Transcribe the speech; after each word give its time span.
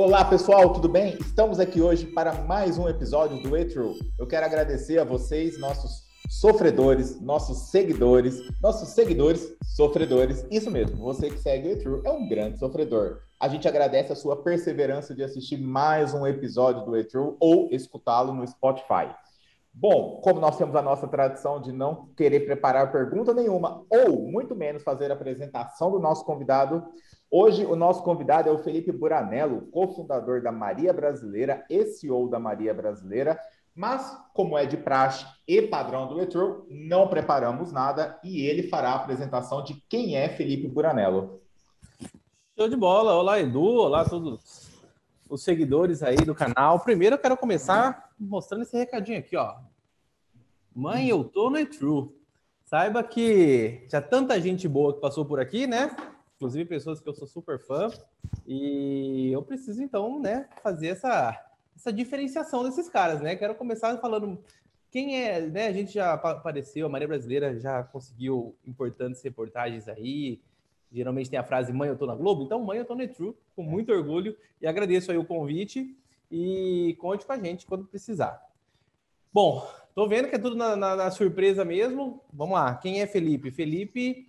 Olá 0.00 0.24
pessoal, 0.24 0.72
tudo 0.72 0.88
bem? 0.88 1.16
Estamos 1.18 1.58
aqui 1.58 1.82
hoje 1.82 2.06
para 2.06 2.32
mais 2.44 2.78
um 2.78 2.88
episódio 2.88 3.42
do 3.42 3.56
E-True. 3.56 3.98
Eu 4.16 4.28
quero 4.28 4.46
agradecer 4.46 4.96
a 5.00 5.02
vocês, 5.02 5.58
nossos 5.58 6.04
sofredores, 6.30 7.20
nossos 7.20 7.72
seguidores, 7.72 8.40
nossos 8.62 8.90
seguidores 8.90 9.56
sofredores. 9.74 10.46
Isso 10.52 10.70
mesmo, 10.70 10.98
você 10.98 11.28
que 11.28 11.40
segue 11.40 11.66
o 11.66 11.72
E-True 11.72 12.02
é 12.04 12.12
um 12.12 12.28
grande 12.28 12.60
sofredor. 12.60 13.22
A 13.40 13.48
gente 13.48 13.66
agradece 13.66 14.12
a 14.12 14.14
sua 14.14 14.40
perseverança 14.40 15.16
de 15.16 15.24
assistir 15.24 15.60
mais 15.60 16.14
um 16.14 16.24
episódio 16.24 16.84
do 16.84 16.96
E-True 16.96 17.34
ou 17.40 17.68
escutá-lo 17.72 18.32
no 18.32 18.46
Spotify. 18.46 19.12
Bom, 19.74 20.20
como 20.22 20.40
nós 20.40 20.56
temos 20.56 20.76
a 20.76 20.82
nossa 20.82 21.08
tradição 21.08 21.60
de 21.60 21.72
não 21.72 22.08
querer 22.16 22.46
preparar 22.46 22.92
pergunta 22.92 23.34
nenhuma, 23.34 23.84
ou 23.90 24.30
muito 24.30 24.54
menos 24.54 24.84
fazer 24.84 25.10
a 25.10 25.14
apresentação 25.14 25.90
do 25.90 25.98
nosso 25.98 26.24
convidado, 26.24 26.84
hoje 27.30 27.64
o 27.64 27.76
nosso 27.76 28.02
convidado 28.02 28.48
é 28.48 28.52
o 28.52 28.58
Felipe 28.58 28.92
Buranello, 28.92 29.62
cofundador 29.70 30.42
da 30.42 30.52
Maria 30.52 30.92
Brasileira 30.92 31.64
e 31.68 31.86
CEO 31.86 32.28
da 32.28 32.38
Maria 32.38 32.74
Brasileira. 32.74 33.38
Mas, 33.74 34.16
como 34.34 34.58
é 34.58 34.66
de 34.66 34.76
praxe 34.76 35.24
e 35.46 35.62
padrão 35.62 36.08
do 36.08 36.16
Retro, 36.16 36.66
não 36.68 37.06
preparamos 37.06 37.70
nada 37.70 38.18
e 38.24 38.44
ele 38.44 38.64
fará 38.64 38.90
a 38.90 38.96
apresentação 38.96 39.62
de 39.62 39.74
quem 39.88 40.16
é 40.16 40.28
Felipe 40.28 40.66
Buranello. 40.66 41.40
Show 42.58 42.68
de 42.68 42.76
bola! 42.76 43.14
Olá, 43.14 43.38
Edu! 43.38 43.62
Olá 43.62 44.04
todos 44.04 44.68
os 45.28 45.44
seguidores 45.44 46.02
aí 46.02 46.16
do 46.16 46.34
canal. 46.34 46.80
Primeiro 46.80 47.14
eu 47.14 47.20
quero 47.20 47.36
começar 47.36 48.10
mostrando 48.18 48.62
esse 48.62 48.76
recadinho 48.76 49.18
aqui, 49.20 49.36
ó. 49.36 49.54
Mãe, 50.74 51.08
eu 51.08 51.22
tô 51.22 51.50
no 51.50 51.64
True. 51.66 52.08
Saiba 52.64 53.02
que 53.02 53.86
já 53.88 54.02
tanta 54.02 54.40
gente 54.40 54.66
boa 54.66 54.92
que 54.92 55.00
passou 55.00 55.24
por 55.24 55.38
aqui, 55.38 55.66
né? 55.66 55.96
Inclusive 56.38 56.64
pessoas 56.66 57.00
que 57.00 57.08
eu 57.08 57.14
sou 57.14 57.26
super 57.26 57.58
fã. 57.58 57.90
E 58.46 59.30
eu 59.32 59.42
preciso, 59.42 59.82
então, 59.82 60.20
né, 60.20 60.48
fazer 60.62 60.86
essa, 60.88 61.38
essa 61.76 61.92
diferenciação 61.92 62.62
desses 62.62 62.88
caras, 62.88 63.20
né? 63.20 63.34
Quero 63.34 63.56
começar 63.56 63.98
falando 63.98 64.38
quem 64.88 65.20
é, 65.20 65.40
né? 65.40 65.66
A 65.66 65.72
gente 65.72 65.92
já 65.92 66.12
apareceu, 66.12 66.86
a 66.86 66.88
Maria 66.88 67.08
Brasileira 67.08 67.58
já 67.58 67.82
conseguiu 67.82 68.54
importantes 68.64 69.20
reportagens 69.20 69.88
aí. 69.88 70.40
Geralmente 70.92 71.28
tem 71.28 71.38
a 71.38 71.44
frase 71.44 71.72
mãe, 71.72 71.88
eu 71.88 71.98
tô 71.98 72.06
na 72.06 72.14
Globo. 72.14 72.44
Então, 72.44 72.62
mãe, 72.62 72.78
eu 72.78 72.84
tô 72.84 72.94
no 72.94 73.06
True, 73.08 73.34
com 73.56 73.62
muito 73.64 73.92
orgulho. 73.92 74.36
E 74.62 74.66
agradeço 74.66 75.10
aí 75.10 75.18
o 75.18 75.24
convite. 75.24 75.94
E 76.30 76.96
conte 77.00 77.26
com 77.26 77.32
a 77.32 77.38
gente 77.38 77.66
quando 77.66 77.84
precisar. 77.84 78.40
Bom, 79.32 79.68
Tô 79.98 80.06
vendo 80.06 80.28
que 80.28 80.36
é 80.36 80.38
tudo 80.38 80.54
na, 80.54 80.76
na, 80.76 80.94
na, 80.94 81.10
surpresa 81.10 81.64
mesmo. 81.64 82.22
Vamos 82.32 82.54
lá. 82.54 82.72
Quem 82.76 83.00
é 83.02 83.06
Felipe? 83.08 83.50
Felipe 83.50 84.28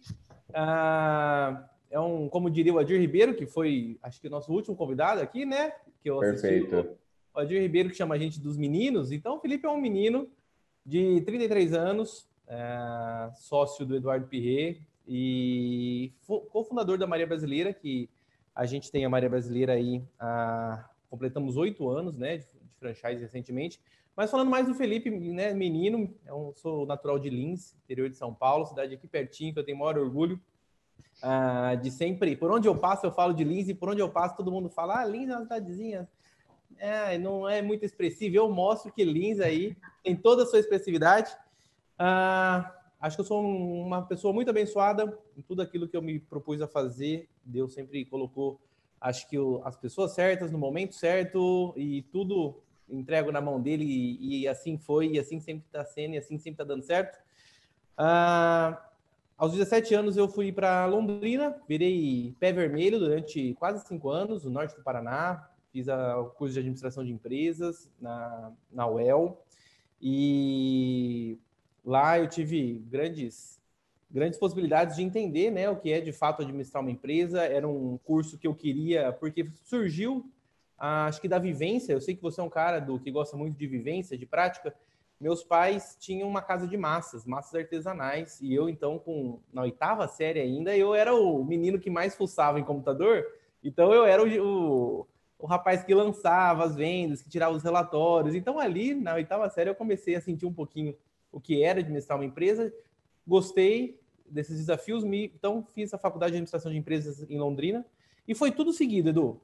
ah, 0.51 1.68
é 1.89 1.99
um, 1.99 2.29
como 2.29 2.49
diria 2.49 2.73
o 2.73 2.79
Adir 2.79 2.99
Ribeiro, 2.99 3.33
que 3.33 3.45
foi, 3.45 3.97
acho 4.03 4.21
que 4.21 4.27
o 4.27 4.31
nosso 4.31 4.51
último 4.51 4.75
convidado 4.75 5.21
aqui, 5.21 5.45
né? 5.45 5.73
Que 6.01 6.09
eu 6.09 6.19
Perfeito. 6.19 6.97
O 7.33 7.39
Adir 7.39 7.61
Ribeiro 7.61 7.89
que 7.89 7.95
chama 7.95 8.15
a 8.15 8.17
gente 8.17 8.39
dos 8.39 8.57
meninos. 8.57 9.11
Então, 9.11 9.37
o 9.37 9.39
Felipe 9.39 9.65
é 9.65 9.69
um 9.69 9.79
menino 9.79 10.29
de 10.85 11.21
33 11.21 11.73
anos, 11.73 12.27
é, 12.47 13.29
sócio 13.35 13.85
do 13.85 13.95
Eduardo 13.95 14.27
Pirret 14.27 14.81
e 15.07 16.13
cofundador 16.51 16.97
da 16.97 17.07
Maria 17.07 17.25
Brasileira, 17.25 17.73
que 17.73 18.09
a 18.53 18.65
gente 18.65 18.91
tem 18.91 19.05
a 19.05 19.09
Maria 19.09 19.29
Brasileira 19.29 19.73
aí, 19.73 20.03
ah, 20.19 20.87
completamos 21.09 21.57
oito 21.57 21.89
anos, 21.89 22.15
né, 22.15 22.37
de, 22.37 22.45
de 22.45 22.75
franchise 22.79 23.21
recentemente. 23.21 23.79
Mas 24.15 24.29
falando 24.29 24.49
mais 24.49 24.67
do 24.67 24.75
Felipe, 24.75 25.09
né, 25.09 25.53
menino, 25.53 26.13
eu 26.27 26.53
sou 26.55 26.85
natural 26.85 27.17
de 27.17 27.29
Lins, 27.29 27.75
interior 27.83 28.09
de 28.09 28.17
São 28.17 28.33
Paulo, 28.33 28.65
cidade 28.65 28.93
aqui 28.93 29.07
pertinho, 29.07 29.53
que 29.53 29.59
eu 29.59 29.63
tenho 29.63 29.77
maior 29.77 29.97
orgulho 29.97 30.39
uh, 31.23 31.77
de 31.77 31.91
sempre. 31.91 32.35
Por 32.35 32.51
onde 32.51 32.67
eu 32.67 32.75
passo, 32.75 33.05
eu 33.05 33.11
falo 33.11 33.33
de 33.33 33.43
Lins, 33.43 33.69
e 33.69 33.73
por 33.73 33.89
onde 33.89 34.01
eu 34.01 34.09
passo, 34.09 34.35
todo 34.35 34.51
mundo 34.51 34.69
fala, 34.69 34.99
ah, 34.99 35.05
Lins 35.05 35.29
é 35.29 35.35
uma 35.35 35.43
cidadezinha. 35.43 36.09
É, 36.77 37.17
não 37.17 37.47
é 37.47 37.61
muito 37.61 37.83
expressivo. 37.85 38.35
Eu 38.35 38.49
mostro 38.49 38.91
que 38.91 39.03
Lins 39.03 39.39
aí 39.39 39.75
tem 40.03 40.15
toda 40.15 40.43
a 40.43 40.45
sua 40.45 40.59
expressividade. 40.59 41.31
Uh, 41.99 42.65
acho 42.99 43.17
que 43.17 43.21
eu 43.21 43.25
sou 43.25 43.43
uma 43.43 44.01
pessoa 44.03 44.33
muito 44.33 44.49
abençoada 44.49 45.17
em 45.37 45.41
tudo 45.41 45.61
aquilo 45.61 45.87
que 45.87 45.97
eu 45.97 46.01
me 46.01 46.19
propus 46.19 46.61
a 46.61 46.67
fazer. 46.67 47.27
Deus 47.43 47.73
sempre 47.73 48.05
colocou, 48.05 48.59
acho 49.01 49.27
que 49.29 49.37
as 49.63 49.75
pessoas 49.75 50.13
certas 50.13 50.51
no 50.51 50.57
momento 50.57 50.95
certo 50.95 51.73
e 51.75 52.03
tudo 52.03 52.61
entrego 52.87 53.31
na 53.31 53.41
mão 53.41 53.61
dele 53.61 53.83
e, 53.83 54.41
e 54.41 54.47
assim 54.47 54.77
foi, 54.77 55.09
e 55.09 55.19
assim 55.19 55.39
sempre 55.39 55.65
está 55.65 55.83
sendo, 55.85 56.15
e 56.15 56.17
assim 56.17 56.37
sempre 56.37 56.51
está 56.51 56.63
dando 56.63 56.83
certo. 56.83 57.19
Ah, 57.97 58.88
aos 59.39 59.53
17 59.53 59.95
anos 59.95 60.17
eu 60.17 60.27
fui 60.27 60.51
para 60.51 60.85
Londrina, 60.85 61.55
virei 61.67 62.35
pé 62.39 62.51
vermelho 62.51 62.99
durante 62.99 63.53
quase 63.55 63.87
cinco 63.87 64.09
anos, 64.09 64.43
no 64.43 64.51
norte 64.51 64.75
do 64.75 64.83
Paraná, 64.83 65.49
fiz 65.71 65.87
a, 65.87 66.19
o 66.19 66.25
curso 66.31 66.53
de 66.53 66.59
administração 66.59 67.05
de 67.05 67.13
empresas 67.13 67.89
na, 68.01 68.51
na 68.69 68.85
UEL, 68.85 69.41
e 70.01 71.39
lá 71.85 72.19
eu 72.19 72.27
tive 72.27 72.83
grandes 72.89 73.57
grandes 74.11 74.39
possibilidades 74.39 74.95
de 74.95 75.03
entender 75.03 75.51
né, 75.51 75.69
o 75.69 75.75
que 75.75 75.91
é 75.93 76.01
de 76.01 76.11
fato 76.11 76.41
administrar 76.41 76.81
uma 76.81 76.89
empresa. 76.89 77.43
Era 77.43 77.67
um 77.67 77.97
curso 77.99 78.39
que 78.39 78.47
eu 78.47 78.55
queria, 78.55 79.13
porque 79.13 79.47
surgiu 79.63 80.25
acho 80.77 81.21
que 81.21 81.27
da 81.27 81.37
vivência. 81.37 81.93
Eu 81.93 82.01
sei 82.01 82.15
que 82.15 82.21
você 82.21 82.41
é 82.41 82.43
um 82.43 82.49
cara 82.49 82.79
do 82.79 82.99
que 82.99 83.11
gosta 83.11 83.37
muito 83.37 83.55
de 83.57 83.67
vivência, 83.67 84.17
de 84.17 84.25
prática. 84.25 84.73
Meus 85.19 85.43
pais 85.43 85.97
tinham 85.99 86.29
uma 86.29 86.41
casa 86.41 86.65
de 86.65 86.77
massas, 86.77 87.25
massas 87.25 87.53
artesanais, 87.53 88.39
e 88.41 88.53
eu 88.53 88.69
então 88.69 88.97
com 88.97 89.39
na 89.51 89.63
oitava 89.63 90.07
série 90.07 90.39
ainda, 90.39 90.75
eu 90.77 90.95
era 90.95 91.13
o 91.13 91.43
menino 91.43 91.77
que 91.77 91.89
mais 91.89 92.15
fuçava 92.15 92.59
em 92.59 92.63
computador. 92.63 93.25
Então 93.61 93.93
eu 93.93 94.05
era 94.05 94.23
o, 94.23 94.27
o, 95.01 95.07
o 95.37 95.45
rapaz 95.45 95.83
que 95.83 95.93
lançava 95.93 96.63
as 96.63 96.75
vendas, 96.75 97.21
que 97.21 97.29
tirava 97.29 97.53
os 97.53 97.63
relatórios. 97.63 98.33
Então 98.33 98.57
ali 98.57 98.95
na 98.95 99.15
oitava 99.15 99.49
série 99.49 99.69
eu 99.69 99.75
comecei 99.75 100.15
a 100.15 100.21
sentir 100.21 100.45
um 100.45 100.53
pouquinho 100.53 100.95
o 101.31 101.39
que 101.41 101.63
era 101.63 101.79
administrar 101.79 102.17
uma 102.17 102.25
empresa. 102.25 102.73
Gostei 103.27 103.99
desses 104.25 104.57
desafios, 104.57 105.03
então 105.03 105.65
fiz 105.73 105.93
a 105.93 105.97
faculdade 105.97 106.31
de 106.31 106.37
administração 106.37 106.71
de 106.71 106.77
empresas 106.77 107.29
em 107.29 107.37
Londrina 107.37 107.85
e 108.27 108.33
foi 108.33 108.51
tudo 108.51 108.71
seguido, 108.71 109.09
Edu. 109.09 109.41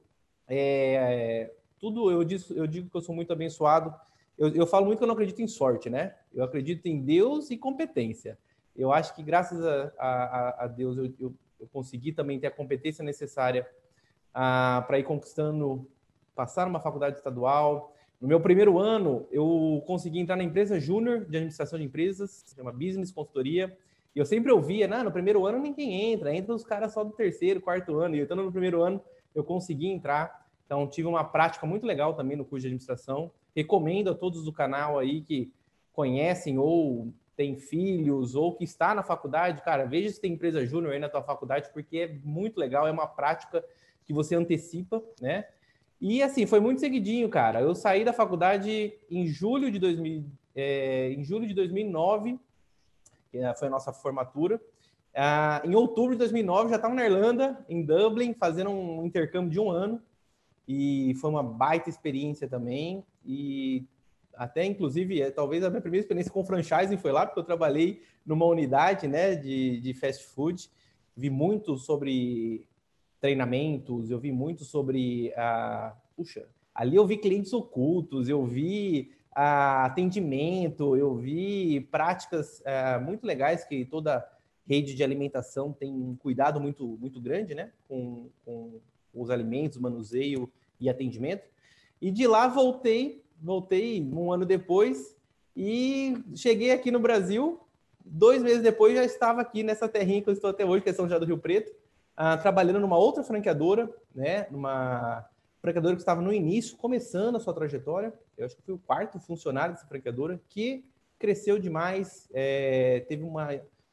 É, 0.48 1.52
tudo 1.78 2.10
eu, 2.10 2.26
eu 2.54 2.66
digo 2.66 2.88
que 2.88 2.96
eu 2.96 3.00
sou 3.00 3.14
muito 3.14 3.32
abençoado. 3.32 3.94
Eu, 4.38 4.54
eu 4.54 4.66
falo 4.66 4.86
muito 4.86 4.98
que 4.98 5.04
eu 5.04 5.08
não 5.08 5.14
acredito 5.14 5.40
em 5.40 5.48
sorte, 5.48 5.88
né? 5.88 6.14
Eu 6.32 6.44
acredito 6.44 6.86
em 6.86 7.00
Deus 7.00 7.50
e 7.50 7.56
competência. 7.56 8.38
Eu 8.76 8.92
acho 8.92 9.14
que 9.14 9.22
graças 9.22 9.64
a, 9.64 9.92
a, 9.98 10.64
a 10.64 10.66
Deus 10.66 10.98
eu, 10.98 11.06
eu, 11.18 11.34
eu, 11.58 11.66
consegui 11.72 12.12
também 12.12 12.38
ter 12.38 12.48
a 12.48 12.50
competência 12.50 13.02
necessária 13.02 13.66
ah, 14.34 14.84
para 14.86 14.98
ir 14.98 15.04
conquistando, 15.04 15.88
passar 16.34 16.66
numa 16.66 16.80
faculdade 16.80 17.16
estadual. 17.16 17.94
No 18.20 18.28
meu 18.28 18.38
primeiro 18.40 18.78
ano, 18.78 19.26
eu 19.30 19.82
consegui 19.86 20.18
entrar 20.18 20.36
na 20.36 20.44
empresa 20.44 20.78
júnior 20.78 21.20
de 21.20 21.36
administração 21.36 21.78
de 21.78 21.86
empresas, 21.86 22.44
chama 22.54 22.72
Business 22.72 23.10
Consultoria. 23.10 23.76
E 24.14 24.18
eu 24.18 24.26
sempre 24.26 24.52
ouvia, 24.52 24.86
nah, 24.86 25.02
no 25.02 25.12
primeiro 25.12 25.46
ano 25.46 25.58
ninguém 25.58 26.12
entra, 26.12 26.34
entra 26.34 26.54
os 26.54 26.64
caras 26.64 26.92
só 26.92 27.02
do 27.02 27.12
terceiro, 27.12 27.60
quarto 27.60 27.98
ano. 27.98 28.14
E 28.14 28.18
eu 28.18 28.24
estando 28.24 28.42
no 28.42 28.52
primeiro 28.52 28.82
ano, 28.82 29.02
eu 29.34 29.42
consegui 29.42 29.86
entrar. 29.88 30.46
Então, 30.66 30.86
tive 30.86 31.08
uma 31.08 31.24
prática 31.24 31.66
muito 31.66 31.86
legal 31.86 32.14
também 32.14 32.36
no 32.36 32.44
curso 32.44 32.62
de 32.62 32.68
administração. 32.68 33.30
Recomendo 33.56 34.10
a 34.10 34.14
todos 34.14 34.44
do 34.44 34.52
canal 34.52 34.98
aí 34.98 35.22
que 35.22 35.50
conhecem 35.92 36.58
ou 36.58 37.10
têm 37.34 37.56
filhos 37.56 38.34
ou 38.34 38.54
que 38.54 38.64
está 38.64 38.94
na 38.94 39.02
faculdade, 39.02 39.62
cara, 39.62 39.86
veja 39.86 40.10
se 40.10 40.20
tem 40.20 40.34
empresa 40.34 40.64
júnior 40.66 40.92
aí 40.92 40.98
na 40.98 41.08
tua 41.08 41.22
faculdade, 41.22 41.70
porque 41.72 41.98
é 41.98 42.18
muito 42.22 42.58
legal, 42.60 42.86
é 42.86 42.90
uma 42.90 43.06
prática 43.06 43.64
que 44.04 44.12
você 44.12 44.34
antecipa, 44.34 45.02
né? 45.20 45.46
E 46.00 46.22
assim, 46.22 46.46
foi 46.46 46.60
muito 46.60 46.80
seguidinho, 46.80 47.28
cara. 47.28 47.60
Eu 47.60 47.74
saí 47.74 48.04
da 48.04 48.12
faculdade 48.12 48.92
em 49.10 49.26
julho 49.26 49.70
de 49.70 49.78
2000, 49.78 50.24
é, 50.54 51.10
em 51.12 51.24
julho 51.24 51.46
de 51.46 51.54
2009, 51.54 52.38
que 53.30 53.38
foi 53.54 53.68
a 53.68 53.70
nossa 53.70 53.92
formatura. 53.92 54.60
Ah, 55.14 55.62
em 55.64 55.74
outubro 55.74 56.12
de 56.12 56.18
2009, 56.18 56.68
já 56.68 56.76
estava 56.76 56.94
na 56.94 57.04
Irlanda, 57.04 57.64
em 57.68 57.82
Dublin, 57.82 58.34
fazendo 58.34 58.70
um 58.70 59.06
intercâmbio 59.06 59.50
de 59.50 59.58
um 59.58 59.70
ano. 59.70 60.02
E 60.66 61.14
foi 61.20 61.30
uma 61.30 61.42
baita 61.42 61.88
experiência 61.88 62.48
também. 62.48 63.04
E 63.24 63.84
até, 64.34 64.64
inclusive, 64.64 65.22
é, 65.22 65.30
talvez 65.30 65.64
a 65.64 65.70
minha 65.70 65.80
primeira 65.80 66.02
experiência 66.02 66.32
com 66.32 66.44
franchising 66.44 66.96
foi 66.96 67.12
lá, 67.12 67.24
porque 67.26 67.40
eu 67.40 67.44
trabalhei 67.44 68.02
numa 68.24 68.44
unidade 68.44 69.06
né, 69.06 69.34
de, 69.34 69.80
de 69.80 69.94
fast 69.94 70.24
food. 70.24 70.68
Vi 71.16 71.30
muito 71.30 71.76
sobre 71.76 72.68
treinamentos, 73.20 74.10
eu 74.10 74.18
vi 74.18 74.32
muito 74.32 74.64
sobre. 74.64 75.32
a 75.36 75.96
puxa, 76.14 76.46
ali 76.74 76.96
eu 76.96 77.06
vi 77.06 77.18
clientes 77.18 77.52
ocultos, 77.52 78.28
eu 78.28 78.44
vi 78.44 79.12
atendimento, 79.32 80.96
eu 80.96 81.14
vi 81.14 81.82
práticas 81.90 82.60
uh, 82.60 83.04
muito 83.04 83.26
legais 83.26 83.64
que 83.64 83.84
toda 83.84 84.26
rede 84.66 84.94
de 84.94 85.04
alimentação 85.04 85.72
tem 85.72 85.92
um 85.92 86.16
cuidado 86.16 86.58
muito, 86.58 86.86
muito 86.98 87.20
grande 87.20 87.54
né, 87.54 87.70
com, 87.86 88.30
com 88.44 88.80
os 89.16 89.30
alimentos, 89.30 89.78
manuseio 89.78 90.50
e 90.80 90.88
atendimento. 90.88 91.48
E 92.00 92.10
de 92.10 92.26
lá 92.26 92.46
voltei, 92.48 93.22
voltei 93.40 94.02
um 94.02 94.32
ano 94.32 94.44
depois 94.44 95.16
e 95.56 96.16
cheguei 96.34 96.70
aqui 96.70 96.90
no 96.90 97.00
Brasil. 97.00 97.60
Dois 98.04 98.42
meses 98.42 98.62
depois 98.62 98.94
já 98.94 99.04
estava 99.04 99.40
aqui 99.40 99.62
nessa 99.62 99.88
terrinha 99.88 100.22
que 100.22 100.28
eu 100.28 100.34
estou 100.34 100.50
até 100.50 100.64
hoje, 100.64 100.82
que 100.82 100.90
é 100.90 100.92
São 100.92 101.06
José 101.06 101.18
do 101.18 101.26
Rio 101.26 101.38
Preto, 101.38 101.70
uh, 101.70 102.40
trabalhando 102.40 102.78
numa 102.78 102.98
outra 102.98 103.24
franqueadora, 103.24 103.92
né, 104.14 104.46
numa 104.50 105.28
franqueadora 105.60 105.96
que 105.96 106.02
estava 106.02 106.20
no 106.20 106.32
início, 106.32 106.76
começando 106.76 107.36
a 107.36 107.40
sua 107.40 107.54
trajetória. 107.54 108.12
Eu 108.36 108.46
acho 108.46 108.54
que 108.54 108.62
fui 108.62 108.74
o 108.74 108.78
quarto 108.78 109.18
funcionário 109.18 109.74
dessa 109.74 109.86
franqueadora, 109.86 110.40
que 110.48 110.84
cresceu 111.18 111.58
demais, 111.58 112.28
é, 112.32 113.04
teve 113.08 113.24
uma, 113.24 113.48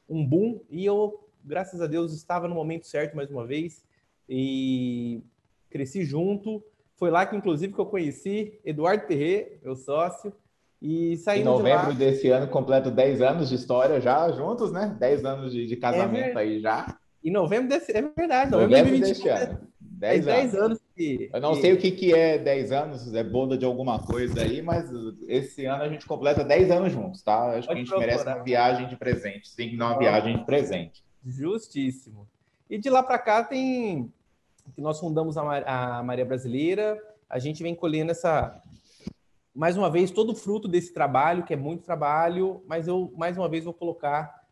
um 0.07 0.25
boom, 0.25 0.59
e 0.69 0.85
eu, 0.85 1.27
graças 1.43 1.81
a 1.81 1.87
Deus, 1.87 2.13
estava 2.13 2.47
no 2.47 2.53
momento 2.53 2.85
certo 2.85 3.15
mais 3.15 3.31
uma 3.31 3.45
vez, 3.47 3.83
e 4.27 5.23
cresci 5.69 6.03
junto. 6.03 6.63
Foi 6.95 7.09
lá 7.09 7.25
que, 7.25 7.35
inclusive, 7.35 7.73
que 7.73 7.79
eu 7.79 7.85
conheci 7.85 8.59
Eduardo 8.63 9.07
Terré, 9.07 9.57
meu 9.63 9.75
sócio, 9.75 10.33
e 10.81 11.17
saindo 11.17 11.49
Em 11.49 11.53
novembro 11.53 11.93
de 11.93 11.99
desse 11.99 12.29
ano, 12.29 12.47
completo 12.47 12.91
10 12.91 13.21
anos 13.21 13.49
de 13.49 13.55
história 13.55 14.01
já 14.01 14.29
juntos, 14.31 14.71
né? 14.71 14.95
10 14.99 15.25
anos 15.25 15.53
de, 15.53 15.65
de 15.65 15.75
casamento 15.77 16.37
é 16.37 16.41
aí 16.41 16.59
já. 16.59 16.97
Em 17.23 17.31
novembro 17.31 17.69
desse... 17.69 17.91
É 17.91 18.01
verdade, 18.01 18.51
novembro, 18.51 18.77
novembro 18.77 18.99
desse 18.99 19.29
ano. 19.29 19.59
10 19.79 20.27
anos. 20.27 20.51
10 20.51 20.55
anos 20.55 20.79
que, 20.93 21.29
Eu 21.33 21.41
não 21.41 21.53
que... 21.53 21.61
sei 21.61 21.73
o 21.73 21.77
que, 21.77 21.91
que 21.91 22.13
é 22.13 22.37
10 22.37 22.71
anos, 22.73 23.13
é 23.13 23.23
boda 23.23 23.57
de 23.57 23.65
alguma 23.65 23.99
coisa 23.99 24.41
aí, 24.41 24.61
mas 24.61 24.89
esse 25.27 25.65
ano 25.65 25.83
a 25.83 25.89
gente 25.89 26.05
completa 26.05 26.43
10 26.43 26.69
anos 26.71 26.91
juntos, 26.91 27.21
tá? 27.21 27.51
Acho 27.51 27.67
Pode 27.67 27.67
que 27.67 27.71
a 27.71 27.75
gente 27.77 27.87
procurar. 27.87 28.07
merece 28.07 28.27
uma 28.27 28.43
viagem 28.43 28.87
de 28.87 28.95
presente, 28.97 29.47
sim, 29.47 29.77
não 29.77 29.87
uma 29.87 29.97
viagem 29.97 30.37
de 30.37 30.45
presente. 30.45 31.03
Justíssimo. 31.25 32.27
E 32.69 32.77
de 32.77 32.89
lá 32.89 33.03
para 33.03 33.19
cá 33.19 33.43
tem 33.43 34.11
que 34.73 34.81
nós 34.81 34.99
fundamos 34.99 35.37
a, 35.37 36.01
Maria 36.03 36.25
Brasileira, 36.25 36.97
a 37.29 37.37
gente 37.37 37.61
vem 37.61 37.75
colhendo 37.75 38.11
essa 38.11 38.61
mais 39.53 39.77
uma 39.77 39.89
vez, 39.89 40.09
todo 40.09 40.31
o 40.31 40.35
fruto 40.35 40.67
desse 40.67 40.91
trabalho, 40.93 41.43
que 41.43 41.53
é 41.53 41.57
muito 41.57 41.83
trabalho, 41.83 42.63
mas 42.65 42.87
eu, 42.87 43.13
mais 43.15 43.37
uma 43.37 43.47
vez, 43.47 43.63
vou 43.63 43.73
colocar 43.73 44.43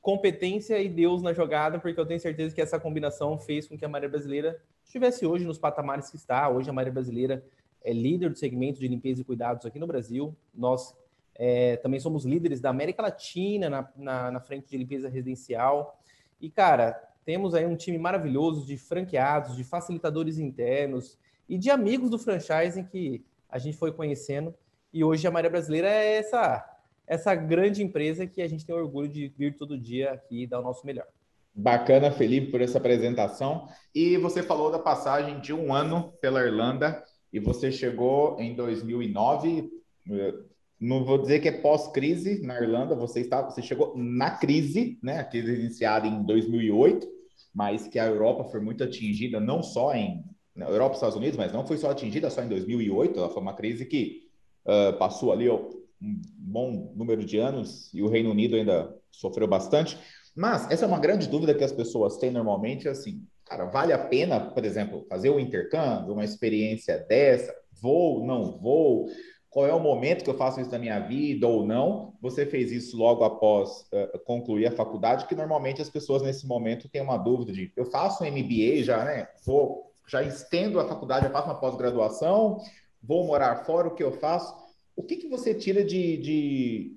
competência 0.00 0.80
e 0.80 0.88
Deus 0.88 1.22
na 1.22 1.32
jogada, 1.32 1.78
porque 1.80 1.98
eu 1.98 2.06
tenho 2.06 2.20
certeza 2.20 2.54
que 2.54 2.60
essa 2.60 2.78
combinação 2.78 3.38
fez 3.38 3.66
com 3.66 3.76
que 3.76 3.84
a 3.84 3.88
Maria 3.88 4.08
Brasileira 4.08 4.62
estivesse 4.84 5.26
hoje 5.26 5.44
nos 5.44 5.58
patamares 5.58 6.08
que 6.08 6.16
está. 6.16 6.48
Hoje 6.48 6.70
a 6.70 6.72
Maria 6.72 6.92
Brasileira 6.92 7.44
é 7.82 7.92
líder 7.92 8.30
do 8.30 8.38
segmento 8.38 8.78
de 8.78 8.86
limpeza 8.86 9.22
e 9.22 9.24
cuidados 9.24 9.66
aqui 9.66 9.78
no 9.78 9.86
Brasil. 9.86 10.36
Nós 10.54 10.94
é, 11.34 11.76
também 11.78 11.98
somos 11.98 12.24
líderes 12.24 12.60
da 12.60 12.70
América 12.70 13.02
Latina 13.02 13.68
na, 13.68 13.88
na, 13.96 14.30
na 14.30 14.40
frente 14.40 14.68
de 14.68 14.76
limpeza 14.76 15.08
residencial. 15.08 15.98
E, 16.40 16.48
cara, 16.48 17.02
temos 17.24 17.54
aí 17.54 17.66
um 17.66 17.76
time 17.76 17.98
maravilhoso 17.98 18.66
de 18.66 18.76
franqueados, 18.76 19.56
de 19.56 19.64
facilitadores 19.64 20.38
internos 20.38 21.18
e 21.48 21.58
de 21.58 21.70
amigos 21.70 22.10
do 22.10 22.18
franchising 22.18 22.84
que 22.84 23.24
a 23.48 23.58
gente 23.58 23.76
foi 23.76 23.92
conhecendo. 23.92 24.54
E 24.92 25.02
hoje 25.02 25.26
a 25.26 25.30
Maria 25.30 25.50
Brasileira 25.50 25.88
é 25.88 26.16
essa, 26.16 26.64
essa 27.06 27.34
grande 27.34 27.82
empresa 27.82 28.26
que 28.26 28.42
a 28.42 28.48
gente 28.48 28.64
tem 28.64 28.74
orgulho 28.74 29.08
de 29.08 29.28
vir 29.28 29.56
todo 29.56 29.78
dia 29.78 30.12
aqui 30.12 30.42
e 30.42 30.46
dar 30.46 30.60
o 30.60 30.62
nosso 30.62 30.86
melhor. 30.86 31.06
Bacana, 31.54 32.10
Felipe, 32.10 32.50
por 32.50 32.60
essa 32.60 32.78
apresentação. 32.78 33.68
E 33.94 34.16
você 34.16 34.42
falou 34.42 34.72
da 34.72 34.78
passagem 34.78 35.40
de 35.40 35.52
um 35.52 35.72
ano 35.72 36.12
pela 36.20 36.44
Irlanda 36.44 37.02
e 37.32 37.38
você 37.38 37.70
chegou 37.70 38.36
em 38.40 38.54
2009. 38.56 39.70
Eh, 40.10 40.34
não 40.80 41.04
vou 41.04 41.16
dizer 41.18 41.40
que 41.40 41.48
é 41.48 41.52
pós-crise 41.52 42.42
na 42.42 42.60
Irlanda, 42.60 42.94
você, 42.94 43.20
está, 43.20 43.42
você 43.42 43.62
chegou 43.62 43.94
na 43.96 44.32
crise, 44.32 44.98
né? 45.02 45.20
A 45.20 45.24
crise 45.24 45.54
iniciada 45.54 46.06
em 46.06 46.22
2008, 46.24 47.06
mas 47.54 47.86
que 47.86 47.98
a 47.98 48.06
Europa 48.06 48.44
foi 48.44 48.60
muito 48.60 48.82
atingida, 48.82 49.38
não 49.38 49.62
só 49.62 49.94
em 49.94 50.24
na 50.54 50.66
Europa 50.68 50.94
e 50.94 50.96
Estados 50.96 51.16
Unidos, 51.16 51.36
mas 51.36 51.52
não 51.52 51.66
foi 51.66 51.76
só 51.76 51.90
atingida 51.90 52.30
só 52.30 52.42
em 52.42 52.48
2008, 52.48 53.18
ela 53.18 53.28
foi 53.28 53.42
uma 53.42 53.54
crise 53.54 53.84
que 53.84 54.28
uh, 54.64 54.96
passou 54.98 55.32
ali 55.32 55.50
um 55.50 55.68
bom 56.00 56.92
número 56.94 57.24
de 57.24 57.38
anos 57.38 57.92
e 57.92 58.02
o 58.02 58.08
Reino 58.08 58.30
Unido 58.30 58.54
ainda 58.54 58.94
sofreu 59.10 59.48
bastante. 59.48 59.98
Mas 60.34 60.70
essa 60.70 60.84
é 60.84 60.88
uma 60.88 60.98
grande 60.98 61.28
dúvida 61.28 61.54
que 61.54 61.64
as 61.64 61.72
pessoas 61.72 62.18
têm 62.18 62.30
normalmente, 62.30 62.88
assim, 62.88 63.26
cara, 63.44 63.64
vale 63.66 63.92
a 63.92 63.98
pena, 63.98 64.40
por 64.40 64.64
exemplo, 64.64 65.06
fazer 65.08 65.30
um 65.30 65.40
intercâmbio, 65.40 66.12
uma 66.12 66.24
experiência 66.24 66.98
dessa? 66.98 67.54
Vou, 67.80 68.24
não 68.24 68.58
vou? 68.58 69.08
Qual 69.54 69.64
é 69.68 69.72
o 69.72 69.78
momento 69.78 70.24
que 70.24 70.30
eu 70.30 70.36
faço 70.36 70.60
isso 70.60 70.72
na 70.72 70.80
minha 70.80 70.98
vida 70.98 71.46
ou 71.46 71.64
não? 71.64 72.12
Você 72.20 72.44
fez 72.44 72.72
isso 72.72 72.96
logo 72.96 73.22
após 73.22 73.86
uh, 73.92 74.18
concluir 74.24 74.66
a 74.66 74.72
faculdade, 74.72 75.28
que 75.28 75.34
normalmente 75.36 75.80
as 75.80 75.88
pessoas 75.88 76.22
nesse 76.22 76.44
momento 76.44 76.88
têm 76.88 77.00
uma 77.00 77.16
dúvida 77.16 77.52
de, 77.52 77.72
eu 77.76 77.84
faço 77.84 78.24
um 78.24 78.26
MBA 78.26 78.82
já, 78.82 79.04
né? 79.04 79.28
Vou 79.46 79.94
já 80.08 80.24
estendo 80.24 80.80
a 80.80 80.88
faculdade, 80.88 81.26
já 81.26 81.30
faço 81.30 81.46
uma 81.46 81.60
pós-graduação, 81.60 82.58
vou 83.00 83.24
morar 83.28 83.64
fora, 83.64 83.86
o 83.86 83.94
que 83.94 84.02
eu 84.02 84.10
faço? 84.10 84.52
O 84.96 85.04
que, 85.04 85.18
que 85.18 85.28
você 85.28 85.54
tira 85.54 85.84
de, 85.84 86.16
de, 86.16 86.96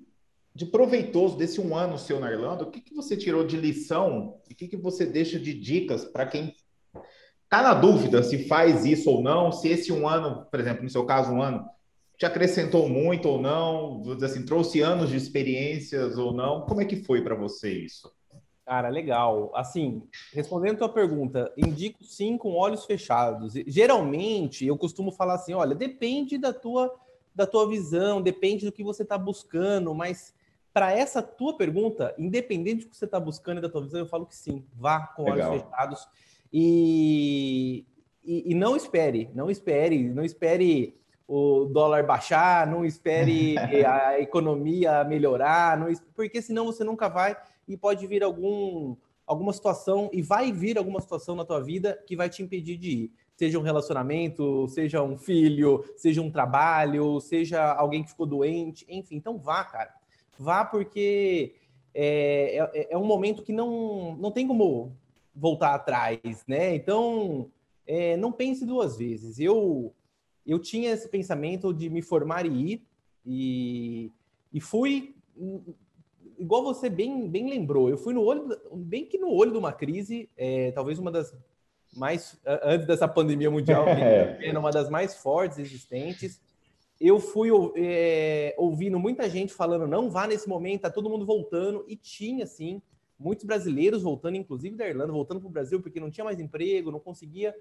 de 0.52 0.66
proveitoso 0.66 1.36
desse 1.36 1.60
um 1.60 1.76
ano 1.76 1.96
seu 1.96 2.18
na 2.18 2.32
Irlanda? 2.32 2.64
O 2.64 2.72
que, 2.72 2.80
que 2.80 2.92
você 2.92 3.16
tirou 3.16 3.46
de 3.46 3.56
lição? 3.56 4.40
O 4.50 4.54
que, 4.56 4.66
que 4.66 4.76
você 4.76 5.06
deixa 5.06 5.38
de 5.38 5.54
dicas 5.54 6.04
para 6.04 6.26
quem 6.26 6.52
está 7.44 7.62
na 7.62 7.74
dúvida 7.74 8.20
se 8.24 8.48
faz 8.48 8.84
isso 8.84 9.08
ou 9.08 9.22
não? 9.22 9.52
Se 9.52 9.68
esse 9.68 9.92
um 9.92 10.08
ano, 10.08 10.44
por 10.50 10.58
exemplo, 10.58 10.82
no 10.82 10.90
seu 10.90 11.06
caso, 11.06 11.30
um 11.30 11.40
ano, 11.40 11.64
te 12.18 12.26
acrescentou 12.26 12.88
muito 12.88 13.28
ou 13.28 13.40
não? 13.40 14.02
Assim, 14.22 14.44
trouxe 14.44 14.80
anos 14.80 15.08
de 15.08 15.16
experiências 15.16 16.18
ou 16.18 16.32
não? 16.32 16.62
Como 16.62 16.80
é 16.80 16.84
que 16.84 16.96
foi 16.96 17.22
para 17.22 17.36
você 17.36 17.72
isso? 17.72 18.12
Cara, 18.66 18.88
legal. 18.88 19.52
Assim, 19.54 20.02
respondendo 20.32 20.74
a 20.74 20.78
tua 20.78 20.88
pergunta, 20.88 21.52
indico 21.56 22.02
sim 22.02 22.36
com 22.36 22.54
olhos 22.54 22.84
fechados. 22.84 23.54
Geralmente, 23.66 24.66
eu 24.66 24.76
costumo 24.76 25.12
falar 25.12 25.34
assim, 25.34 25.54
olha, 25.54 25.74
depende 25.74 26.36
da 26.36 26.52
tua 26.52 26.92
da 27.34 27.46
tua 27.46 27.68
visão, 27.68 28.20
depende 28.20 28.66
do 28.66 28.72
que 28.72 28.82
você 28.82 29.04
está 29.04 29.16
buscando, 29.16 29.94
mas 29.94 30.34
para 30.74 30.92
essa 30.92 31.22
tua 31.22 31.56
pergunta, 31.56 32.12
independente 32.18 32.84
do 32.84 32.90
que 32.90 32.96
você 32.96 33.04
está 33.04 33.20
buscando 33.20 33.58
e 33.58 33.60
da 33.60 33.68
tua 33.68 33.82
visão, 33.82 34.00
eu 34.00 34.06
falo 34.06 34.26
que 34.26 34.34
sim, 34.34 34.66
vá 34.74 35.06
com 35.06 35.30
legal. 35.30 35.52
olhos 35.52 35.62
fechados 35.62 36.08
e, 36.52 37.86
e, 38.24 38.50
e 38.50 38.54
não 38.56 38.74
espere, 38.74 39.30
não 39.32 39.48
espere, 39.48 40.08
não 40.08 40.24
espere 40.24 40.98
o 41.28 41.66
dólar 41.66 42.06
baixar, 42.06 42.66
não 42.66 42.86
espere 42.86 43.54
a 43.58 44.18
economia 44.18 45.04
melhorar, 45.04 45.76
não, 45.76 45.86
porque 46.14 46.40
senão 46.40 46.64
você 46.64 46.82
nunca 46.82 47.06
vai 47.06 47.36
e 47.68 47.76
pode 47.76 48.06
vir 48.06 48.24
algum, 48.24 48.96
alguma 49.26 49.52
situação, 49.52 50.08
e 50.10 50.22
vai 50.22 50.50
vir 50.50 50.78
alguma 50.78 51.02
situação 51.02 51.36
na 51.36 51.44
tua 51.44 51.62
vida 51.62 52.02
que 52.06 52.16
vai 52.16 52.30
te 52.30 52.42
impedir 52.42 52.78
de 52.78 52.90
ir. 52.90 53.12
Seja 53.36 53.58
um 53.58 53.62
relacionamento, 53.62 54.66
seja 54.68 55.02
um 55.02 55.18
filho, 55.18 55.84
seja 55.96 56.22
um 56.22 56.30
trabalho, 56.30 57.20
seja 57.20 57.72
alguém 57.74 58.02
que 58.02 58.08
ficou 58.08 58.26
doente, 58.26 58.86
enfim. 58.88 59.16
Então 59.16 59.36
vá, 59.38 59.62
cara. 59.64 59.94
Vá 60.38 60.64
porque 60.64 61.54
é, 61.94 62.68
é, 62.72 62.88
é 62.94 62.98
um 62.98 63.04
momento 63.04 63.42
que 63.42 63.52
não, 63.52 64.16
não 64.16 64.30
tem 64.30 64.46
como 64.48 64.96
voltar 65.34 65.74
atrás, 65.74 66.18
né? 66.48 66.74
Então, 66.74 67.50
é, 67.86 68.16
não 68.16 68.32
pense 68.32 68.64
duas 68.64 68.96
vezes. 68.96 69.38
Eu, 69.38 69.94
eu 70.48 70.58
tinha 70.58 70.90
esse 70.90 71.08
pensamento 71.08 71.72
de 71.74 71.90
me 71.90 72.00
formar 72.00 72.46
e 72.46 72.72
ir, 72.72 72.82
e, 73.24 74.10
e 74.52 74.60
fui 74.60 75.14
igual 76.38 76.62
você 76.62 76.88
bem, 76.88 77.28
bem 77.28 77.50
lembrou, 77.50 77.90
eu 77.90 77.98
fui 77.98 78.14
no 78.14 78.22
olho, 78.22 78.48
bem 78.72 79.04
que 79.04 79.18
no 79.18 79.30
olho 79.30 79.52
de 79.52 79.58
uma 79.58 79.72
crise, 79.72 80.30
é, 80.36 80.70
talvez 80.72 80.98
uma 80.98 81.10
das 81.10 81.36
mais, 81.96 82.38
antes 82.62 82.86
dessa 82.86 83.08
pandemia 83.08 83.50
mundial, 83.50 83.86
é. 83.88 84.56
uma 84.56 84.70
das 84.70 84.88
mais 84.88 85.14
fortes 85.16 85.58
existentes. 85.58 86.40
Eu 87.00 87.20
fui 87.20 87.48
é, 87.76 88.54
ouvindo 88.58 88.98
muita 88.98 89.28
gente 89.28 89.52
falando, 89.52 89.86
não 89.86 90.10
vá 90.10 90.26
nesse 90.26 90.48
momento, 90.48 90.82
tá 90.82 90.90
todo 90.90 91.10
mundo 91.10 91.24
voltando, 91.24 91.84
e 91.88 91.96
tinha, 91.96 92.46
sim, 92.46 92.82
muitos 93.18 93.44
brasileiros 93.44 94.02
voltando, 94.02 94.36
inclusive 94.36 94.76
da 94.76 94.88
Irlanda, 94.88 95.12
voltando 95.12 95.40
para 95.40 95.48
o 95.48 95.52
Brasil, 95.52 95.80
porque 95.80 96.00
não 96.00 96.10
tinha 96.10 96.24
mais 96.24 96.38
emprego, 96.38 96.92
não 96.92 97.00
conseguia. 97.00 97.54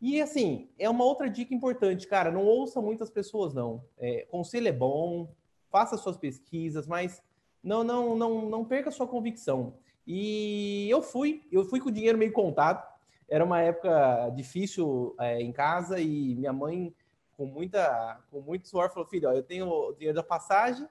E 0.00 0.20
assim, 0.20 0.68
é 0.78 0.88
uma 0.88 1.04
outra 1.04 1.30
dica 1.30 1.54
importante, 1.54 2.06
cara, 2.06 2.30
não 2.30 2.44
ouça 2.44 2.80
muitas 2.80 3.10
pessoas, 3.10 3.54
não. 3.54 3.82
É, 3.98 4.26
conselho 4.30 4.68
é 4.68 4.72
bom, 4.72 5.28
faça 5.70 5.96
suas 5.96 6.16
pesquisas, 6.16 6.86
mas 6.86 7.22
não, 7.62 7.82
não, 7.82 8.16
não, 8.16 8.48
não 8.48 8.64
perca 8.64 8.90
sua 8.90 9.06
convicção. 9.06 9.74
E 10.06 10.88
eu 10.90 11.00
fui, 11.00 11.42
eu 11.50 11.64
fui 11.64 11.80
com 11.80 11.88
o 11.88 11.92
dinheiro 11.92 12.18
meio 12.18 12.32
contado. 12.32 12.86
Era 13.28 13.44
uma 13.44 13.60
época 13.60 14.30
difícil 14.36 15.14
é, 15.18 15.40
em 15.40 15.50
casa 15.50 15.98
e 15.98 16.34
minha 16.34 16.52
mãe, 16.52 16.94
com 17.36 17.46
muita, 17.46 18.20
com 18.30 18.40
muito 18.40 18.68
suor, 18.68 18.90
falou: 18.90 19.08
filho, 19.08 19.28
ó, 19.28 19.32
eu 19.32 19.42
tenho 19.42 19.66
o 19.66 19.92
dinheiro 19.94 20.16
da 20.16 20.22
passagem 20.22 20.86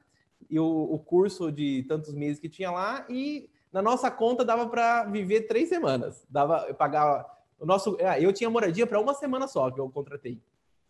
e 0.50 0.60
o, 0.60 0.66
o 0.66 1.00
curso 1.00 1.52
de 1.52 1.84
tantos 1.84 2.14
meses 2.14 2.40
que 2.40 2.50
tinha 2.50 2.72
lá 2.72 3.06
e 3.08 3.50
na 3.72 3.82
nossa 3.82 4.10
conta 4.12 4.44
dava 4.44 4.68
para 4.68 5.06
viver 5.06 5.42
três 5.42 5.70
semanas. 5.70 6.26
Dava, 6.30 6.66
eu 6.68 6.76
pagava 6.76 7.26
o 7.64 7.66
nosso, 7.66 7.96
é, 7.98 8.24
eu 8.24 8.34
tinha 8.34 8.50
moradia 8.50 8.86
para 8.86 9.00
uma 9.00 9.14
semana 9.14 9.48
só 9.48 9.72
que 9.72 9.80
eu 9.80 9.90
contratei. 9.90 10.38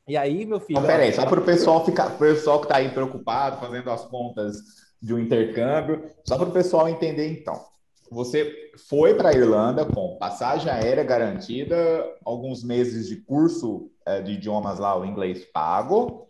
E 0.08 0.18
aí, 0.18 0.44
meu 0.44 0.60
filho. 0.60 0.82
Não, 0.82 0.88
peraí, 0.88 1.14
só 1.14 1.26
para 1.26 1.40
o 1.40 1.46
pessoal 1.46 1.86
ficar, 1.86 2.10
pessoal 2.18 2.60
que 2.60 2.66
está 2.66 2.78
aí 2.78 2.90
preocupado, 2.90 3.58
fazendo 3.58 3.90
as 3.92 4.04
contas 4.06 4.58
de 5.00 5.14
um 5.14 5.20
intercâmbio. 5.20 6.10
Só 6.26 6.36
para 6.36 6.50
o 6.50 6.52
pessoal 6.52 6.90
entender, 6.90 7.32
então. 7.32 7.64
Você 8.12 8.72
foi 8.88 9.14
para 9.14 9.30
a 9.30 9.34
Irlanda 9.34 9.86
com 9.86 10.18
passagem 10.18 10.70
aérea 10.70 11.04
garantida, 11.04 11.78
alguns 12.26 12.64
meses 12.64 13.08
de 13.08 13.18
curso 13.18 13.92
é, 14.06 14.22
de 14.22 14.34
idiomas 14.34 14.80
lá, 14.80 15.00
o 15.00 15.06
inglês 15.06 15.46
pago, 15.46 16.28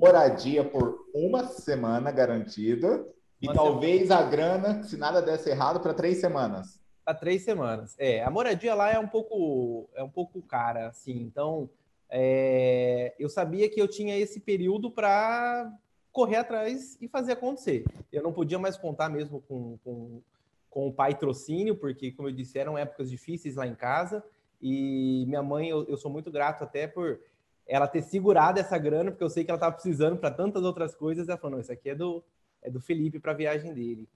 moradia 0.00 0.64
por 0.64 0.96
uma 1.14 1.44
semana 1.44 2.10
garantida 2.10 3.04
e 3.40 3.46
talvez 3.52 4.08
semana. 4.08 4.26
a 4.26 4.30
grana, 4.30 4.82
se 4.84 4.96
nada 4.96 5.20
desse 5.20 5.50
errado, 5.50 5.80
para 5.80 5.92
três 5.92 6.18
semanas. 6.18 6.78
Para 7.06 7.14
três 7.14 7.42
semanas. 7.42 7.94
É, 8.00 8.24
a 8.24 8.28
moradia 8.28 8.74
lá 8.74 8.90
é 8.90 8.98
um 8.98 9.06
pouco 9.06 9.88
é 9.94 10.02
um 10.02 10.10
pouco 10.10 10.42
cara, 10.42 10.88
assim. 10.88 11.22
Então, 11.22 11.70
é, 12.10 13.14
eu 13.16 13.28
sabia 13.28 13.70
que 13.70 13.80
eu 13.80 13.86
tinha 13.86 14.18
esse 14.18 14.40
período 14.40 14.90
para 14.90 15.72
correr 16.10 16.38
atrás 16.38 16.98
e 17.00 17.06
fazer 17.06 17.34
acontecer. 17.34 17.84
Eu 18.12 18.24
não 18.24 18.32
podia 18.32 18.58
mais 18.58 18.76
contar 18.76 19.08
mesmo 19.08 19.40
com, 19.42 19.78
com, 19.84 20.20
com 20.68 20.88
o 20.88 20.92
pai 20.92 21.14
trocínio, 21.14 21.76
porque, 21.76 22.10
como 22.10 22.28
eu 22.28 22.32
disse, 22.32 22.58
eram 22.58 22.76
épocas 22.76 23.08
difíceis 23.08 23.54
lá 23.54 23.68
em 23.68 23.76
casa. 23.76 24.24
E 24.60 25.26
minha 25.28 25.44
mãe, 25.44 25.68
eu, 25.68 25.84
eu 25.86 25.96
sou 25.96 26.10
muito 26.10 26.28
grato 26.28 26.64
até 26.64 26.88
por 26.88 27.20
ela 27.68 27.86
ter 27.86 28.02
segurado 28.02 28.58
essa 28.58 28.76
grana, 28.78 29.12
porque 29.12 29.22
eu 29.22 29.30
sei 29.30 29.44
que 29.44 29.50
ela 29.52 29.58
estava 29.58 29.74
precisando 29.74 30.16
para 30.16 30.32
tantas 30.32 30.64
outras 30.64 30.92
coisas. 30.92 31.28
Ela 31.28 31.38
falou: 31.38 31.52
não, 31.52 31.60
isso 31.60 31.70
aqui 31.70 31.90
é 31.90 31.94
do, 31.94 32.20
é 32.62 32.68
do 32.68 32.80
Felipe 32.80 33.20
para 33.20 33.30
a 33.30 33.36
viagem 33.36 33.72
dele. 33.72 34.08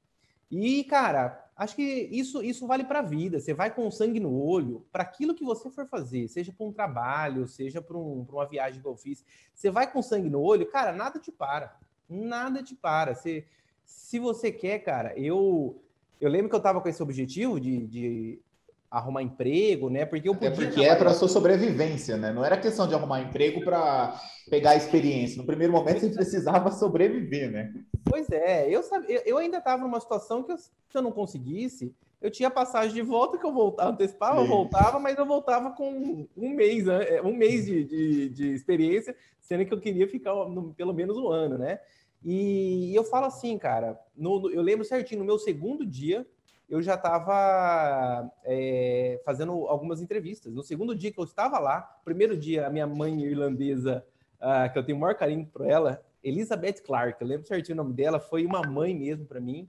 E, 0.51 0.83
cara, 0.85 1.49
acho 1.57 1.77
que 1.77 1.83
isso, 2.11 2.43
isso 2.43 2.67
vale 2.67 2.85
para 2.85 2.99
a 2.99 3.03
vida. 3.03 3.39
Você 3.39 3.55
vai 3.55 3.73
com 3.73 3.91
sangue 3.91 4.19
no 4.19 4.35
olho 4.35 4.85
para 4.91 5.03
aquilo 5.03 5.35
que 5.35 5.45
você 5.45 5.71
for 5.71 5.87
fazer, 5.87 6.27
seja 6.29 6.53
para 6.53 6.67
um 6.67 6.73
trabalho, 6.73 7.47
seja 7.47 7.81
para 7.81 7.97
um, 7.97 8.27
uma 8.29 8.47
viagem 8.47 8.81
que 8.81 8.89
eu 8.89 8.97
fiz. 8.97 9.25
Você 9.55 9.71
vai 9.71 9.91
com 9.91 10.03
sangue 10.03 10.29
no 10.29 10.41
olho, 10.41 10.67
cara, 10.67 10.93
nada 10.93 11.21
te 11.21 11.31
para. 11.31 11.79
Nada 12.09 12.63
te 12.63 12.75
para. 12.75 13.15
Você, 13.15 13.47
se 13.85 14.19
você 14.19 14.51
quer, 14.51 14.81
cara, 14.81 15.17
eu, 15.17 15.81
eu 16.21 16.29
lembro 16.29 16.49
que 16.49 16.55
eu 16.55 16.59
estava 16.59 16.81
com 16.81 16.89
esse 16.89 17.03
objetivo 17.03 17.61
de, 17.61 17.87
de 17.87 18.43
arrumar 18.91 19.23
emprego, 19.23 19.89
né? 19.89 20.05
Porque 20.05 20.29
eu 20.29 20.35
podia. 20.35 20.49
É 20.49 20.51
porque 20.51 20.85
é 20.85 20.97
para 20.97 21.15
sua 21.15 21.29
sobrevivência, 21.29 22.17
né? 22.17 22.33
Não 22.33 22.45
era 22.45 22.57
questão 22.57 22.89
de 22.89 22.95
arrumar 22.95 23.21
emprego 23.21 23.63
para 23.63 24.21
pegar 24.51 24.75
experiência. 24.75 25.39
No 25.39 25.47
primeiro 25.47 25.73
momento 25.73 26.01
você 26.01 26.09
precisava 26.09 26.73
sobreviver, 26.73 27.51
né? 27.51 27.73
Pois 28.05 28.29
é, 28.31 28.69
eu, 28.69 28.83
eu 29.25 29.39
ainda 29.39 29.59
estava 29.59 29.83
numa 29.83 30.01
situação 30.01 30.43
que 30.43 30.51
eu, 30.51 30.59
se 30.59 30.71
eu 30.93 31.03
não 31.03 31.13
conseguisse, 31.13 31.95
eu 32.21 32.31
tinha 32.31 32.51
passagem 32.51 32.93
de 32.93 33.03
volta 33.03 33.39
que 33.39 33.47
eu 33.47 33.53
voltava, 33.53 33.93
antecipava, 33.93 34.41
eu 34.41 34.47
voltava, 34.47 34.99
mas 34.99 35.17
eu 35.17 35.25
voltava 35.25 35.71
com 35.71 36.27
um 36.37 36.51
mês? 36.51 36.89
É, 36.89 37.23
um 37.23 37.33
mês 37.33 37.67
de, 37.67 37.85
de, 37.85 38.29
de 38.29 38.53
experiência, 38.53 39.15
sendo 39.41 39.65
que 39.65 39.73
eu 39.73 39.81
queria 39.81 40.09
ficar 40.09 40.35
no, 40.35 40.75
pelo 40.75 40.93
menos 40.93 41.17
um 41.17 41.29
ano, 41.29 41.57
né? 41.57 41.79
E 42.23 42.95
eu 42.95 43.05
falo 43.05 43.27
assim, 43.27 43.57
cara, 43.57 43.99
no, 44.15 44.51
eu 44.51 44.61
lembro 44.61 44.85
certinho, 44.85 45.21
no 45.21 45.27
meu 45.27 45.39
segundo 45.39 45.87
dia, 45.87 46.27
eu 46.71 46.81
já 46.81 46.95
estava 46.95 48.33
é, 48.45 49.21
fazendo 49.25 49.51
algumas 49.67 50.01
entrevistas. 50.01 50.55
No 50.55 50.63
segundo 50.63 50.95
dia 50.95 51.11
que 51.11 51.19
eu 51.19 51.25
estava 51.25 51.59
lá, 51.59 51.81
primeiro 52.05 52.37
dia, 52.37 52.69
a 52.69 52.71
minha 52.71 52.87
mãe 52.87 53.21
irlandesa, 53.25 54.07
uh, 54.41 54.73
que 54.73 54.79
eu 54.79 54.85
tenho 54.85 54.97
o 54.97 55.01
maior 55.01 55.17
carinho 55.17 55.45
por 55.47 55.67
ela, 55.67 56.01
Elizabeth 56.23 56.81
Clark, 56.85 57.21
eu 57.21 57.27
lembro 57.27 57.47
certinho 57.47 57.75
o 57.75 57.83
nome 57.83 57.93
dela, 57.93 58.21
foi 58.21 58.47
uma 58.47 58.63
mãe 58.63 58.95
mesmo 58.95 59.27
para 59.27 59.41
mim. 59.41 59.69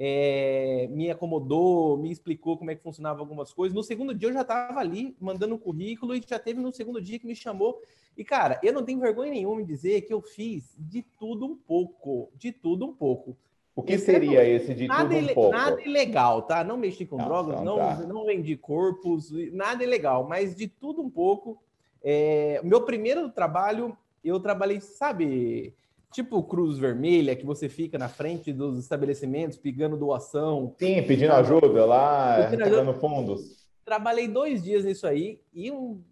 É, 0.00 0.88
me 0.90 1.10
acomodou, 1.10 1.98
me 1.98 2.10
explicou 2.10 2.56
como 2.56 2.70
é 2.70 2.74
que 2.74 2.82
funcionava 2.82 3.20
algumas 3.20 3.52
coisas. 3.52 3.74
No 3.74 3.82
segundo 3.82 4.14
dia 4.14 4.28
eu 4.28 4.32
já 4.32 4.42
estava 4.42 4.80
ali 4.80 5.14
mandando 5.20 5.56
um 5.56 5.58
currículo 5.58 6.14
e 6.14 6.24
já 6.26 6.38
teve 6.38 6.60
no 6.60 6.72
segundo 6.72 7.02
dia 7.02 7.18
que 7.18 7.26
me 7.26 7.34
chamou. 7.36 7.82
E 8.16 8.24
cara, 8.24 8.58
eu 8.62 8.72
não 8.72 8.84
tenho 8.84 9.00
vergonha 9.00 9.32
nenhuma 9.32 9.60
em 9.60 9.66
dizer 9.66 10.00
que 10.02 10.14
eu 10.14 10.22
fiz 10.22 10.74
de 10.78 11.02
tudo 11.02 11.44
um 11.44 11.56
pouco, 11.56 12.30
de 12.36 12.52
tudo 12.52 12.86
um 12.86 12.94
pouco. 12.94 13.36
O 13.78 13.82
que 13.84 13.96
seria 13.96 14.44
esse 14.44 14.74
de 14.74 14.88
nada 14.88 15.08
tudo 15.08 15.30
um 15.30 15.34
pouco? 15.34 15.50
Nada 15.52 15.80
ilegal, 15.82 16.42
tá? 16.42 16.64
Não 16.64 16.76
mexi 16.76 17.06
com 17.06 17.16
não, 17.16 17.24
drogas, 17.26 17.60
não, 17.60 17.76
tá. 17.76 17.96
não 17.98 18.26
vendi 18.26 18.56
corpos, 18.56 19.30
nada 19.52 19.84
ilegal, 19.84 20.26
mas 20.26 20.52
de 20.56 20.66
tudo 20.66 21.00
um 21.00 21.08
pouco. 21.08 21.62
É, 22.02 22.60
meu 22.64 22.80
primeiro 22.80 23.30
trabalho, 23.30 23.96
eu 24.24 24.40
trabalhei, 24.40 24.80
sabe, 24.80 25.76
tipo 26.10 26.42
Cruz 26.42 26.76
Vermelha, 26.76 27.36
que 27.36 27.46
você 27.46 27.68
fica 27.68 27.96
na 27.96 28.08
frente 28.08 28.52
dos 28.52 28.80
estabelecimentos 28.80 29.56
pegando 29.56 29.96
doação. 29.96 30.74
Sim, 30.76 31.00
pedindo 31.04 31.34
ajuda 31.34 31.86
lá, 31.86 32.48
pegando 32.50 32.92
fundos. 32.94 33.64
Trabalhei 33.84 34.26
dois 34.26 34.60
dias 34.60 34.84
nisso 34.84 35.06
aí 35.06 35.40
e 35.54 35.70
um, 35.70 36.02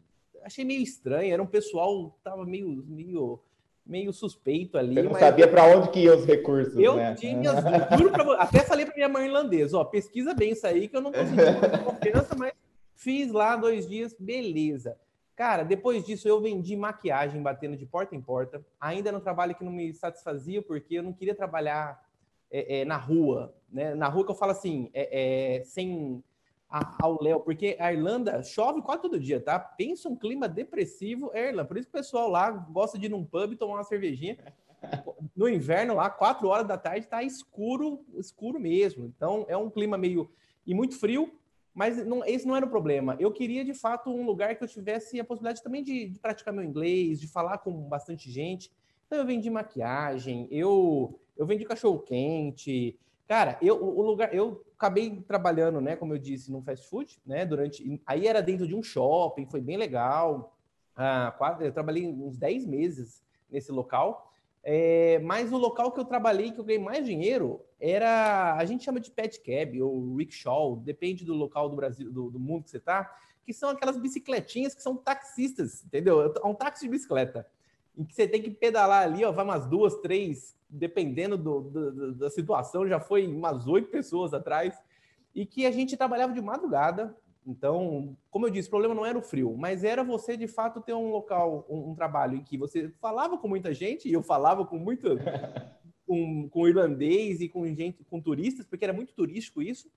achei 0.45 0.65
meio 0.65 0.83
estranho. 0.83 1.33
Era 1.33 1.43
um 1.43 1.47
pessoal, 1.47 2.17
tava 2.23 2.47
meio, 2.47 2.85
meio 2.87 3.41
meio 3.87 4.13
suspeito 4.13 4.77
ali. 4.77 4.95
Você 4.95 5.03
não 5.03 5.15
sabia 5.15 5.47
para 5.49 5.65
onde 5.65 5.91
que 5.91 6.01
iam 6.01 6.17
os 6.17 6.25
recursos, 6.25 6.77
eu 6.77 6.97
né? 6.97 7.15
tinha, 7.15 7.53
juro 7.97 8.13
pra, 8.13 8.35
até 8.35 8.61
falei 8.61 8.85
para 8.85 8.95
minha 8.95 9.09
mãe 9.09 9.27
irlandesa, 9.27 9.79
ó, 9.79 9.85
pesquisa 9.85 10.35
bem 10.35 10.53
isso 10.53 10.67
aí 10.67 10.89
que 10.89 10.97
eu 10.97 11.01
não 11.01 11.13
consegui 11.13 11.85
confiança, 11.85 12.35
mas 12.37 12.53
fiz 12.95 13.31
lá 13.31 13.57
dois 13.57 13.89
dias, 13.89 14.15
beleza. 14.19 14.97
Cara, 15.37 15.63
depois 15.63 16.05
disso 16.05 16.27
eu 16.27 16.41
vendi 16.41 16.75
maquiagem 16.75 17.43
batendo 17.43 17.77
de 17.77 17.85
porta 17.85 18.17
em 18.17 18.21
porta, 18.21 18.65
ainda 18.81 19.13
no 19.13 19.21
trabalho 19.21 19.55
que 19.55 19.65
não 19.65 19.73
me 19.73 19.93
satisfazia, 19.93 20.63
porque 20.63 20.95
eu 20.95 21.03
não 21.03 21.13
queria 21.13 21.35
trabalhar 21.35 22.03
é, 22.51 22.81
é, 22.81 22.85
na 22.85 22.97
rua, 22.97 23.55
né? 23.71 23.95
Na 23.95 24.09
rua 24.09 24.25
que 24.25 24.31
eu 24.31 24.37
falo 24.37 24.53
assim, 24.53 24.91
é, 24.95 25.59
é 25.59 25.65
ao 26.69 27.23
Léo, 27.23 27.41
porque 27.41 27.77
a 27.79 27.93
Irlanda 27.93 28.43
chove 28.43 28.83
quase 28.83 29.03
todo 29.03 29.21
dia, 29.21 29.41
tá? 29.41 29.59
Pensa 29.59 30.09
um 30.09 30.17
clima 30.17 30.49
depressivo, 30.49 31.31
é 31.33 31.49
Irlanda. 31.49 31.69
Por 31.69 31.77
isso 31.77 31.89
que 31.89 31.97
o 31.97 32.01
pessoal 32.01 32.29
lá 32.29 32.51
gosta 32.51 32.99
de 32.99 33.07
ir 33.07 33.09
num 33.09 33.25
pub 33.25 33.57
tomar 33.57 33.75
uma 33.75 33.85
cervejinha. 33.85 34.37
No 35.35 35.49
inverno, 35.49 35.95
lá, 35.95 36.09
quatro 36.09 36.49
horas 36.49 36.67
da 36.67 36.79
tarde, 36.79 37.09
tá 37.09 37.23
escuro, 37.23 38.05
escuro 38.15 38.61
mesmo. 38.61 39.07
Então, 39.07 39.45
é 39.49 39.57
um 39.57 39.69
clima 39.69 39.99
meio. 39.99 40.31
e 40.67 40.75
muito 40.75 40.99
frio, 40.99 41.33
mas 41.75 42.05
não, 42.07 42.25
esse 42.25 42.47
não 42.47 42.55
era 42.55 42.65
o 42.65 42.71
problema. 42.71 43.17
Eu 43.19 43.33
queria, 43.33 43.65
de 43.65 43.75
fato, 43.75 44.11
um 44.11 44.25
lugar 44.25 44.55
que 44.55 44.63
eu 44.63 44.69
tivesse 44.69 45.19
a 45.19 45.25
possibilidade 45.25 45.63
também 45.63 45.83
de, 45.83 46.09
de 46.09 46.19
praticar 46.19 46.55
meu 46.55 46.63
inglês, 46.63 47.21
de 47.21 47.27
falar 47.27 47.59
com 47.59 47.73
bastante 47.89 48.31
gente. 48.31 48.71
Então, 49.07 49.19
eu 49.19 49.27
vendi 49.27 49.51
maquiagem, 49.51 50.47
eu, 50.51 51.19
eu 51.37 51.45
vendi 51.45 51.65
cachorro 51.65 51.99
quente. 51.99 52.99
Cara, 53.27 53.59
eu, 53.61 53.83
o 53.83 54.03
lugar, 54.03 54.33
eu 54.33 54.65
acabei 54.77 55.23
trabalhando, 55.27 55.81
né, 55.81 55.97
como 55.97 56.15
eu 56.15 56.19
disse, 56.19 56.51
num 56.51 56.63
fast 56.63 56.87
food, 56.89 57.19
né, 57.27 57.45
durante, 57.45 58.01
aí 58.07 58.27
era 58.27 58.41
dentro 58.41 58.69
de 58.69 58.75
um 58.75 58.83
shopping, 58.83 59.47
foi 59.47 59.61
bem 59.61 59.77
legal, 59.77 60.57
ah, 60.95 61.35
quase, 61.37 61.65
eu 61.65 61.73
trabalhei 61.73 62.07
uns 62.07 62.37
10 62.37 62.65
meses 62.67 63.25
nesse 63.51 63.73
local, 63.73 64.33
é, 64.63 65.19
mas 65.21 65.53
o 65.53 65.57
local 65.57 65.91
que 65.93 65.99
eu 65.99 66.05
trabalhei, 66.05 66.53
que 66.53 66.59
eu 66.59 66.65
ganhei 66.65 66.83
mais 66.83 67.05
dinheiro, 67.05 67.61
era, 67.81 68.55
a 68.55 68.65
gente 68.65 68.85
chama 68.85 69.01
de 69.01 69.11
pet 69.11 69.41
cab, 69.41 69.81
ou 69.83 70.17
rickshaw, 70.17 70.77
depende 70.77 71.25
do 71.25 71.35
local 71.35 71.69
do 71.69 71.77
Brasil, 71.77 72.13
do, 72.13 72.31
do 72.31 72.39
mundo 72.39 72.65
que 72.65 72.71
você 72.71 72.81
tá, 72.81 73.13
que 73.45 73.53
são 73.53 73.71
aquelas 73.71 73.97
bicicletinhas 73.97 74.75
que 74.75 74.83
são 74.83 74.97
taxistas, 74.97 75.85
entendeu? 75.85 76.33
É 76.35 76.47
um 76.47 76.55
táxi 76.55 76.85
de 76.85 76.91
bicicleta, 76.91 77.47
em 77.97 78.05
que 78.05 78.15
você 78.15 78.29
tem 78.29 78.43
que 78.43 78.51
pedalar 78.51 79.03
ali, 79.03 79.25
ó, 79.25 79.33
vai 79.33 79.45
umas 79.45 79.67
duas, 79.67 79.95
três, 79.97 80.57
dependendo 80.69 81.39
do, 81.39 81.61
do, 81.63 82.15
da 82.15 82.31
situação, 82.31 82.87
já 82.87 83.01
foi 83.01 83.27
umas 83.27 83.67
oito 83.67 83.89
pessoas 83.89 84.35
atrás, 84.35 84.79
e 85.35 85.47
que 85.47 85.67
a 85.67 85.71
gente 85.71 85.97
trabalhava 85.97 86.33
de 86.33 86.41
madrugada. 86.41 87.17
Então, 87.47 88.17
como 88.31 88.47
eu 88.47 88.51
disse, 88.51 88.69
o 88.69 88.71
problema 88.71 88.95
não 88.95 89.07
era 89.07 89.17
o 89.17 89.23
frio, 89.23 89.57
mas 89.57 89.85
era 89.85 90.03
você 90.03 90.37
de 90.37 90.49
fato 90.49 90.81
ter 90.81 90.95
um 90.95 91.11
local, 91.11 91.65
um, 91.69 91.91
um 91.91 91.95
trabalho 91.95 92.37
em 92.37 92.43
que 92.43 92.59
você 92.59 92.91
falava 93.01 93.39
com 93.39 93.47
muita 93.47 93.73
gente, 93.73 94.09
e 94.09 94.13
eu 94.13 94.23
falava 94.23 94.67
com 94.67 94.79
muito 94.79 95.09
com, 96.07 96.49
com 96.49 96.69
irlandês 96.69 97.41
e 97.41 97.49
com 97.49 97.67
gente, 97.67 98.05
com 98.05 98.21
turistas, 98.21 98.67
porque 98.67 98.85
era 98.85 98.93
muito 98.93 99.15
turístico 99.15 99.63
isso. 99.63 99.89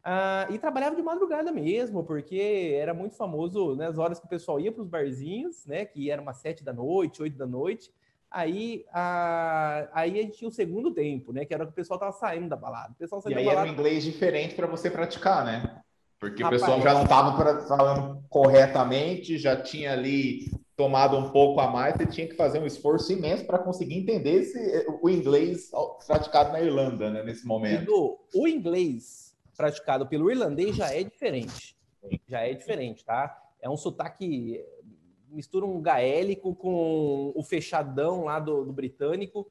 Uh, 0.00 0.52
e 0.52 0.58
trabalhava 0.58 0.96
de 0.96 1.02
madrugada 1.02 1.52
mesmo, 1.52 2.02
porque 2.02 2.74
era 2.74 2.94
muito 2.94 3.16
famoso 3.16 3.76
nas 3.76 3.96
né, 3.96 4.02
horas 4.02 4.18
que 4.18 4.26
o 4.26 4.30
pessoal 4.30 4.58
ia 4.58 4.72
para 4.72 4.82
os 4.82 4.88
barzinhos, 4.88 5.66
né? 5.66 5.84
Que 5.84 6.10
era 6.10 6.22
umas 6.22 6.38
sete 6.38 6.64
da 6.64 6.72
noite, 6.72 7.22
oito 7.22 7.36
da 7.36 7.46
noite, 7.46 7.92
Aí, 8.30 8.84
a, 8.92 9.88
aí 9.92 10.20
a 10.20 10.22
gente 10.22 10.38
tinha 10.38 10.48
o 10.48 10.52
segundo 10.52 10.92
tempo, 10.92 11.32
né? 11.32 11.44
Que 11.44 11.52
era 11.52 11.66
que 11.66 11.72
o 11.72 11.74
pessoal 11.74 11.98
tava 11.98 12.12
saindo 12.12 12.48
da 12.48 12.54
balada. 12.54 12.92
O 12.92 12.94
pessoal 12.94 13.20
e 13.26 13.34
aí 13.34 13.44
balada... 13.44 13.62
era 13.62 13.70
um 13.70 13.72
inglês 13.72 14.04
diferente 14.04 14.54
para 14.54 14.68
você 14.68 14.88
praticar, 14.88 15.44
né? 15.44 15.80
Porque 16.20 16.42
Rapaz, 16.42 16.62
o 16.62 16.64
pessoal 16.64 16.80
já 16.80 16.94
não 16.94 17.02
estava 17.02 17.66
falando 17.66 18.22
corretamente, 18.28 19.36
já 19.36 19.60
tinha 19.60 19.92
ali 19.92 20.48
tomado 20.76 21.16
um 21.16 21.30
pouco 21.30 21.60
a 21.60 21.68
mais, 21.68 21.96
você 21.96 22.06
tinha 22.06 22.28
que 22.28 22.36
fazer 22.36 22.60
um 22.60 22.66
esforço 22.66 23.12
imenso 23.12 23.44
para 23.46 23.58
conseguir 23.58 23.98
entender 23.98 24.42
esse, 24.42 24.86
o 25.02 25.10
inglês 25.10 25.70
praticado 26.06 26.52
na 26.52 26.60
Irlanda, 26.60 27.10
né, 27.10 27.22
nesse 27.22 27.46
momento. 27.46 27.82
Edu, 27.82 28.18
o 28.34 28.46
inglês 28.46 29.29
praticado 29.60 30.06
pelo 30.06 30.30
irlandês 30.30 30.74
já 30.74 30.90
é 30.90 31.02
diferente. 31.02 31.76
Já 32.26 32.40
é 32.40 32.54
diferente, 32.54 33.04
tá? 33.04 33.38
É 33.60 33.68
um 33.68 33.76
sotaque 33.76 34.64
mistura 35.30 35.66
um 35.66 35.82
gaélico 35.82 36.54
com 36.54 37.30
o 37.34 37.42
fechadão 37.42 38.24
lá 38.24 38.40
do, 38.40 38.64
do 38.64 38.72
britânico. 38.72 39.46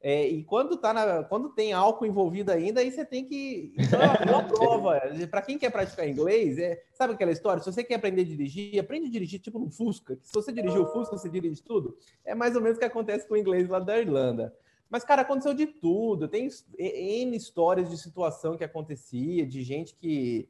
É, 0.00 0.28
e 0.28 0.44
quando, 0.44 0.76
tá 0.76 0.94
na, 0.94 1.24
quando 1.24 1.48
tem 1.48 1.72
álcool 1.72 2.06
envolvido 2.06 2.52
ainda, 2.52 2.80
aí 2.80 2.92
você 2.92 3.04
tem 3.04 3.24
que. 3.24 3.74
Então, 3.76 4.00
é 4.00 4.30
uma 4.30 4.44
prova. 4.46 5.00
Para 5.28 5.42
quem 5.42 5.58
quer 5.58 5.72
praticar 5.72 6.08
inglês, 6.08 6.56
é, 6.56 6.80
sabe 6.92 7.14
aquela 7.14 7.32
história? 7.32 7.60
Se 7.60 7.72
você 7.72 7.82
quer 7.82 7.96
aprender 7.96 8.22
a 8.22 8.24
dirigir, 8.24 8.78
aprende 8.78 9.08
a 9.08 9.10
dirigir 9.10 9.40
tipo 9.40 9.58
no 9.58 9.68
Fusca. 9.68 10.16
Se 10.22 10.32
você 10.32 10.52
dirigir 10.52 10.80
o 10.80 10.86
Fusca, 10.92 11.18
você 11.18 11.28
dirige 11.28 11.60
tudo. 11.64 11.98
É 12.24 12.32
mais 12.32 12.54
ou 12.54 12.62
menos 12.62 12.76
o 12.76 12.78
que 12.78 12.86
acontece 12.86 13.26
com 13.26 13.34
o 13.34 13.36
inglês 13.36 13.68
lá 13.68 13.80
da 13.80 13.98
Irlanda. 13.98 14.54
Mas, 14.90 15.04
cara, 15.04 15.22
aconteceu 15.22 15.54
de 15.54 15.66
tudo. 15.66 16.28
Tem 16.28 16.48
N 16.78 17.36
histórias 17.36 17.90
de 17.90 17.98
situação 17.98 18.56
que 18.56 18.64
acontecia, 18.64 19.46
de 19.46 19.62
gente 19.62 19.94
que 19.94 20.48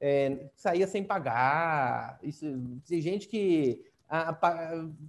é, 0.00 0.46
saía 0.54 0.86
sem 0.86 1.02
pagar, 1.02 2.18
isso, 2.22 2.46
de 2.84 3.00
gente 3.00 3.28
que 3.28 3.84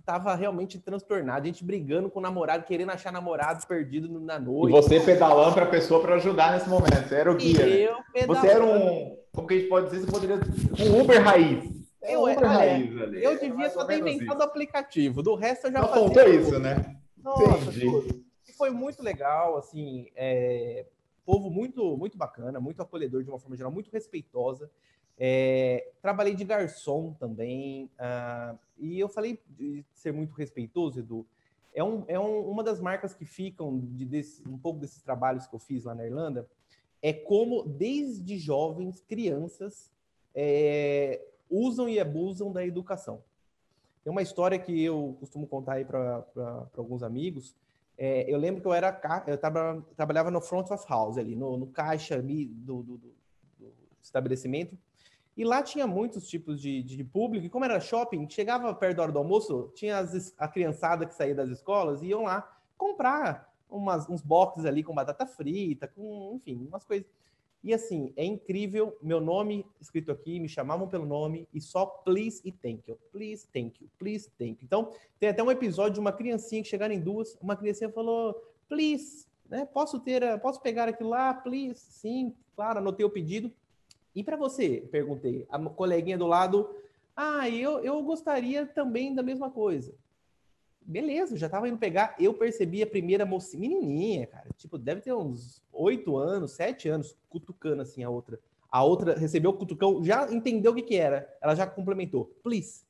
tava 0.06 0.36
realmente 0.36 0.78
transtornado, 0.78 1.46
gente 1.46 1.64
brigando 1.64 2.10
com 2.10 2.20
o 2.20 2.22
namorado, 2.22 2.66
querendo 2.66 2.92
achar 2.92 3.14
namorado 3.14 3.66
perdido 3.66 4.20
na 4.20 4.38
noite. 4.38 4.76
E 4.76 4.82
você 4.82 5.00
pedalando 5.00 5.54
para 5.54 5.64
a 5.64 5.70
pessoa 5.70 6.02
para 6.02 6.16
ajudar 6.16 6.54
nesse 6.54 6.68
momento, 6.68 7.08
você 7.08 7.16
era 7.16 7.32
o 7.32 7.36
guia. 7.36 7.94
Né? 8.14 8.26
Você 8.28 8.48
era 8.48 8.64
um, 8.64 9.18
como 9.32 9.48
que 9.48 9.54
a 9.54 9.58
gente 9.58 9.70
pode 9.70 9.90
dizer, 9.90 10.06
você 10.06 10.12
poderia 10.12 10.36
um 10.36 11.02
Uber 11.02 11.24
raiz. 11.24 11.80
É 12.02 12.16
eu, 12.16 12.22
olha, 12.22 12.48
raiz 12.48 13.02
ali. 13.02 13.24
Eu 13.24 13.40
devia 13.40 13.68
é 13.68 13.70
só 13.70 13.86
ter 13.86 14.00
inventado 14.00 14.40
o 14.40 14.44
aplicativo. 14.44 15.24
Do 15.24 15.36
resto 15.36 15.68
eu 15.68 15.72
já 15.72 15.82
Não 15.82 15.88
faltou 15.88 16.24
isso, 16.24 16.60
né? 16.60 16.98
Nossa, 17.24 17.72
Entendi. 17.72 18.29
Foi 18.60 18.72
muito 18.72 19.02
legal, 19.02 19.58
assim, 19.58 20.08
é, 20.14 20.86
povo 21.26 21.50
muito, 21.50 21.96
muito 21.96 22.18
bacana, 22.18 22.60
muito 22.60 22.82
acolhedor 22.82 23.24
de 23.24 23.30
uma 23.30 23.40
forma 23.40 23.56
geral, 23.56 23.72
muito 23.72 23.90
respeitosa. 23.90 24.70
É, 25.18 25.92
trabalhei 26.02 26.36
de 26.36 26.44
garçom 26.44 27.14
também, 27.14 27.90
uh, 27.96 28.60
e 28.78 29.00
eu 29.00 29.08
falei 29.08 29.40
de 29.48 29.86
ser 29.94 30.12
muito 30.12 30.34
respeitoso, 30.34 31.00
Edu. 31.00 31.26
É, 31.74 31.82
um, 31.82 32.04
é 32.10 32.20
um, 32.20 32.50
uma 32.50 32.62
das 32.62 32.82
marcas 32.82 33.14
que 33.14 33.24
ficam 33.24 33.80
de 33.80 34.04
desse, 34.04 34.46
um 34.46 34.58
pouco 34.58 34.78
desses 34.78 35.02
trabalhos 35.02 35.48
que 35.48 35.56
eu 35.56 35.60
fiz 35.60 35.86
lá 35.86 35.96
na 35.96 36.06
Irlanda, 36.06 36.46
é 37.02 37.14
como 37.14 37.64
desde 37.64 38.38
jovens, 38.38 39.00
crianças, 39.08 39.90
é, 40.36 41.26
usam 41.50 41.88
e 41.88 41.98
abusam 41.98 42.52
da 42.52 42.66
educação. 42.66 43.24
Tem 44.04 44.12
uma 44.12 44.22
história 44.22 44.60
que 44.60 44.84
eu 44.84 45.16
costumo 45.18 45.48
contar 45.48 45.76
aí 45.76 45.86
para 45.86 46.26
alguns 46.76 47.04
amigos. 47.04 47.56
É, 48.02 48.24
eu 48.34 48.38
lembro 48.38 48.62
que 48.62 48.68
eu 48.68 48.74
era 48.74 48.98
eu 49.28 49.38
trabalhava 49.94 50.32
no 50.32 50.40
front 50.40 50.72
of 50.72 50.86
house 50.88 51.18
ali, 51.18 51.36
no, 51.36 51.58
no 51.58 51.68
caixa 51.68 52.22
do, 52.22 52.82
do, 52.82 52.98
do, 52.98 53.14
estabelecimento. 54.02 54.78
E 55.36 55.44
lá 55.44 55.62
tinha 55.62 55.86
muitos 55.86 56.26
tipos 56.26 56.62
de, 56.62 56.82
de, 56.82 57.04
público. 57.04 57.46
E 57.46 57.50
como 57.50 57.66
era 57.66 57.78
shopping, 57.82 58.30
chegava 58.30 58.74
perto 58.74 58.96
da 58.96 59.04
hora 59.04 59.12
do 59.12 59.20
almoço, 59.20 59.70
tinha 59.76 59.98
as, 59.98 60.34
a 60.38 60.48
criançada 60.48 61.06
que 61.06 61.14
saía 61.14 61.36
das 61.36 61.50
escolas 61.50 62.02
e 62.02 62.08
iam 62.08 62.24
lá 62.24 62.50
comprar 62.78 63.54
umas, 63.70 64.08
uns 64.08 64.22
boxes 64.22 64.64
ali 64.64 64.82
com 64.82 64.96
batata 64.96 65.28
frita, 65.28 65.86
com, 65.86 66.32
enfim, 66.36 66.66
umas 66.70 66.86
coisas. 66.86 67.06
E 67.62 67.74
assim, 67.74 68.14
é 68.16 68.24
incrível, 68.24 68.98
meu 69.02 69.20
nome 69.20 69.66
escrito 69.82 70.12
aqui, 70.12 70.40
me 70.40 70.48
chamavam 70.48 70.88
pelo 70.88 71.06
nome 71.06 71.48
e 71.54 71.60
só 71.60 71.86
please 71.86 72.42
e 72.46 72.52
thank 72.52 72.84
you, 72.88 72.98
please, 73.12 73.48
thank 73.54 73.84
you, 73.84 73.90
please, 74.00 74.32
thank 74.38 74.62
you. 74.62 74.66
Então, 74.66 74.94
tem 75.20 75.30
até 75.30 75.44
um 75.44 75.52
episódio 75.52 75.96
de 75.96 76.00
uma 76.00 76.14
criancinha 76.14 76.62
que 76.64 76.70
chegaram 76.70 76.94
em 76.94 77.02
duas, 77.02 77.38
uma 77.42 77.58
criancinha 77.58 77.92
falou, 77.92 78.34
please, 78.70 79.26
né, 79.50 79.66
posso 79.66 80.00
ter, 80.00 80.40
posso 80.40 80.62
pegar 80.62 80.88
aquilo 80.88 81.10
lá, 81.10 81.34
please? 81.34 81.80
Sim, 81.80 82.34
claro, 82.56 82.80
anotei 82.80 83.06
o 83.06 83.10
pedido. 83.10 83.52
E 84.16 84.24
para 84.24 84.38
você? 84.38 84.88
Perguntei. 84.90 85.46
A 85.50 85.60
coleguinha 85.60 86.18
do 86.18 86.28
lado, 86.28 86.70
ah, 87.16 87.50
eu, 87.50 87.80
eu 87.84 88.02
gostaria 88.04 88.66
também 88.66 89.14
da 89.14 89.22
mesma 89.22 89.50
coisa 89.50 89.94
beleza, 90.90 91.38
já 91.38 91.48
tava 91.48 91.70
indo 91.70 91.78
pegar. 91.78 92.16
Eu 92.20 92.34
percebi 92.34 92.82
a 92.82 92.88
primeira 92.88 93.26
mocinha, 93.26 93.70
menininha, 93.70 94.26
cara. 94.26 94.48
Tipo, 94.58 94.78
deve 94.78 95.02
ter 95.02 95.14
uns 95.14 95.62
oito 95.72 96.18
anos, 96.18 96.52
sete 96.52 96.90
anos, 96.90 97.16
cutucando 97.30 97.84
assim 97.84 98.04
a 98.04 98.10
outra. 98.10 98.40
A 98.72 98.84
outra 98.84 99.18
recebeu 99.18 99.52
o 99.52 99.54
cutucão, 99.54 100.04
já 100.04 100.32
entendeu 100.32 100.72
o 100.72 100.76
que 100.76 100.82
que 100.82 100.96
era. 100.96 101.32
Ela 101.42 101.56
já 101.56 101.68
complementou. 101.68 102.26
Please. 102.44 102.84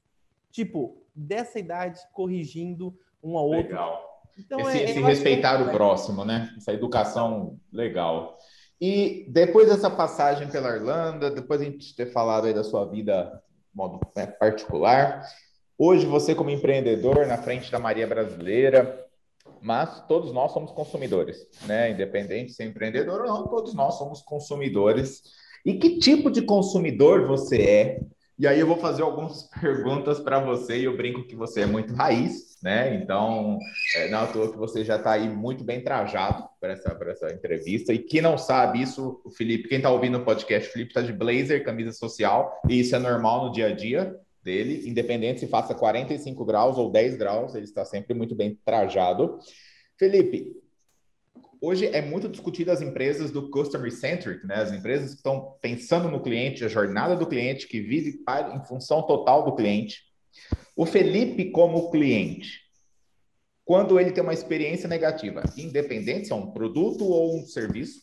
Tipo, 0.49 0.97
dessa 1.13 1.59
idade, 1.59 1.99
corrigindo 2.13 2.97
um 3.21 3.37
ao 3.37 3.47
outro. 3.47 3.63
Legal. 3.63 4.09
Então, 4.37 4.59
esse, 4.61 4.79
é, 4.79 4.83
esse 4.85 5.01
respeitar 5.01 5.61
o 5.61 5.71
próximo, 5.71 6.23
né? 6.23 6.53
Essa 6.57 6.71
educação 6.71 7.59
legal. 7.71 8.37
E 8.79 9.25
depois 9.29 9.67
dessa 9.67 9.89
passagem 9.89 10.47
pela 10.47 10.73
Irlanda, 10.73 11.29
depois 11.29 11.59
a 11.59 11.65
gente 11.65 11.93
ter 11.93 12.13
falado 12.13 12.47
aí 12.47 12.53
da 12.53 12.63
sua 12.63 12.85
vida 12.85 13.43
de 13.69 13.75
modo 13.75 13.99
né, 14.15 14.25
particular, 14.25 15.21
Hoje 15.81 16.05
você 16.05 16.35
como 16.35 16.49
empreendedor 16.49 17.25
na 17.25 17.37
frente 17.37 17.71
da 17.71 17.79
Maria 17.79 18.05
Brasileira, 18.05 19.01
mas 19.61 20.05
todos 20.07 20.33
nós 20.33 20.51
somos 20.51 20.73
consumidores, 20.73 21.47
né? 21.65 21.91
Independente 21.91 22.47
de 22.47 22.53
ser 22.53 22.65
empreendedor 22.65 23.21
ou 23.21 23.27
não, 23.27 23.47
todos 23.47 23.73
nós 23.73 23.97
somos 23.97 24.21
consumidores. 24.21 25.23
E 25.65 25.75
que 25.75 25.97
tipo 25.97 26.29
de 26.29 26.41
consumidor 26.41 27.25
você 27.25 27.61
é? 27.61 28.01
E 28.37 28.45
aí 28.45 28.59
eu 28.59 28.67
vou 28.67 28.75
fazer 28.75 29.03
algumas 29.03 29.43
perguntas 29.61 30.19
para 30.19 30.41
você 30.41 30.79
e 30.79 30.83
eu 30.83 30.97
brinco 30.97 31.23
que 31.23 31.33
você 31.33 31.61
é 31.61 31.65
muito 31.65 31.93
raiz, 31.93 32.57
né? 32.61 32.95
Então, 32.95 33.57
é, 33.95 34.09
não 34.09 34.19
é 34.19 34.23
à 34.23 34.27
toa 34.27 34.51
que 34.51 34.57
você 34.57 34.83
já 34.83 34.97
está 34.97 35.13
aí 35.13 35.29
muito 35.29 35.63
bem 35.63 35.81
trajado 35.81 36.43
para 36.59 36.73
essa, 36.73 36.97
essa 37.07 37.33
entrevista. 37.33 37.93
E 37.93 37.99
quem 37.99 38.19
não 38.19 38.37
sabe 38.37 38.81
isso, 38.81 39.21
o 39.23 39.31
Felipe, 39.31 39.69
quem 39.69 39.77
está 39.77 39.89
ouvindo 39.89 40.17
o 40.17 40.25
podcast, 40.25 40.67
o 40.67 40.73
Felipe 40.73 40.91
está 40.91 41.01
de 41.01 41.13
blazer, 41.13 41.63
camisa 41.63 41.93
social, 41.93 42.59
e 42.67 42.81
isso 42.81 42.93
é 42.97 42.99
normal 42.99 43.45
no 43.45 43.51
dia 43.53 43.67
a 43.67 43.73
dia 43.73 44.13
dele, 44.49 44.89
independente 44.89 45.41
se 45.41 45.47
faça 45.47 45.75
45 45.75 46.43
graus 46.43 46.75
ou 46.75 46.91
10 46.91 47.17
graus, 47.17 47.53
ele 47.53 47.65
está 47.65 47.85
sempre 47.85 48.15
muito 48.15 48.33
bem 48.33 48.59
trajado. 48.65 49.37
Felipe, 49.95 50.55
hoje 51.61 51.85
é 51.85 52.01
muito 52.01 52.27
discutido 52.27 52.71
as 52.71 52.81
empresas 52.81 53.29
do 53.29 53.51
customer 53.51 53.91
centric, 53.91 54.43
né? 54.47 54.55
As 54.55 54.71
empresas 54.71 55.11
que 55.11 55.17
estão 55.17 55.55
pensando 55.61 56.09
no 56.09 56.23
cliente, 56.23 56.65
a 56.65 56.67
jornada 56.67 57.15
do 57.15 57.27
cliente, 57.27 57.67
que 57.67 57.79
vive 57.79 58.23
em 58.55 58.65
função 58.65 59.03
total 59.03 59.45
do 59.45 59.55
cliente. 59.55 60.01
O 60.75 60.83
Felipe 60.83 61.51
como 61.51 61.91
cliente, 61.91 62.61
quando 63.63 63.99
ele 63.99 64.11
tem 64.11 64.23
uma 64.23 64.33
experiência 64.33 64.89
negativa, 64.89 65.43
independente 65.55 66.25
se 66.25 66.33
é 66.33 66.35
um 66.35 66.49
produto 66.49 67.05
ou 67.05 67.37
um 67.37 67.45
serviço, 67.45 68.01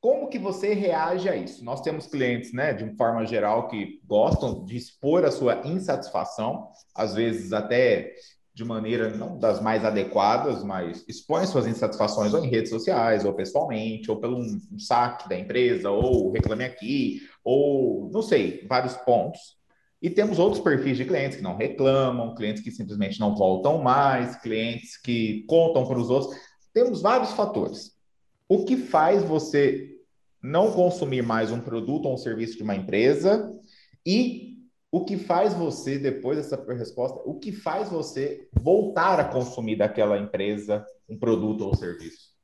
como 0.00 0.28
que 0.28 0.38
você 0.38 0.74
reage 0.74 1.28
a 1.28 1.36
isso? 1.36 1.64
Nós 1.64 1.80
temos 1.80 2.06
clientes, 2.06 2.52
né, 2.52 2.72
de 2.72 2.96
forma 2.96 3.26
geral, 3.26 3.68
que 3.68 4.00
gostam 4.06 4.64
de 4.64 4.76
expor 4.76 5.24
a 5.24 5.30
sua 5.30 5.66
insatisfação, 5.66 6.68
às 6.94 7.14
vezes 7.14 7.52
até 7.52 8.14
de 8.54 8.64
maneira 8.64 9.10
não 9.10 9.38
das 9.38 9.60
mais 9.60 9.84
adequadas, 9.84 10.64
mas 10.64 11.04
expõem 11.06 11.46
suas 11.46 11.66
insatisfações 11.66 12.34
ou 12.34 12.44
em 12.44 12.48
redes 12.48 12.70
sociais, 12.70 13.24
ou 13.24 13.32
pessoalmente, 13.32 14.10
ou 14.10 14.18
pelo 14.18 14.36
um 14.36 14.78
saque 14.78 15.28
da 15.28 15.38
empresa, 15.38 15.90
ou 15.90 16.32
reclame 16.32 16.64
aqui, 16.64 17.20
ou 17.44 18.10
não 18.12 18.20
sei, 18.20 18.66
vários 18.68 18.96
pontos. 18.96 19.56
E 20.02 20.10
temos 20.10 20.38
outros 20.38 20.62
perfis 20.62 20.96
de 20.96 21.04
clientes 21.04 21.36
que 21.36 21.42
não 21.42 21.56
reclamam, 21.56 22.34
clientes 22.34 22.62
que 22.62 22.70
simplesmente 22.70 23.18
não 23.18 23.34
voltam 23.36 23.78
mais, 23.78 24.36
clientes 24.36 24.96
que 25.00 25.44
contam 25.48 25.86
para 25.86 25.98
os 25.98 26.10
outros. 26.10 26.36
Temos 26.72 27.00
vários 27.00 27.32
fatores. 27.32 27.97
O 28.48 28.64
que 28.64 28.78
faz 28.78 29.22
você 29.22 30.00
não 30.42 30.72
consumir 30.72 31.22
mais 31.22 31.52
um 31.52 31.60
produto 31.60 32.06
ou 32.06 32.14
um 32.14 32.16
serviço 32.16 32.56
de 32.56 32.62
uma 32.62 32.74
empresa? 32.74 33.54
E 34.06 34.56
o 34.90 35.04
que 35.04 35.18
faz 35.18 35.52
você, 35.52 35.98
depois 35.98 36.38
dessa 36.38 36.56
resposta, 36.72 37.20
o 37.26 37.38
que 37.38 37.52
faz 37.52 37.90
você 37.90 38.48
voltar 38.52 39.20
a 39.20 39.24
consumir 39.26 39.76
daquela 39.76 40.18
empresa 40.18 40.86
um 41.06 41.18
produto 41.18 41.60
ou 41.60 41.76
serviço? 41.76 42.34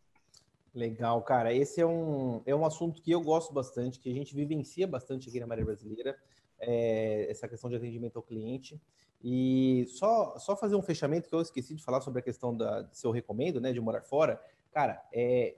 Legal, 0.74 1.22
cara. 1.22 1.54
Esse 1.54 1.80
é 1.80 1.86
um, 1.86 2.42
é 2.44 2.54
um 2.54 2.66
assunto 2.66 3.00
que 3.00 3.10
eu 3.10 3.22
gosto 3.22 3.54
bastante, 3.54 3.98
que 3.98 4.10
a 4.10 4.14
gente 4.14 4.34
vivencia 4.34 4.86
bastante 4.86 5.30
aqui 5.30 5.40
na 5.40 5.46
Maria 5.46 5.64
Brasileira, 5.64 6.18
é, 6.60 7.30
essa 7.30 7.48
questão 7.48 7.70
de 7.70 7.76
atendimento 7.76 8.16
ao 8.16 8.22
cliente. 8.22 8.78
E 9.22 9.86
só, 9.88 10.36
só 10.38 10.54
fazer 10.54 10.74
um 10.74 10.82
fechamento 10.82 11.30
que 11.30 11.34
eu 11.34 11.40
esqueci 11.40 11.74
de 11.74 11.82
falar 11.82 12.02
sobre 12.02 12.20
a 12.20 12.22
questão 12.22 12.54
da, 12.54 12.86
se 12.92 13.06
eu 13.06 13.10
recomendo, 13.10 13.58
né, 13.58 13.72
de 13.72 13.80
morar 13.80 14.02
fora. 14.02 14.38
Cara, 14.70 15.02
é, 15.10 15.54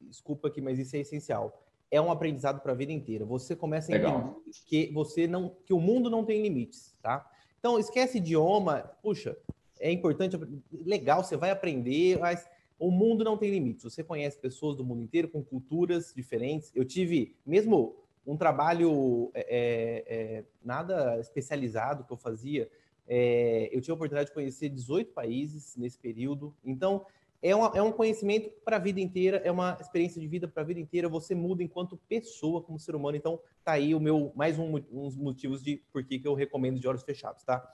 desculpa 0.00 0.48
aqui, 0.48 0.60
mas 0.60 0.78
isso 0.78 0.96
é 0.96 1.00
essencial. 1.00 1.62
É 1.90 2.00
um 2.00 2.10
aprendizado 2.10 2.60
para 2.60 2.72
a 2.72 2.74
vida 2.74 2.92
inteira. 2.92 3.24
Você 3.24 3.56
começa 3.56 3.90
a 3.92 3.96
Legal. 3.96 4.18
entender 4.18 4.58
que 4.66 4.92
você 4.92 5.26
não, 5.26 5.56
que 5.64 5.72
o 5.72 5.80
mundo 5.80 6.10
não 6.10 6.24
tem 6.24 6.42
limites, 6.42 6.94
tá? 7.00 7.28
Então 7.58 7.78
esquece 7.78 8.18
idioma, 8.18 8.90
puxa, 9.02 9.36
é 9.80 9.90
importante, 9.90 10.36
legal, 10.72 11.24
você 11.24 11.36
vai 11.36 11.50
aprender, 11.50 12.18
mas 12.18 12.46
o 12.78 12.90
mundo 12.90 13.24
não 13.24 13.36
tem 13.36 13.50
limites. 13.50 13.84
Você 13.84 14.04
conhece 14.04 14.38
pessoas 14.38 14.76
do 14.76 14.84
mundo 14.84 15.02
inteiro 15.02 15.28
com 15.28 15.42
culturas 15.42 16.12
diferentes. 16.14 16.70
Eu 16.74 16.84
tive 16.84 17.36
mesmo 17.44 17.96
um 18.26 18.36
trabalho 18.36 19.30
é, 19.34 19.46
é, 19.48 20.14
é 20.38 20.44
nada 20.62 21.18
especializado 21.18 22.04
que 22.04 22.12
eu 22.12 22.16
fazia. 22.16 22.70
É, 23.06 23.68
eu 23.72 23.80
tive 23.80 23.92
a 23.92 23.94
oportunidade 23.94 24.28
de 24.28 24.34
conhecer 24.34 24.68
18 24.68 25.12
países 25.12 25.74
nesse 25.76 25.98
período. 25.98 26.54
Então, 26.64 27.04
é, 27.42 27.54
uma, 27.54 27.72
é 27.74 27.82
um 27.82 27.92
conhecimento 27.92 28.50
para 28.64 28.76
a 28.76 28.78
vida 28.78 29.00
inteira, 29.00 29.38
é 29.44 29.50
uma 29.50 29.76
experiência 29.80 30.20
de 30.20 30.26
vida 30.26 30.48
para 30.48 30.62
a 30.62 30.66
vida 30.66 30.80
inteira. 30.80 31.08
Você 31.08 31.34
muda 31.34 31.62
enquanto 31.62 31.96
pessoa, 32.08 32.62
como 32.62 32.78
ser 32.78 32.94
humano. 32.94 33.16
Então, 33.16 33.40
tá 33.64 33.72
aí 33.72 33.94
o 33.94 34.00
meu 34.00 34.32
mais 34.34 34.58
um 34.58 34.82
uns 34.92 35.16
motivos 35.16 35.62
de 35.62 35.82
por 35.92 36.04
que 36.04 36.20
eu 36.24 36.34
recomendo 36.34 36.80
de 36.80 36.88
olhos 36.88 37.02
fechados, 37.02 37.42
tá? 37.44 37.66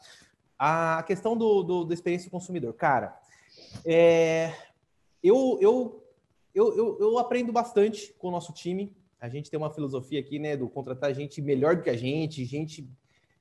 A 0.58 1.02
questão 1.06 1.36
do, 1.36 1.62
do 1.62 1.84
da 1.84 1.94
experiência 1.94 2.28
do 2.28 2.32
consumidor, 2.32 2.74
cara, 2.74 3.18
é, 3.84 4.54
eu, 5.22 5.58
eu, 5.60 6.04
eu, 6.54 6.76
eu, 6.76 6.98
eu 7.00 7.18
aprendo 7.18 7.52
bastante 7.52 8.14
com 8.18 8.28
o 8.28 8.30
nosso 8.30 8.52
time. 8.52 8.94
A 9.20 9.28
gente 9.28 9.50
tem 9.50 9.58
uma 9.58 9.70
filosofia 9.70 10.20
aqui, 10.20 10.38
né, 10.38 10.56
do 10.56 10.68
contratar 10.68 11.14
gente 11.14 11.40
melhor 11.40 11.76
do 11.76 11.82
que 11.82 11.90
a 11.90 11.96
gente, 11.96 12.44
gente 12.44 12.86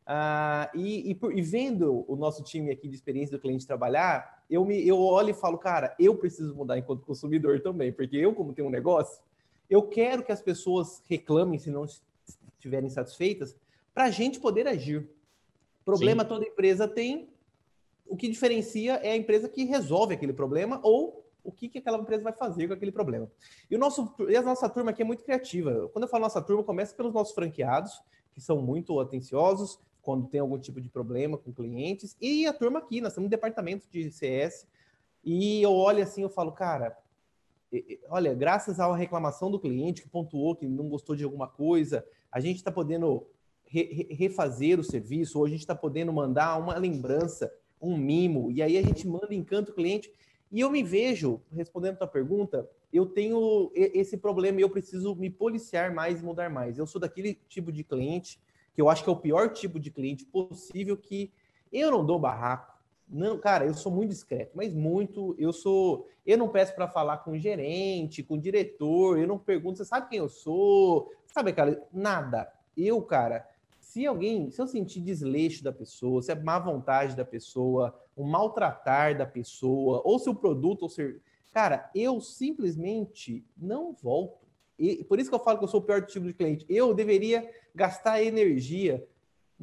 ah, 0.05 0.69
e, 0.73 1.11
e, 1.11 1.19
e, 1.35 1.41
vendo 1.41 2.03
o 2.07 2.15
nosso 2.15 2.43
time 2.43 2.71
aqui 2.71 2.87
de 2.87 2.95
experiência 2.95 3.37
do 3.37 3.41
cliente 3.41 3.65
trabalhar, 3.65 4.32
eu, 4.49 4.65
me, 4.65 4.87
eu 4.87 4.99
olho 4.99 5.29
e 5.29 5.33
falo, 5.33 5.57
cara, 5.57 5.95
eu 5.99 6.15
preciso 6.15 6.55
mudar 6.55 6.77
enquanto 6.77 7.05
consumidor 7.05 7.61
também, 7.61 7.91
porque 7.91 8.17
eu, 8.17 8.33
como 8.33 8.53
tenho 8.53 8.67
um 8.67 8.71
negócio, 8.71 9.21
eu 9.69 9.81
quero 9.83 10.23
que 10.23 10.31
as 10.31 10.41
pessoas 10.41 11.01
reclamem 11.07 11.57
se 11.59 11.71
não 11.71 11.85
estiverem 11.85 12.89
satisfeitas, 12.89 13.55
para 13.93 14.05
a 14.05 14.11
gente 14.11 14.39
poder 14.39 14.67
agir. 14.67 15.09
Problema 15.85 16.23
Sim. 16.23 16.29
toda 16.29 16.45
empresa 16.45 16.87
tem, 16.87 17.29
o 18.05 18.15
que 18.15 18.27
diferencia 18.27 18.95
é 18.95 19.11
a 19.11 19.17
empresa 19.17 19.49
que 19.49 19.63
resolve 19.63 20.13
aquele 20.13 20.33
problema 20.33 20.79
ou 20.83 21.25
o 21.43 21.51
que, 21.51 21.67
que 21.67 21.79
aquela 21.79 21.97
empresa 21.97 22.23
vai 22.23 22.33
fazer 22.33 22.67
com 22.67 22.73
aquele 22.73 22.91
problema. 22.91 23.29
E, 23.69 23.75
o 23.75 23.79
nosso, 23.79 24.15
e 24.29 24.35
a 24.35 24.41
nossa 24.41 24.69
turma 24.69 24.91
aqui 24.91 25.01
é 25.01 25.05
muito 25.05 25.23
criativa. 25.23 25.89
Quando 25.91 26.03
eu 26.03 26.09
falo 26.09 26.23
nossa 26.23 26.41
turma, 26.41 26.63
começa 26.63 26.95
pelos 26.95 27.13
nossos 27.13 27.33
franqueados, 27.33 28.01
que 28.31 28.39
são 28.39 28.61
muito 28.61 28.99
atenciosos 28.99 29.79
quando 30.03 30.27
tem 30.27 30.41
algum 30.41 30.59
tipo 30.59 30.79
de 30.79 30.89
problema 30.89 31.37
com 31.37 31.51
clientes. 31.51 32.15
E 32.21 32.45
a 32.45 32.53
turma 32.53 32.79
aqui, 32.79 33.01
nós 33.01 33.13
temos 33.13 33.27
um 33.27 33.29
departamento 33.29 33.87
de 33.89 34.11
CS, 34.11 34.67
e 35.23 35.61
eu 35.61 35.71
olho 35.71 36.03
assim, 36.03 36.21
eu 36.21 36.29
falo, 36.29 36.51
cara, 36.51 36.95
olha, 38.09 38.33
graças 38.33 38.79
à 38.79 38.93
reclamação 38.93 39.49
do 39.49 39.59
cliente 39.59 40.03
que 40.03 40.09
pontuou 40.09 40.55
que 40.55 40.67
não 40.67 40.89
gostou 40.89 41.15
de 41.15 41.23
alguma 41.23 41.47
coisa, 41.47 42.05
a 42.29 42.39
gente 42.39 42.57
está 42.57 42.71
podendo 42.71 43.25
re 43.65 44.07
refazer 44.11 44.79
o 44.79 44.83
serviço, 44.83 45.39
ou 45.39 45.45
a 45.45 45.49
gente 45.49 45.61
está 45.61 45.73
podendo 45.73 46.11
mandar 46.11 46.59
uma 46.59 46.77
lembrança, 46.77 47.51
um 47.81 47.97
mimo, 47.97 48.51
e 48.51 48.61
aí 48.61 48.77
a 48.77 48.83
gente 48.83 49.07
manda 49.07 49.33
encanto 49.33 49.71
o 49.71 49.75
cliente. 49.75 50.11
E 50.51 50.59
eu 50.59 50.69
me 50.69 50.83
vejo, 50.83 51.41
respondendo 51.51 51.93
a 51.93 51.97
tua 51.99 52.07
pergunta, 52.07 52.69
eu 52.91 53.07
tenho 53.07 53.71
esse 53.73 54.17
problema 54.17 54.59
e 54.59 54.61
eu 54.61 54.69
preciso 54.69 55.15
me 55.15 55.29
policiar 55.29 55.91
mais 55.91 56.21
e 56.21 56.23
mudar 56.23 56.49
mais. 56.49 56.77
Eu 56.77 56.85
sou 56.85 57.01
daquele 57.01 57.33
tipo 57.49 57.71
de 57.71 57.83
cliente 57.83 58.39
que 58.73 58.81
eu 58.81 58.89
acho 58.89 59.03
que 59.03 59.09
é 59.09 59.13
o 59.13 59.17
pior 59.17 59.51
tipo 59.53 59.79
de 59.79 59.91
cliente 59.91 60.25
possível 60.25 60.97
que 60.97 61.31
eu 61.71 61.91
não 61.91 62.05
dou 62.05 62.19
barraco. 62.19 62.73
Não, 63.07 63.37
cara, 63.37 63.65
eu 63.65 63.73
sou 63.73 63.91
muito 63.91 64.09
discreto, 64.09 64.51
mas 64.55 64.73
muito. 64.73 65.35
Eu 65.37 65.53
sou. 65.53 66.07
Eu 66.25 66.37
não 66.37 66.49
peço 66.49 66.73
para 66.73 66.87
falar 66.87 67.17
com 67.17 67.37
gerente, 67.37 68.23
com 68.23 68.37
diretor, 68.37 69.19
eu 69.19 69.27
não 69.27 69.37
pergunto, 69.37 69.77
você 69.77 69.85
sabe 69.85 70.09
quem 70.09 70.19
eu 70.19 70.29
sou? 70.29 71.11
Sabe, 71.27 71.51
cara, 71.53 71.85
nada. 71.91 72.51
Eu, 72.75 73.01
cara, 73.01 73.47
se 73.79 74.07
alguém, 74.07 74.49
se 74.49 74.59
eu 74.61 74.65
sentir 74.65 75.01
desleixo 75.01 75.63
da 75.63 75.71
pessoa, 75.71 76.21
se 76.21 76.31
é 76.31 76.35
má 76.35 76.57
vontade 76.57 77.15
da 77.15 77.25
pessoa, 77.25 77.93
o 78.15 78.23
maltratar 78.23 79.15
da 79.17 79.25
pessoa, 79.25 80.01
ou 80.05 80.17
se 80.17 80.29
o 80.29 80.35
produto 80.35 80.83
ou 80.83 80.89
ser, 80.89 81.21
cara, 81.53 81.91
eu 81.93 82.19
simplesmente 82.21 83.45
não 83.55 83.93
volto. 83.93 84.47
E 84.79 85.03
por 85.03 85.19
isso 85.19 85.29
que 85.29 85.35
eu 85.35 85.39
falo 85.39 85.59
que 85.59 85.65
eu 85.65 85.69
sou 85.69 85.79
o 85.79 85.83
pior 85.83 86.03
tipo 86.05 86.25
de 86.25 86.33
cliente. 86.33 86.65
Eu 86.67 86.93
deveria 86.93 87.47
gastar 87.73 88.21
energia 88.21 89.05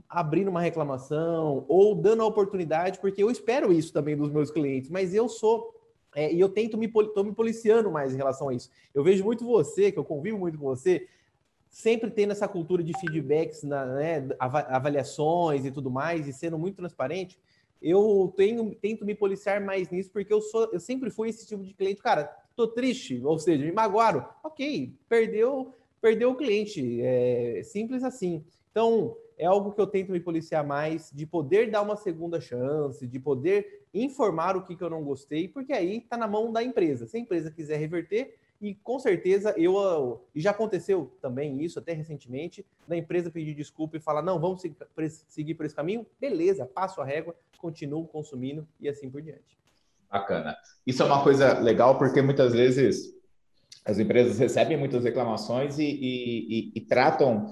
abrindo 0.08 0.48
uma 0.48 0.60
reclamação 0.60 1.64
ou 1.68 1.94
dando 1.94 2.22
a 2.22 2.26
oportunidade, 2.26 2.98
porque 3.00 3.22
eu 3.22 3.30
espero 3.30 3.72
isso 3.72 3.92
também 3.92 4.16
dos 4.16 4.30
meus 4.30 4.50
clientes, 4.50 4.90
mas 4.90 5.14
eu 5.14 5.28
sou 5.28 5.80
é, 6.14 6.32
e 6.32 6.40
eu 6.40 6.48
tento 6.48 6.76
me, 6.76 6.88
tô 6.88 7.22
me 7.22 7.32
policiando 7.32 7.90
mais 7.90 8.12
em 8.12 8.16
relação 8.16 8.48
a 8.48 8.54
isso. 8.54 8.68
Eu 8.92 9.04
vejo 9.04 9.24
muito 9.24 9.44
você, 9.44 9.92
que 9.92 9.98
eu 9.98 10.04
convivo 10.04 10.38
muito 10.38 10.58
com 10.58 10.64
você, 10.64 11.06
sempre 11.68 12.10
tendo 12.10 12.32
essa 12.32 12.48
cultura 12.48 12.82
de 12.82 12.92
feedbacks, 12.98 13.62
na, 13.62 13.86
né, 13.86 14.28
avaliações 14.38 15.64
e 15.64 15.70
tudo 15.70 15.90
mais, 15.90 16.26
e 16.26 16.32
sendo 16.32 16.58
muito 16.58 16.76
transparente. 16.76 17.38
Eu 17.80 18.32
tenho, 18.36 18.74
tento 18.74 19.06
me 19.06 19.14
policiar 19.14 19.60
mais 19.60 19.88
nisso, 19.88 20.10
porque 20.10 20.32
eu 20.32 20.40
sou, 20.40 20.68
eu 20.72 20.80
sempre 20.80 21.10
fui 21.10 21.28
esse 21.28 21.46
tipo 21.46 21.62
de 21.62 21.72
cliente, 21.72 22.02
cara, 22.02 22.24
tô 22.56 22.66
triste, 22.66 23.22
ou 23.24 23.38
seja, 23.38 23.64
me 23.64 23.72
magoaram, 23.72 24.28
ok, 24.42 24.92
perdeu, 25.08 25.74
perdeu 26.00 26.30
o 26.30 26.36
cliente, 26.36 27.00
é 27.02 27.62
simples 27.62 28.02
assim. 28.02 28.44
Então, 28.70 29.16
é 29.36 29.46
algo 29.46 29.72
que 29.72 29.80
eu 29.80 29.86
tento 29.86 30.12
me 30.12 30.20
policiar 30.20 30.64
mais, 30.66 31.10
de 31.12 31.26
poder 31.26 31.70
dar 31.70 31.82
uma 31.82 31.96
segunda 31.96 32.40
chance, 32.40 33.06
de 33.06 33.18
poder 33.18 33.86
informar 33.92 34.56
o 34.56 34.62
que, 34.62 34.76
que 34.76 34.84
eu 34.84 34.90
não 34.90 35.02
gostei, 35.02 35.48
porque 35.48 35.72
aí 35.72 35.98
está 35.98 36.16
na 36.16 36.28
mão 36.28 36.52
da 36.52 36.62
empresa. 36.62 37.06
Se 37.06 37.16
a 37.16 37.20
empresa 37.20 37.50
quiser 37.50 37.78
reverter, 37.78 38.36
e 38.60 38.74
com 38.74 38.98
certeza 38.98 39.54
eu. 39.56 40.22
E 40.34 40.40
já 40.40 40.50
aconteceu 40.50 41.10
também 41.22 41.62
isso, 41.62 41.78
até 41.78 41.92
recentemente, 41.92 42.64
da 42.86 42.96
empresa 42.96 43.30
pedir 43.30 43.54
desculpa 43.54 43.96
e 43.96 44.00
falar: 44.00 44.22
não, 44.22 44.38
vamos 44.38 44.62
seguir 45.28 45.54
por 45.54 45.64
esse 45.64 45.74
caminho, 45.74 46.06
beleza, 46.20 46.66
passo 46.66 47.00
a 47.00 47.04
régua, 47.04 47.34
continuo 47.58 48.06
consumindo 48.06 48.68
e 48.78 48.88
assim 48.88 49.08
por 49.08 49.22
diante. 49.22 49.58
Bacana. 50.10 50.56
Isso 50.86 51.02
é 51.02 51.06
uma 51.06 51.22
coisa 51.22 51.58
legal 51.60 51.96
porque 51.96 52.20
muitas 52.20 52.52
vezes 52.52 53.14
as 53.84 53.98
empresas 53.98 54.38
recebem 54.38 54.76
muitas 54.76 55.04
reclamações 55.04 55.78
e, 55.78 55.84
e, 55.84 56.58
e, 56.58 56.72
e 56.76 56.80
tratam 56.82 57.46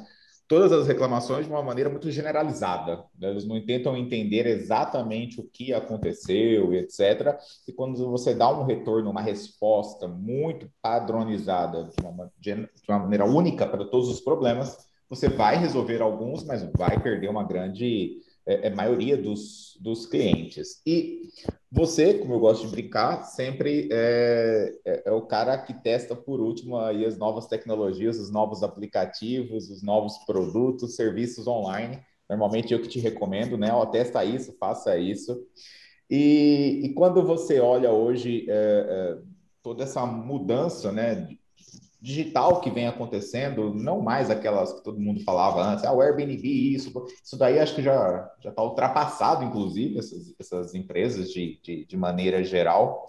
todas 0.48 0.72
as 0.72 0.88
reclamações 0.88 1.44
de 1.44 1.52
uma 1.52 1.62
maneira 1.62 1.90
muito 1.90 2.10
generalizada. 2.10 3.04
Né? 3.18 3.30
Eles 3.30 3.46
não 3.46 3.64
tentam 3.64 3.96
entender 3.96 4.46
exatamente 4.46 5.38
o 5.40 5.44
que 5.44 5.74
aconteceu, 5.74 6.72
etc. 6.72 7.38
E 7.68 7.72
quando 7.72 8.10
você 8.10 8.34
dá 8.34 8.48
um 8.50 8.64
retorno, 8.64 9.10
uma 9.10 9.20
resposta 9.20 10.08
muito 10.08 10.70
padronizada, 10.80 11.90
de 11.98 12.06
uma, 12.06 12.32
de 12.38 12.68
uma 12.88 12.98
maneira 13.00 13.26
única 13.26 13.66
para 13.66 13.84
todos 13.84 14.08
os 14.08 14.20
problemas, 14.20 14.88
você 15.08 15.28
vai 15.28 15.56
resolver 15.58 16.00
alguns, 16.00 16.44
mas 16.44 16.62
vai 16.76 17.00
perder 17.00 17.28
uma 17.28 17.44
grande 17.44 18.18
é, 18.48 18.68
é 18.68 18.70
maioria 18.70 19.16
dos, 19.16 19.76
dos 19.80 20.06
clientes. 20.06 20.80
E 20.87 21.28
você, 21.70 22.14
como 22.14 22.34
eu 22.34 22.40
gosto 22.40 22.66
de 22.66 22.72
brincar, 22.72 23.22
sempre 23.24 23.88
é, 23.92 24.74
é, 24.84 25.02
é, 25.06 25.12
o 25.12 25.22
cara 25.22 25.58
que 25.58 25.74
testa 25.74 26.16
por 26.16 26.40
último 26.40 26.78
aí 26.78 27.04
as 27.04 27.18
novas 27.18 27.46
tecnologias, 27.46 28.18
os 28.18 28.30
novos 28.30 28.62
aplicativos, 28.62 29.68
os 29.68 29.82
novos 29.82 30.16
produtos, 30.24 30.96
serviços 30.96 31.46
online. 31.46 32.00
Normalmente 32.28 32.72
eu 32.72 32.80
que 32.80 32.88
te 32.88 32.98
recomendo, 32.98 33.58
né? 33.58 33.70
Ó, 33.72 33.84
testa 33.84 34.24
isso, 34.24 34.56
faça 34.58 34.98
isso. 34.98 35.38
E, 36.11 36.80
e 36.84 36.94
quando 36.94 37.22
você 37.22 37.61
olha 37.61 37.92
hoje 37.92 38.46
é, 38.48 38.54
é 38.54 39.18
toda 39.62 39.84
essa 39.84 40.06
mudança, 40.06 40.90
né? 40.90 41.28
Digital 42.00 42.61
que 42.61 42.70
vem 42.70 42.87
acontecendo, 42.87 43.74
não 43.74 44.00
mais 44.00 44.30
aquelas 44.30 44.72
que 44.72 44.84
todo 44.84 45.00
mundo 45.00 45.22
falava 45.24 45.62
antes, 45.62 45.84
ah, 45.84 45.92
o 45.92 46.00
Airbnb, 46.00 46.46
isso, 46.46 46.92
isso 47.24 47.37
daí 47.37 47.58
acho 47.58 47.74
que 47.74 47.82
já 47.82 48.30
já 48.40 48.50
está 48.50 48.62
ultrapassado, 48.62 49.44
inclusive, 49.44 49.98
essas, 49.98 50.34
essas 50.38 50.74
empresas 50.74 51.30
de, 51.30 51.61
de, 51.62 51.84
de 51.84 51.96
maneira 51.96 52.42
geral. 52.44 53.06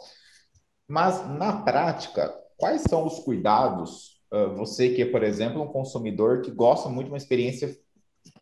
Mas, 0.87 1.23
na 1.37 1.61
prática, 1.61 2.33
quais 2.57 2.81
são 2.81 3.05
os 3.05 3.19
cuidados, 3.19 4.19
uh, 4.33 4.55
você 4.55 4.89
que 4.89 5.03
é, 5.03 5.05
por 5.05 5.23
exemplo, 5.23 5.61
um 5.61 5.67
consumidor 5.67 6.41
que 6.41 6.49
gosta 6.49 6.89
muito 6.89 7.07
de 7.07 7.11
uma 7.11 7.17
experiência 7.17 7.77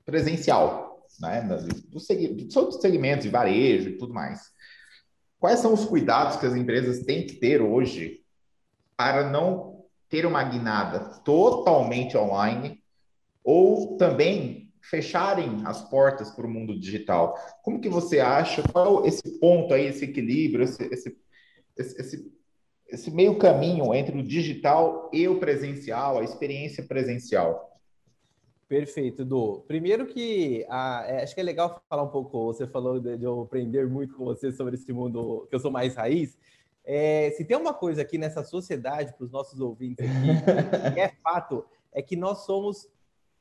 presencial, 0.05 1.05
né, 1.19 1.41
dos 1.89 2.05
segmentos 2.79 3.23
de 3.23 3.29
varejo 3.29 3.89
e 3.89 3.97
tudo 3.97 4.13
mais. 4.13 4.41
Quais 5.39 5.59
são 5.59 5.73
os 5.73 5.85
cuidados 5.85 6.37
que 6.37 6.45
as 6.45 6.55
empresas 6.55 7.03
têm 7.05 7.25
que 7.25 7.33
ter 7.35 7.61
hoje 7.61 8.21
para 8.95 9.29
não 9.29 9.76
ter 10.09 10.25
uma 10.25 10.43
guinada 10.43 10.99
totalmente 11.23 12.17
online 12.17 12.81
ou 13.43 13.97
também 13.97 14.71
fecharem 14.81 15.61
as 15.65 15.81
portas 15.89 16.31
para 16.31 16.45
o 16.45 16.49
mundo 16.49 16.79
digital. 16.79 17.37
Como 17.61 17.81
que 17.81 17.89
você 17.89 18.19
acha? 18.19 18.63
Qual 18.63 19.05
esse 19.05 19.39
ponto 19.39 19.73
aí, 19.73 19.87
esse 19.87 20.05
equilíbrio, 20.05 20.63
esse, 20.63 20.83
esse, 20.83 21.17
esse, 21.77 22.31
esse 22.87 23.11
meio 23.11 23.37
caminho 23.37 23.93
entre 23.93 24.17
o 24.17 24.23
digital 24.23 25.09
e 25.13 25.27
o 25.27 25.39
presencial, 25.39 26.19
a 26.19 26.23
experiência 26.23 26.83
presencial? 26.83 27.67
Perfeito, 28.67 29.21
Edu. 29.21 29.63
Primeiro 29.65 30.05
que 30.05 30.65
a, 30.69 31.05
é, 31.07 31.23
acho 31.23 31.33
que 31.33 31.39
é 31.39 31.43
legal 31.43 31.81
falar 31.89 32.03
um 32.03 32.09
pouco, 32.09 32.47
você 32.47 32.67
falou 32.67 32.99
de, 32.99 33.17
de, 33.17 33.23
eu 33.23 33.41
aprender 33.41 33.87
muito 33.87 34.13
com 34.15 34.25
você 34.25 34.51
sobre 34.51 34.75
esse 34.75 34.91
mundo, 34.91 35.47
que 35.49 35.55
eu 35.55 35.59
sou 35.59 35.71
mais 35.71 35.95
raiz, 35.95 36.37
é, 36.89 37.31
se 37.31 37.43
tem 37.43 37.57
uma 37.57 37.73
coisa 37.73 38.01
aqui 38.01 38.17
nessa 38.17 38.45
sociedade, 38.45 39.13
para 39.13 39.25
os 39.25 39.29
nossos 39.29 39.59
ouvintes 39.59 40.05
aqui, 40.05 40.13
que 40.95 40.99
é 41.01 41.09
fato, 41.21 41.65
é 41.91 42.01
que 42.01 42.15
nós 42.15 42.45
somos 42.45 42.89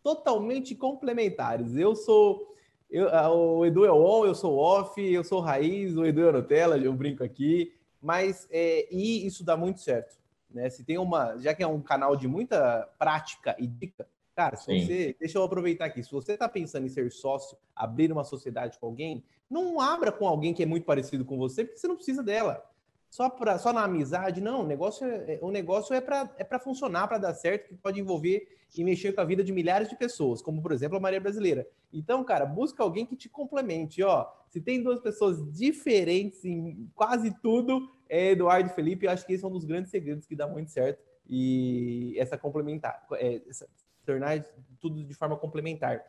totalmente 0.02 0.74
complementares. 0.74 1.76
Eu 1.76 1.94
sou. 1.94 2.56
Eu, 2.90 3.06
o 3.06 3.64
Edu 3.64 3.84
é 3.84 3.92
on, 3.92 4.26
eu 4.26 4.34
sou 4.34 4.58
off, 4.58 5.00
eu 5.00 5.22
sou 5.22 5.40
raiz, 5.40 5.96
o 5.96 6.04
Edu 6.04 6.28
é 6.28 6.32
Nutella, 6.32 6.76
eu 6.76 6.92
brinco 6.92 7.22
aqui. 7.22 7.72
Mas, 8.02 8.48
é, 8.50 8.88
e 8.92 9.24
isso 9.24 9.44
dá 9.44 9.56
muito 9.56 9.80
certo. 9.80 10.18
Né? 10.50 10.68
Se 10.68 10.84
tem 10.84 10.98
uma. 10.98 11.36
Já 11.38 11.54
que 11.54 11.62
é 11.62 11.66
um 11.68 11.80
canal 11.80 12.16
de 12.16 12.26
muita 12.26 12.88
prática 12.98 13.54
e 13.60 13.66
dica, 13.68 14.08
cara, 14.34 14.56
se 14.56 14.66
você. 14.66 15.16
Deixa 15.20 15.38
eu 15.38 15.44
aproveitar 15.44 15.84
aqui. 15.84 16.02
Se 16.02 16.10
você 16.10 16.32
está 16.32 16.48
pensando 16.48 16.86
em 16.86 16.90
ser 16.90 17.12
sócio, 17.12 17.56
abrir 17.76 18.10
uma 18.10 18.24
sociedade 18.24 18.76
com 18.76 18.86
alguém, 18.86 19.22
não 19.48 19.80
abra 19.80 20.10
com 20.10 20.26
alguém 20.26 20.52
que 20.52 20.64
é 20.64 20.66
muito 20.66 20.84
parecido 20.84 21.24
com 21.24 21.38
você, 21.38 21.64
porque 21.64 21.78
você 21.78 21.86
não 21.86 21.94
precisa 21.94 22.24
dela 22.24 22.74
só, 23.16 23.30
pra, 23.30 23.58
só 23.58 23.72
na 23.72 23.82
amizade, 23.82 24.42
não. 24.42 24.60
O 24.60 24.66
negócio 24.66 25.06
é, 25.06 25.36
é 25.36 25.38
o 25.40 25.50
negócio 25.50 25.94
é 25.94 26.02
para 26.02 26.30
é 26.36 26.58
funcionar, 26.58 27.08
para 27.08 27.16
dar 27.16 27.32
certo, 27.32 27.68
que 27.68 27.74
pode 27.74 27.98
envolver 27.98 28.46
e 28.76 28.84
mexer 28.84 29.14
com 29.14 29.22
a 29.22 29.24
vida 29.24 29.42
de 29.42 29.54
milhares 29.54 29.88
de 29.88 29.96
pessoas, 29.96 30.42
como 30.42 30.60
por 30.60 30.70
exemplo 30.70 30.98
a 30.98 31.00
Maria 31.00 31.18
Brasileira. 31.18 31.66
Então, 31.90 32.22
cara, 32.22 32.44
busca 32.44 32.82
alguém 32.82 33.06
que 33.06 33.16
te 33.16 33.26
complemente. 33.26 34.02
Ó, 34.02 34.26
se 34.50 34.60
tem 34.60 34.82
duas 34.82 35.00
pessoas 35.00 35.42
diferentes 35.50 36.44
em 36.44 36.90
quase 36.94 37.34
tudo, 37.40 37.90
é 38.06 38.32
Eduardo 38.32 38.68
e 38.68 38.74
Felipe. 38.74 39.06
Eu 39.06 39.10
acho 39.10 39.26
que 39.26 39.32
esse 39.32 39.42
é 39.42 39.48
um 39.48 39.52
dos 39.52 39.64
grandes 39.64 39.90
segredos 39.90 40.26
que 40.26 40.36
dá 40.36 40.46
muito 40.46 40.70
certo 40.70 41.02
e 41.26 42.14
essa 42.18 42.36
complementar, 42.36 43.02
é, 43.14 43.40
essa, 43.48 43.66
tornar 44.04 44.44
tudo 44.78 45.02
de 45.02 45.14
forma 45.14 45.38
complementar. 45.38 46.04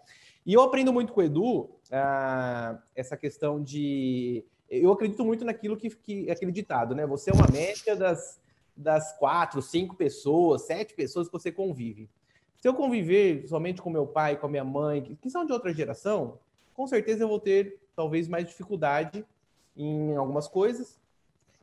E 0.46 0.54
eu 0.54 0.62
aprendo 0.62 0.92
muito 0.92 1.14
com 1.14 1.22
o 1.22 1.24
Edu 1.24 1.70
ah, 1.90 2.78
essa 2.94 3.16
questão 3.16 3.64
de 3.64 4.46
eu 4.70 4.92
acredito 4.92 5.24
muito 5.24 5.46
naquilo 5.46 5.78
que, 5.78 5.90
que 5.90 6.30
aquele 6.30 6.52
ditado, 6.52 6.94
né? 6.94 7.06
Você 7.06 7.30
é 7.30 7.34
uma 7.34 7.48
média 7.52 7.96
das, 7.96 8.40
das 8.76 9.18
quatro, 9.18 9.62
cinco 9.62 9.96
pessoas, 9.96 10.64
sete 10.64 10.94
pessoas 10.94 11.28
que 11.28 11.34
você 11.34 11.52
convive. 11.52 12.10
Se 12.60 12.68
eu 12.68 12.74
conviver 12.74 13.48
somente 13.48 13.82
com 13.82 13.90
meu 13.90 14.06
pai, 14.06 14.36
com 14.38 14.48
a 14.48 14.50
minha 14.50 14.64
mãe, 14.64 15.18
que, 15.22 15.30
são 15.30 15.46
de 15.46 15.54
outra 15.54 15.74
geração, 15.74 16.40
com 16.74 16.86
certeza 16.88 17.24
eu 17.24 17.28
vou 17.28 17.40
ter 17.40 17.80
talvez 17.96 18.28
mais 18.28 18.48
dificuldade 18.48 19.26
em 19.76 20.16
algumas 20.16 20.48
coisas. 20.48 21.00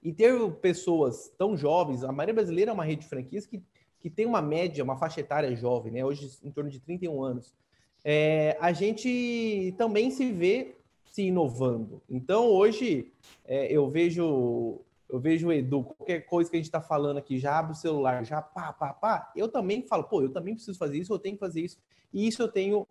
E 0.03 0.13
ter 0.13 0.35
pessoas 0.61 1.33
tão 1.39 1.57
jovens, 1.57 2.05
a 2.05 2.13
Maria 2.13 2.35
Brasileira 2.35 2.71
é 2.71 2.75
uma 2.75 2.85
rede 2.85 3.03
de 3.03 3.09
franquias 3.09 3.47
que, 3.47 3.63
que 4.01 4.11
tem 4.11 4.27
uma 4.27 4.43
média, 4.43 4.85
uma 4.85 4.97
faixa 4.97 5.21
etária 5.21 5.55
jovem, 5.57 5.93
né? 5.93 6.05
Hoje 6.05 6.31
em 6.43 6.51
torno 6.51 6.71
de 6.71 6.79
31 6.81 7.23
anos. 7.23 7.55
é, 8.05 8.57
a 8.61 8.73
gente 8.73 9.75
também 9.79 10.11
se 10.11 10.31
vê 10.31 10.77
se 11.15 11.23
inovando. 11.23 12.03
Então, 12.11 12.49
hoje, 12.49 13.13
é, 13.45 13.73
eu 13.73 13.89
vejo 13.89 14.81
eu 15.09 15.21
vejo 15.21 15.47
o 15.47 15.53
Edu, 15.53 15.85
qualquer 15.85 16.23
coisa 16.23 16.51
que 16.51 16.57
a 16.57 16.59
gente 16.59 16.67
está 16.67 16.81
falando 16.81 17.19
aqui, 17.19 17.39
já 17.39 17.57
abre 17.57 17.71
o 17.71 17.77
celular, 17.77 18.25
já 18.25 18.43
pá, 18.43 18.73
pá, 18.73 18.93
pá, 18.93 19.31
eu 19.37 19.49
também 19.49 19.87
falo, 19.87 20.03
pô, 20.03 20.23
eu 20.23 20.33
também 20.33 20.55
preciso 20.55 20.77
fazer 20.77 20.99
isso, 20.99 21.13
eu 21.13 21.19
tenho 21.21 21.37
que 21.37 21.41
fazer 21.41 21.61
isso, 21.61 21.79
e 22.13 22.27
isso 22.27 22.43
eu 22.43 22.49
tenho 22.49 22.85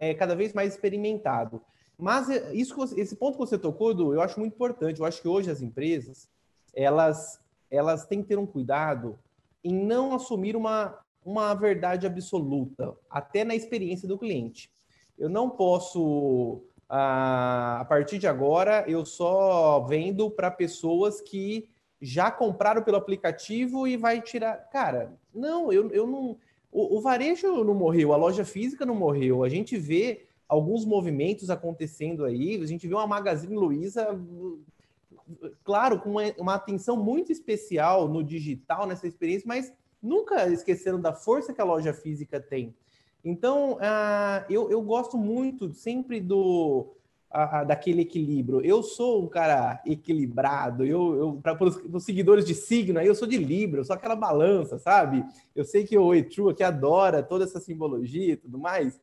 é, 0.00 0.14
cada 0.14 0.34
vez 0.34 0.54
mais 0.54 0.72
experimentado. 0.72 1.60
Mas 1.98 2.30
é, 2.30 2.54
isso, 2.54 2.74
esse 2.98 3.14
ponto 3.14 3.32
que 3.32 3.44
você 3.46 3.58
tocou, 3.58 3.90
Edu, 3.90 4.14
eu 4.14 4.22
acho 4.22 4.40
muito 4.40 4.54
importante. 4.54 5.00
Eu 5.00 5.04
acho 5.04 5.20
que 5.20 5.28
hoje 5.28 5.50
as 5.50 5.60
empresas, 5.60 6.30
elas, 6.74 7.38
elas 7.70 8.06
têm 8.06 8.22
que 8.22 8.28
ter 8.28 8.38
um 8.38 8.46
cuidado 8.46 9.18
em 9.62 9.74
não 9.74 10.14
assumir 10.14 10.56
uma, 10.56 10.98
uma 11.22 11.52
verdade 11.52 12.06
absoluta, 12.06 12.96
até 13.10 13.44
na 13.44 13.54
experiência 13.54 14.08
do 14.08 14.18
cliente. 14.18 14.70
Eu 15.18 15.28
não 15.28 15.50
posso 15.50 16.62
a 16.88 17.84
partir 17.88 18.18
de 18.18 18.26
agora, 18.26 18.84
eu 18.86 19.04
só 19.04 19.80
vendo 19.80 20.30
para 20.30 20.50
pessoas 20.50 21.20
que 21.20 21.68
já 22.00 22.30
compraram 22.30 22.82
pelo 22.82 22.96
aplicativo 22.96 23.88
e 23.88 23.96
vai 23.96 24.20
tirar. 24.20 24.56
Cara, 24.70 25.12
não, 25.34 25.72
eu, 25.72 25.90
eu 25.90 26.06
não. 26.06 26.38
O, 26.70 26.98
o 26.98 27.00
varejo 27.00 27.64
não 27.64 27.74
morreu, 27.74 28.12
a 28.12 28.16
loja 28.16 28.44
física 28.44 28.84
não 28.84 28.94
morreu. 28.94 29.42
A 29.42 29.48
gente 29.48 29.76
vê 29.76 30.26
alguns 30.48 30.84
movimentos 30.84 31.50
acontecendo 31.50 32.24
aí, 32.24 32.60
a 32.62 32.66
gente 32.66 32.86
vê 32.86 32.94
uma 32.94 33.06
Magazine 33.06 33.56
Luiza, 33.56 34.18
claro, 35.64 36.00
com 36.00 36.10
uma, 36.10 36.22
uma 36.38 36.54
atenção 36.54 36.96
muito 36.96 37.32
especial 37.32 38.08
no 38.08 38.22
digital, 38.22 38.86
nessa 38.86 39.08
experiência, 39.08 39.48
mas 39.48 39.72
nunca 40.00 40.48
esquecendo 40.48 40.98
da 40.98 41.12
força 41.12 41.52
que 41.52 41.60
a 41.60 41.64
loja 41.64 41.92
física 41.92 42.38
tem. 42.38 42.74
Então, 43.28 43.72
uh, 43.72 44.46
eu, 44.48 44.70
eu 44.70 44.80
gosto 44.80 45.18
muito 45.18 45.72
sempre 45.72 46.20
do 46.20 46.94
uh, 47.34 47.66
daquele 47.66 48.02
equilíbrio. 48.02 48.60
Eu 48.60 48.84
sou 48.84 49.24
um 49.24 49.26
cara 49.26 49.82
equilibrado, 49.84 50.84
eu, 50.84 51.16
eu 51.16 51.40
para 51.42 51.58
os 51.64 52.04
seguidores 52.04 52.44
de 52.44 52.54
signo, 52.54 53.00
eu 53.00 53.16
sou 53.16 53.26
de 53.26 53.36
Libra, 53.36 53.80
eu 53.80 53.84
sou 53.84 53.96
aquela 53.96 54.14
balança, 54.14 54.78
sabe? 54.78 55.24
Eu 55.56 55.64
sei 55.64 55.84
que 55.84 55.98
o 55.98 56.12
True 56.22 56.52
aqui 56.52 56.62
adora 56.62 57.20
toda 57.20 57.42
essa 57.42 57.58
simbologia 57.58 58.34
e 58.34 58.36
tudo 58.36 58.60
mais. 58.60 59.00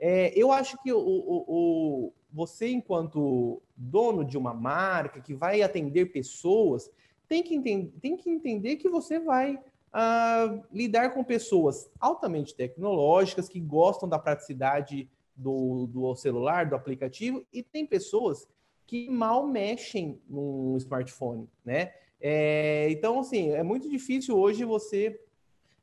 É, 0.00 0.36
eu 0.36 0.50
acho 0.50 0.76
que 0.82 0.92
o, 0.92 0.98
o, 0.98 1.44
o, 1.46 2.12
você, 2.32 2.70
enquanto 2.70 3.62
dono 3.76 4.24
de 4.24 4.36
uma 4.36 4.52
marca 4.52 5.20
que 5.20 5.32
vai 5.32 5.62
atender 5.62 6.06
pessoas, 6.06 6.90
tem 7.28 7.40
que, 7.40 7.54
entender, 7.54 7.92
tem 8.00 8.16
que 8.16 8.28
entender 8.28 8.74
que 8.78 8.88
você 8.88 9.20
vai 9.20 9.60
uh, 9.94 10.62
lidar 10.72 11.10
com 11.10 11.22
pessoas 11.24 11.90
altamente 11.98 12.54
tecnológicas 12.54 13.48
que 13.48 13.60
gostam 13.60 14.08
da 14.08 14.18
praticidade 14.18 15.08
do, 15.34 15.86
do 15.86 16.14
celular, 16.14 16.68
do 16.68 16.76
aplicativo, 16.76 17.44
e 17.52 17.62
tem 17.62 17.86
pessoas 17.86 18.48
que 18.86 19.08
mal 19.08 19.46
mexem 19.46 20.20
no 20.28 20.76
smartphone, 20.78 21.48
né? 21.64 21.92
É, 22.20 22.88
então, 22.90 23.20
assim, 23.20 23.50
é 23.50 23.62
muito 23.62 23.88
difícil 23.88 24.36
hoje 24.36 24.64
você 24.64 25.18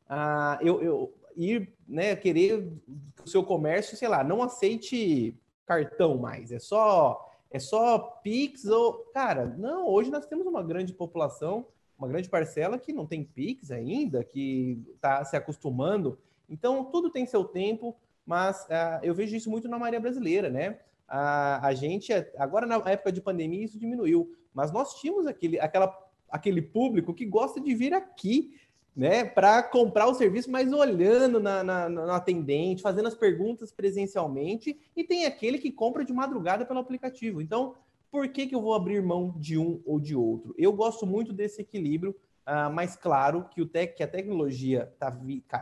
uh, 0.09 0.61
eu, 0.61 0.83
eu, 0.83 1.13
ir, 1.35 1.73
né, 1.87 2.15
querer 2.15 2.67
que 3.15 3.23
o 3.23 3.27
seu 3.27 3.43
comércio, 3.43 3.97
sei 3.97 4.07
lá, 4.07 4.23
não 4.23 4.43
aceite 4.43 5.35
cartão 5.65 6.17
mais, 6.17 6.51
é 6.51 6.59
só 6.59 7.23
é 7.49 7.59
só 7.59 7.97
Pix 7.97 8.65
ou 8.65 9.05
cara, 9.13 9.45
não, 9.57 9.87
hoje 9.87 10.11
nós 10.11 10.25
temos 10.25 10.45
uma 10.45 10.61
grande 10.61 10.93
população 10.93 11.65
uma 11.97 12.07
grande 12.07 12.29
parcela 12.29 12.77
que 12.77 12.93
não 12.93 13.05
tem 13.05 13.23
Pix 13.23 13.71
ainda, 13.71 14.23
que 14.23 14.83
está 14.95 15.23
se 15.25 15.35
acostumando. 15.35 16.17
Então, 16.49 16.85
tudo 16.85 17.09
tem 17.09 17.25
seu 17.25 17.43
tempo, 17.43 17.95
mas 18.25 18.65
uh, 18.65 18.99
eu 19.03 19.15
vejo 19.15 19.35
isso 19.35 19.49
muito 19.49 19.67
na 19.67 19.79
Maria 19.79 19.99
Brasileira, 19.99 20.49
né? 20.49 20.79
A, 21.07 21.65
a 21.67 21.73
gente, 21.73 22.11
agora 22.37 22.65
na 22.65 22.75
época 22.89 23.11
de 23.11 23.21
pandemia, 23.21 23.63
isso 23.63 23.79
diminuiu, 23.79 24.35
mas 24.53 24.71
nós 24.71 24.95
tínhamos 24.95 25.25
aquele, 25.25 25.59
aquela, 25.59 25.97
aquele 26.29 26.61
público 26.61 27.13
que 27.13 27.25
gosta 27.25 27.61
de 27.61 27.73
vir 27.73 27.93
aqui, 27.93 28.53
né, 28.93 29.23
para 29.23 29.61
comprar 29.61 30.07
o 30.07 30.15
serviço, 30.15 30.49
mas 30.49 30.73
olhando 30.73 31.39
na, 31.39 31.63
na, 31.63 32.15
atendente, 32.15 32.81
fazendo 32.81 33.07
as 33.07 33.13
perguntas 33.13 33.71
presencialmente, 33.71 34.75
e 34.95 35.03
tem 35.03 35.25
aquele 35.25 35.59
que 35.59 35.71
compra 35.71 36.03
de 36.03 36.11
madrugada 36.11 36.65
pelo 36.65 36.79
aplicativo. 36.79 37.39
Então, 37.39 37.75
por 38.11 38.27
que, 38.29 38.47
que 38.47 38.55
eu 38.55 38.61
vou 38.61 38.73
abrir 38.73 39.01
mão 39.01 39.33
de 39.37 39.57
um 39.57 39.81
ou 39.85 39.99
de 39.99 40.15
outro? 40.15 40.53
Eu 40.57 40.73
gosto 40.73 41.05
muito 41.05 41.33
desse 41.33 41.61
equilíbrio, 41.61 42.15
uh, 42.47 42.71
mas 42.71 42.95
claro 42.95 43.45
que, 43.49 43.61
o 43.61 43.65
tec, 43.65 43.95
que 43.95 44.03
a 44.03 44.07
tecnologia 44.07 44.89
está 44.93 45.15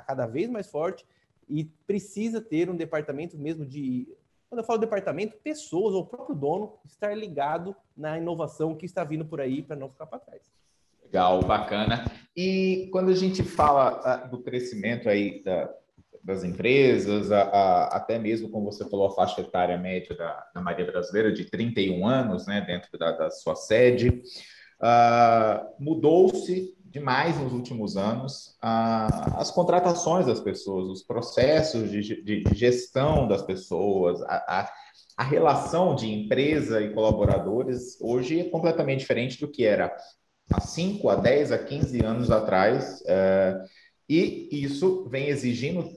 cada 0.05 0.27
vez 0.27 0.49
mais 0.49 0.67
forte 0.67 1.05
e 1.49 1.65
precisa 1.85 2.41
ter 2.41 2.69
um 2.69 2.75
departamento 2.75 3.37
mesmo 3.37 3.65
de. 3.65 4.07
Quando 4.49 4.59
eu 4.59 4.65
falo 4.65 4.79
departamento, 4.79 5.37
pessoas 5.37 5.93
ou 5.93 6.01
o 6.01 6.05
próprio 6.05 6.35
dono 6.35 6.73
estar 6.85 7.15
ligado 7.15 7.75
na 7.97 8.17
inovação 8.17 8.75
que 8.75 8.85
está 8.85 9.03
vindo 9.03 9.25
por 9.25 9.41
aí 9.41 9.61
para 9.61 9.75
não 9.75 9.89
ficar 9.89 10.05
para 10.05 10.19
trás. 10.19 10.43
Legal, 11.03 11.41
bacana. 11.41 12.05
E 12.35 12.89
quando 12.91 13.09
a 13.09 13.15
gente 13.15 13.43
fala 13.43 14.25
uh, 14.25 14.29
do 14.29 14.41
crescimento 14.41 15.09
aí 15.09 15.43
da, 15.43 15.73
das 16.25 16.43
empresas, 16.43 17.31
a, 17.31 17.41
a, 17.43 17.83
até 17.97 18.17
mesmo, 18.17 18.49
como 18.49 18.71
você 18.71 18.83
falou, 18.89 19.07
a 19.07 19.13
faixa 19.13 19.41
etária 19.41 19.77
média 19.77 20.15
da, 20.15 20.47
da 20.55 20.59
Maria 20.59 20.85
Brasileira, 20.91 21.31
de 21.31 21.45
31 21.45 22.05
anos, 22.05 22.47
né, 22.47 22.61
dentro 22.61 22.97
da, 22.97 23.11
da 23.11 23.29
sua 23.29 23.55
sede. 23.55 24.09
Uh, 24.81 25.75
Mudou-se 25.79 26.75
demais 26.83 27.37
nos 27.39 27.53
últimos 27.53 27.95
anos 27.95 28.57
uh, 28.63 29.37
as 29.37 29.51
contratações 29.51 30.25
das 30.25 30.39
pessoas, 30.39 30.87
os 30.87 31.03
processos 31.03 31.91
de, 31.91 32.23
de, 32.23 32.43
gestão 32.53 33.27
das 33.27 33.41
pessoas, 33.41 34.21
a, 34.23 34.35
a, 34.47 34.71
a, 35.17 35.23
relação 35.23 35.93
de 35.93 36.07
empresa 36.07 36.81
e 36.81 36.93
colaboradores 36.93 37.99
hoje 38.01 38.39
é 38.39 38.49
completamente 38.49 39.01
diferente 39.01 39.39
do 39.39 39.47
que 39.47 39.63
era 39.63 39.95
há 40.51 40.61
5, 40.61 41.07
a 41.09 41.15
10, 41.15 41.51
a 41.51 41.57
15 41.59 42.03
anos 42.03 42.31
atrás. 42.31 43.01
Uh, 43.01 43.85
e 44.07 44.49
isso 44.51 45.07
vem 45.09 45.29
exigindo 45.29 45.89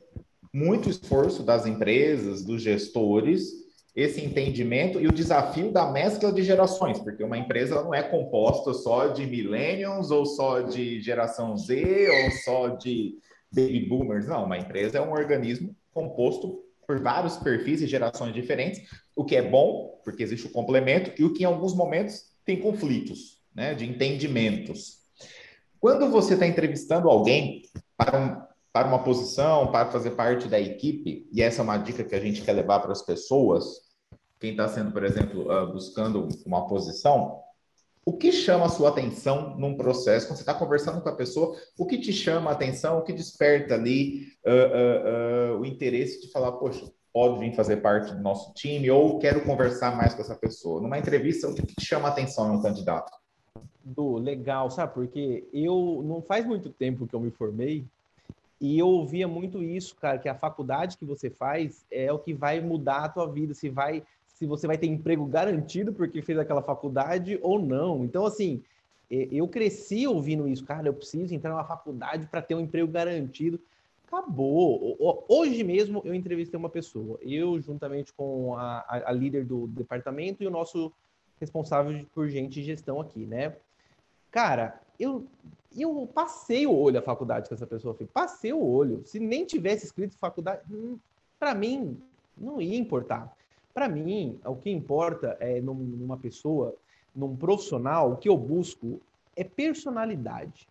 muito 0.53 0.89
esforço 0.89 1.43
das 1.43 1.67
empresas, 1.67 2.45
dos 2.45 2.63
gestores, 2.63 3.51
esse 3.95 4.25
entendimento 4.25 5.01
e 5.01 5.09
o 5.09 5.13
desafio 5.13 5.73
da 5.73 5.91
mescla 5.91 6.33
de 6.33 6.43
gerações, 6.43 7.01
porque 7.01 7.25
uma 7.25 7.37
empresa 7.37 7.83
não 7.83 7.93
é 7.93 8.03
composta 8.03 8.73
só 8.73 9.09
de 9.09 9.27
millennials 9.27 10.11
ou 10.11 10.25
só 10.25 10.61
de 10.61 11.01
geração 11.01 11.57
Z 11.57 12.09
ou 12.09 12.31
só 12.45 12.69
de 12.69 13.19
baby 13.51 13.87
boomers, 13.87 14.27
não, 14.27 14.45
uma 14.45 14.59
empresa 14.59 14.99
é 14.99 15.01
um 15.01 15.11
organismo 15.11 15.75
composto 15.93 16.63
por 16.87 17.01
vários 17.01 17.37
perfis 17.37 17.83
e 17.83 17.87
gerações 17.87 18.33
diferentes, 18.33 18.89
o 19.15 19.25
que 19.25 19.37
é 19.37 19.43
bom, 19.43 20.01
porque 20.05 20.23
existe 20.23 20.47
o 20.47 20.53
complemento, 20.53 21.13
e 21.21 21.25
o 21.25 21.33
que 21.33 21.43
em 21.43 21.47
alguns 21.47 21.75
momentos 21.75 22.23
tem 22.45 22.61
conflitos, 22.61 23.43
né, 23.55 23.75
de 23.75 23.85
entendimentos. 23.85 24.99
Quando 25.81 26.09
você 26.09 26.35
está 26.35 26.47
entrevistando 26.47 27.09
alguém 27.09 27.63
para 27.97 28.19
um, 28.19 28.48
para 28.79 28.87
uma 28.87 29.03
posição, 29.03 29.73
para 29.73 29.91
fazer 29.91 30.13
parte 30.13 30.47
da 30.47 30.61
equipe, 30.61 31.27
e 31.33 31.43
essa 31.43 31.61
é 31.61 31.65
uma 31.65 31.77
dica 31.77 32.05
que 32.05 32.15
a 32.15 32.21
gente 32.21 32.43
quer 32.43 32.53
levar 32.53 32.79
para 32.79 32.93
as 32.93 33.03
pessoas, 33.03 33.65
quem 34.39 34.53
está 34.53 34.69
sendo, 34.69 34.93
por 34.93 35.03
exemplo, 35.03 35.51
uh, 35.51 35.73
buscando 35.73 36.29
uma 36.47 36.65
posição, 36.69 37.41
o 38.07 38.13
que 38.17 38.31
chama 38.31 38.67
a 38.67 38.69
sua 38.69 38.91
atenção 38.91 39.57
num 39.59 39.77
processo, 39.77 40.29
quando 40.29 40.37
você 40.37 40.43
está 40.43 40.55
conversando 40.55 41.01
com 41.01 41.09
a 41.09 41.17
pessoa, 41.17 41.57
o 41.77 41.87
que 41.87 41.99
te 41.99 42.13
chama 42.13 42.51
a 42.51 42.53
atenção, 42.53 42.99
o 42.99 43.03
que 43.03 43.13
desperta 43.13 43.75
ali 43.75 44.29
uh, 44.47 45.57
uh, 45.57 45.61
o 45.61 45.67
interesse 45.67 46.21
de 46.21 46.31
falar, 46.31 46.53
poxa, 46.53 46.89
pode 47.13 47.41
vir 47.41 47.57
fazer 47.57 47.79
parte 47.79 48.15
do 48.15 48.23
nosso 48.23 48.55
time, 48.55 48.89
ou 48.93 49.19
quero 49.19 49.45
conversar 49.45 49.97
mais 49.97 50.15
com 50.15 50.23
essa 50.23 50.37
pessoa. 50.37 50.81
Numa 50.81 51.01
entrevista, 51.01 51.49
o 51.49 51.55
que 51.55 51.67
te 51.67 51.85
chama 51.85 52.09
a 52.09 52.13
atenção 52.13 52.55
em 52.55 52.59
um 52.59 52.63
candidato? 52.63 53.11
Do 53.83 54.19
legal, 54.19 54.71
sabe? 54.71 54.95
Porque 54.95 55.49
eu 55.53 56.01
não 56.05 56.23
faz 56.23 56.47
muito 56.47 56.71
tempo 56.71 57.09
que 57.09 57.15
eu 57.15 57.21
me 57.21 57.33
formei, 57.33 57.85
e 58.61 58.79
eu 58.79 58.89
ouvia 58.89 59.29
muito 59.29 59.63
isso, 59.63 59.95
cara, 59.97 60.19
que 60.19 60.29
a 60.29 60.35
faculdade 60.35 60.99
que 60.99 61.05
você 61.05 61.31
faz 61.31 61.85
é 61.91 62.13
o 62.13 62.19
que 62.19 62.35
vai 62.35 62.61
mudar 62.61 63.05
a 63.05 63.09
tua 63.09 63.27
vida, 63.27 63.55
se 63.55 63.69
vai, 63.69 64.03
se 64.27 64.47
você 64.47 64.67
vai 64.67 64.77
ter 64.77 64.89
emprego 64.89 65.25
garantido 65.27 65.93
porque 65.93 66.23
fez 66.23 66.39
aquela 66.39 66.63
faculdade 66.63 67.39
ou 67.41 67.61
não. 67.61 68.05
Então, 68.05 68.27
assim, 68.27 68.63
eu 69.11 69.47
cresci 69.47 70.07
ouvindo 70.07 70.49
isso, 70.49 70.65
cara, 70.65 70.89
eu 70.89 70.95
preciso 70.95 71.33
entrar 71.33 71.51
numa 71.51 71.65
faculdade 71.65 72.27
para 72.27 72.43
ter 72.43 72.57
um 72.57 72.61
emprego 72.61 72.91
garantido. 72.91 73.61
Acabou. 74.07 74.97
Hoje 75.29 75.63
mesmo 75.63 76.03
eu 76.05 76.15
entrevistei 76.15 76.59
uma 76.59 76.71
pessoa, 76.71 77.19
eu 77.23 77.61
juntamente 77.61 78.13
com 78.13 78.57
a, 78.57 79.03
a 79.07 79.13
líder 79.13 79.45
do 79.45 79.67
departamento 79.69 80.43
e 80.43 80.47
o 80.47 80.51
nosso 80.51 80.93
responsável 81.39 82.05
por 82.15 82.29
gente 82.29 82.59
e 82.59 82.65
gestão 82.65 83.01
aqui, 83.01 83.21
né? 83.21 83.55
Cara, 84.31 84.81
eu 84.99 85.27
eu 85.77 86.09
passei 86.13 86.67
o 86.67 86.75
olho 86.75 86.99
à 86.99 87.03
faculdade 87.03 87.49
que 87.49 87.55
essa 87.55 87.67
pessoa 87.67 87.95
fez. 87.95 88.09
Passei 88.11 88.53
o 88.53 88.65
olho. 88.65 89.03
Se 89.05 89.19
nem 89.19 89.45
tivesse 89.45 89.87
escrito 89.87 90.17
faculdade, 90.17 90.63
hum, 90.71 90.99
para 91.39 91.55
mim, 91.55 91.97
não 92.37 92.61
ia 92.61 92.79
importar. 92.79 93.33
Para 93.75 93.89
mim, 93.89 94.39
o 94.45 94.57
que 94.57 94.71
importa 94.71 95.37
é 95.41 95.61
numa 95.61 96.17
pessoa, 96.17 96.75
num 97.15 97.37
profissional, 97.37 98.13
o 98.13 98.17
que 98.17 98.29
eu 98.29 98.37
busco 98.37 99.01
é 99.37 99.45
personalidade. 99.45 100.69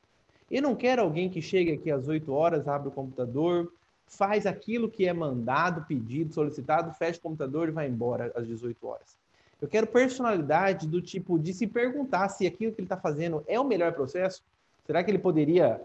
Eu 0.50 0.62
não 0.62 0.76
quero 0.76 1.02
alguém 1.02 1.30
que 1.30 1.42
chegue 1.42 1.74
aqui 1.74 1.92
às 1.92 2.08
8 2.08 2.32
horas, 2.34 2.68
abre 2.68 2.90
o 2.90 2.92
computador, 2.92 3.72
faz 4.08 4.46
aquilo 4.46 4.90
que 4.90 5.06
é 5.06 5.14
mandado, 5.14 5.86
pedido, 5.86 6.34
solicitado, 6.34 6.94
fecha 6.94 7.20
o 7.20 7.22
computador 7.22 7.68
e 7.68 7.72
vai 7.72 7.88
embora 7.88 8.32
às 8.36 8.48
18 8.48 8.88
horas. 8.88 9.18
Eu 9.62 9.68
quero 9.68 9.88
personalidade 9.88 10.88
do 10.88 11.02
tipo 11.02 11.38
de 11.40 11.54
se 11.54 11.66
perguntar 11.66 12.30
se 12.30 12.46
aquilo 12.46 12.72
que 12.72 12.80
ele 12.80 12.86
está 12.86 12.98
fazendo 12.98 13.44
é 13.48 13.60
o 13.60 13.64
melhor 13.64 13.94
processo. 13.94 14.44
Será 14.88 15.04
que 15.04 15.12
ele 15.12 15.20
poderia 15.20 15.82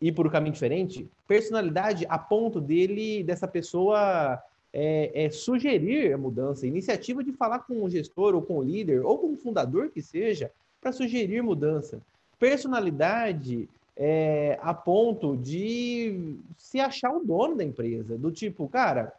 ir 0.00 0.12
por 0.12 0.26
um 0.26 0.30
caminho 0.30 0.52
diferente? 0.52 1.08
Personalidade 1.28 2.04
a 2.08 2.18
ponto 2.18 2.60
dele, 2.60 3.22
dessa 3.22 3.46
pessoa, 3.46 4.42
é, 4.72 5.24
é, 5.26 5.30
sugerir 5.30 6.12
a 6.12 6.18
mudança, 6.18 6.66
iniciativa 6.66 7.22
de 7.22 7.32
falar 7.32 7.60
com 7.60 7.82
o 7.84 7.88
gestor 7.88 8.34
ou 8.34 8.42
com 8.42 8.58
o 8.58 8.62
líder 8.62 9.04
ou 9.04 9.18
com 9.18 9.32
o 9.32 9.36
fundador 9.36 9.90
que 9.90 10.02
seja 10.02 10.50
para 10.80 10.90
sugerir 10.90 11.42
mudança. 11.42 12.00
Personalidade 12.40 13.68
é, 13.96 14.58
a 14.60 14.74
ponto 14.74 15.36
de 15.36 16.36
se 16.58 16.80
achar 16.80 17.14
o 17.14 17.24
dono 17.24 17.54
da 17.54 17.62
empresa, 17.62 18.18
do 18.18 18.32
tipo, 18.32 18.68
cara, 18.68 19.12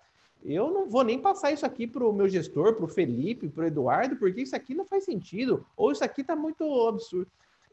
eu 0.44 0.72
não 0.72 0.90
vou 0.90 1.04
nem 1.04 1.20
passar 1.20 1.52
isso 1.52 1.66
aqui 1.66 1.86
para 1.88 2.04
o 2.04 2.12
meu 2.12 2.28
gestor, 2.28 2.74
para 2.74 2.86
o 2.86 2.90
Felipe, 2.90 3.48
para 3.48 3.64
o 3.64 3.68
Eduardo, 3.68 4.16
porque 4.16 4.42
isso 4.42 4.56
aqui 4.56 4.74
não 4.74 4.86
faz 4.86 5.06
sentido, 5.06 5.66
ou 5.78 5.92
isso 5.92 6.04
aqui 6.04 6.22
está 6.22 6.36
muito 6.36 6.64
absurdo. 6.88 7.30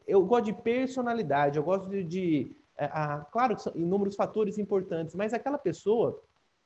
Eu 0.09 0.25
gosto 0.25 0.45
de 0.45 0.53
personalidade, 0.53 1.57
eu 1.57 1.63
gosto 1.63 1.89
de, 1.89 2.03
de 2.03 2.55
a, 2.77 2.83
é, 2.83 2.89
a, 2.91 3.25
claro 3.31 3.55
que 3.55 3.61
são 3.61 3.73
inúmeros 3.75 4.15
fatores 4.15 4.57
importantes, 4.57 5.15
mas 5.15 5.33
aquela 5.33 5.57
pessoa 5.57 6.19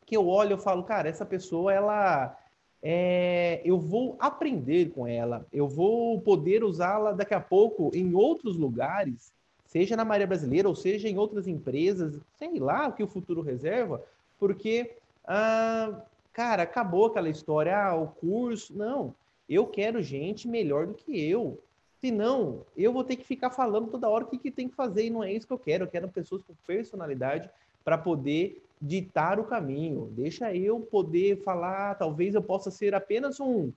que 0.05 0.15
eu 0.15 0.27
olho, 0.27 0.53
eu 0.53 0.57
falo, 0.57 0.83
cara, 0.83 1.09
essa 1.09 1.25
pessoa, 1.25 1.73
ela, 1.73 2.37
é, 2.81 3.61
eu 3.63 3.79
vou 3.79 4.15
aprender 4.19 4.91
com 4.91 5.07
ela, 5.07 5.45
eu 5.51 5.67
vou 5.67 6.19
poder 6.21 6.63
usá-la 6.63 7.11
daqui 7.11 7.33
a 7.33 7.39
pouco 7.39 7.91
em 7.93 8.13
outros 8.13 8.57
lugares 8.57 9.33
seja 9.73 9.97
na 9.97 10.05
Maria 10.05 10.27
Brasileira 10.27 10.69
ou 10.69 10.75
seja 10.75 11.09
em 11.09 11.17
outras 11.17 11.47
empresas, 11.47 12.19
sei 12.37 12.59
lá 12.59 12.87
o 12.87 12.93
que 12.93 13.01
o 13.01 13.07
futuro 13.07 13.41
reserva, 13.41 14.03
porque, 14.37 14.91
ah, 15.25 15.99
cara, 16.31 16.61
acabou 16.61 17.07
aquela 17.07 17.27
história, 17.27 17.75
ah, 17.75 17.95
o 17.95 18.07
curso. 18.07 18.77
Não, 18.77 19.15
eu 19.49 19.65
quero 19.65 19.99
gente 20.03 20.47
melhor 20.47 20.85
do 20.85 20.93
que 20.93 21.19
eu. 21.27 21.59
Senão, 22.03 22.65
eu 22.75 22.91
vou 22.91 23.01
ter 23.01 23.15
que 23.15 23.23
ficar 23.23 23.49
falando 23.49 23.87
toda 23.87 24.09
hora 24.09 24.25
o 24.25 24.27
que, 24.27 24.37
que 24.37 24.51
tem 24.51 24.67
que 24.67 24.75
fazer, 24.75 25.05
e 25.05 25.09
não 25.09 25.23
é 25.23 25.31
isso 25.31 25.47
que 25.47 25.53
eu 25.53 25.57
quero. 25.57 25.85
Eu 25.85 25.87
quero 25.87 26.09
pessoas 26.09 26.43
com 26.43 26.53
personalidade 26.67 27.49
para 27.81 27.97
poder 27.97 28.61
ditar 28.81 29.39
o 29.39 29.45
caminho. 29.45 30.11
Deixa 30.11 30.53
eu 30.53 30.81
poder 30.81 31.41
falar, 31.43 31.95
talvez 31.95 32.35
eu 32.35 32.43
possa 32.43 32.69
ser 32.69 32.93
apenas 32.93 33.39
um 33.39 33.71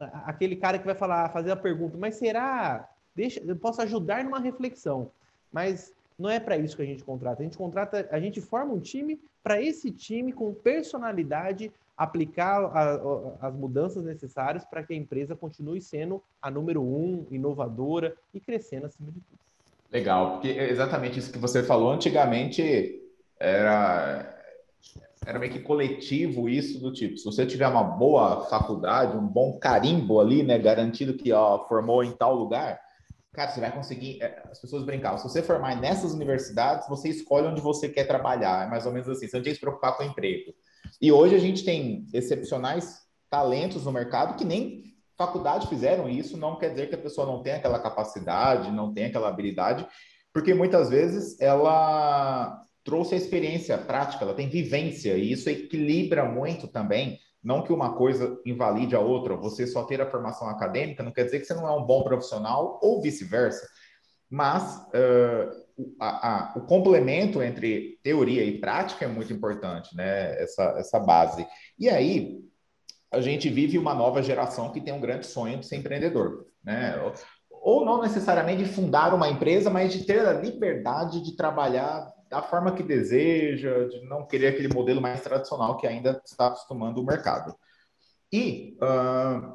aquele 0.00 0.56
cara 0.56 0.78
que 0.78 0.86
vai 0.86 0.94
falar, 0.94 1.28
fazer 1.34 1.50
a 1.50 1.56
pergunta, 1.56 1.98
mas 1.98 2.14
será 2.14 2.88
deixa, 3.14 3.40
eu 3.44 3.56
posso 3.56 3.82
ajudar 3.82 4.24
numa 4.24 4.40
reflexão, 4.40 5.10
mas 5.52 5.92
não 6.18 6.30
é 6.30 6.40
para 6.40 6.56
isso 6.56 6.74
que 6.74 6.82
a 6.82 6.86
gente 6.86 7.04
contrata. 7.04 7.42
A 7.42 7.44
gente 7.44 7.58
contrata, 7.58 8.08
a 8.10 8.18
gente 8.18 8.40
forma 8.40 8.72
um 8.72 8.80
time 8.80 9.20
para 9.42 9.60
esse 9.60 9.90
time 9.90 10.32
com 10.32 10.54
personalidade 10.54 11.70
aplicar 11.96 12.64
a, 12.64 12.94
a, 12.94 13.48
as 13.48 13.54
mudanças 13.54 14.04
necessárias 14.04 14.64
para 14.64 14.82
que 14.82 14.92
a 14.92 14.96
empresa 14.96 15.36
continue 15.36 15.80
sendo 15.80 16.22
a 16.40 16.50
número 16.50 16.82
um, 16.82 17.26
inovadora 17.30 18.14
e 18.32 18.40
crescendo 18.40 18.86
acima 18.86 19.10
de 19.10 19.20
tudo. 19.20 19.38
Legal, 19.92 20.32
porque 20.32 20.48
é 20.48 20.70
exatamente 20.70 21.18
isso 21.18 21.32
que 21.32 21.38
você 21.38 21.62
falou. 21.62 21.92
Antigamente 21.92 23.00
era 23.38 24.30
era 25.26 25.38
meio 25.38 25.52
que 25.52 25.60
coletivo 25.60 26.50
isso 26.50 26.78
do 26.78 26.92
tipo, 26.92 27.16
se 27.16 27.24
você 27.24 27.46
tiver 27.46 27.66
uma 27.66 27.82
boa 27.82 28.44
faculdade, 28.44 29.16
um 29.16 29.26
bom 29.26 29.58
carimbo 29.58 30.20
ali, 30.20 30.42
né, 30.42 30.58
garantido 30.58 31.14
que 31.14 31.32
ó, 31.32 31.66
formou 31.66 32.04
em 32.04 32.12
tal 32.12 32.34
lugar, 32.34 32.78
Cara, 33.34 33.50
você 33.50 33.60
vai 33.60 33.72
conseguir. 33.72 34.22
É, 34.22 34.42
as 34.48 34.60
pessoas 34.60 34.84
brincavam. 34.84 35.18
Se 35.18 35.28
você 35.28 35.42
formar 35.42 35.74
nessas 35.74 36.14
universidades, 36.14 36.88
você 36.88 37.08
escolhe 37.08 37.48
onde 37.48 37.60
você 37.60 37.88
quer 37.88 38.04
trabalhar. 38.04 38.66
É 38.66 38.70
mais 38.70 38.86
ou 38.86 38.92
menos 38.92 39.08
assim. 39.08 39.26
Você 39.26 39.36
não 39.36 39.42
tem 39.42 39.52
que 39.52 39.56
se 39.56 39.60
preocupar 39.60 39.96
com 39.96 40.04
o 40.04 40.06
emprego. 40.06 40.54
E 41.00 41.12
hoje 41.12 41.34
a 41.34 41.38
gente 41.38 41.64
tem 41.64 42.06
excepcionais 42.12 43.00
talentos 43.30 43.84
no 43.84 43.92
mercado 43.92 44.36
que 44.36 44.44
nem 44.44 44.82
faculdade 45.16 45.68
fizeram 45.68 46.08
isso. 46.08 46.36
Não 46.36 46.56
quer 46.56 46.70
dizer 46.70 46.88
que 46.88 46.94
a 46.94 47.00
pessoa 47.02 47.26
não 47.26 47.42
tem 47.42 47.54
aquela 47.54 47.78
capacidade, 47.78 48.70
não 48.70 48.92
tem 48.92 49.06
aquela 49.06 49.28
habilidade, 49.28 49.86
porque 50.32 50.54
muitas 50.54 50.90
vezes 50.90 51.40
ela 51.40 52.60
trouxe 52.82 53.14
a 53.14 53.18
experiência 53.18 53.78
prática, 53.78 54.24
ela 54.24 54.34
tem 54.34 54.48
vivência, 54.48 55.16
e 55.16 55.32
isso 55.32 55.48
equilibra 55.48 56.24
muito 56.24 56.68
também 56.68 57.18
não 57.44 57.62
que 57.62 57.72
uma 57.72 57.94
coisa 57.94 58.40
invalide 58.46 58.96
a 58.96 59.00
outra, 59.00 59.36
você 59.36 59.66
só 59.66 59.84
ter 59.84 60.00
a 60.00 60.10
formação 60.10 60.48
acadêmica 60.48 61.02
não 61.02 61.12
quer 61.12 61.24
dizer 61.24 61.40
que 61.40 61.44
você 61.44 61.52
não 61.52 61.68
é 61.68 61.72
um 61.72 61.84
bom 61.84 62.02
profissional 62.02 62.80
ou 62.82 63.02
vice-versa. 63.02 63.68
Mas 64.30 64.78
uh, 64.88 65.63
a, 66.00 66.28
a, 66.28 66.58
o 66.58 66.62
complemento 66.62 67.42
entre 67.42 67.98
teoria 68.02 68.44
e 68.44 68.60
prática 68.60 69.04
é 69.04 69.08
muito 69.08 69.32
importante, 69.32 69.94
né? 69.96 70.40
Essa, 70.40 70.62
essa 70.78 71.00
base. 71.00 71.46
E 71.78 71.88
aí, 71.88 72.40
a 73.10 73.20
gente 73.20 73.48
vive 73.48 73.78
uma 73.78 73.94
nova 73.94 74.22
geração 74.22 74.70
que 74.70 74.80
tem 74.80 74.92
um 74.92 75.00
grande 75.00 75.26
sonho 75.26 75.58
de 75.58 75.66
ser 75.66 75.76
empreendedor, 75.76 76.46
né? 76.62 76.94
Ou 77.50 77.84
não 77.84 78.02
necessariamente 78.02 78.64
de 78.64 78.68
fundar 78.68 79.14
uma 79.14 79.28
empresa, 79.28 79.70
mas 79.70 79.92
de 79.92 80.04
ter 80.04 80.26
a 80.26 80.32
liberdade 80.32 81.22
de 81.22 81.36
trabalhar 81.36 82.12
da 82.28 82.42
forma 82.42 82.72
que 82.72 82.82
deseja, 82.82 83.86
de 83.88 84.02
não 84.08 84.26
querer 84.26 84.48
aquele 84.48 84.68
modelo 84.68 85.00
mais 85.00 85.20
tradicional 85.20 85.76
que 85.76 85.86
ainda 85.86 86.20
está 86.24 86.48
acostumando 86.48 87.00
o 87.00 87.06
mercado. 87.06 87.54
E 88.32 88.76
uh, 88.82 89.54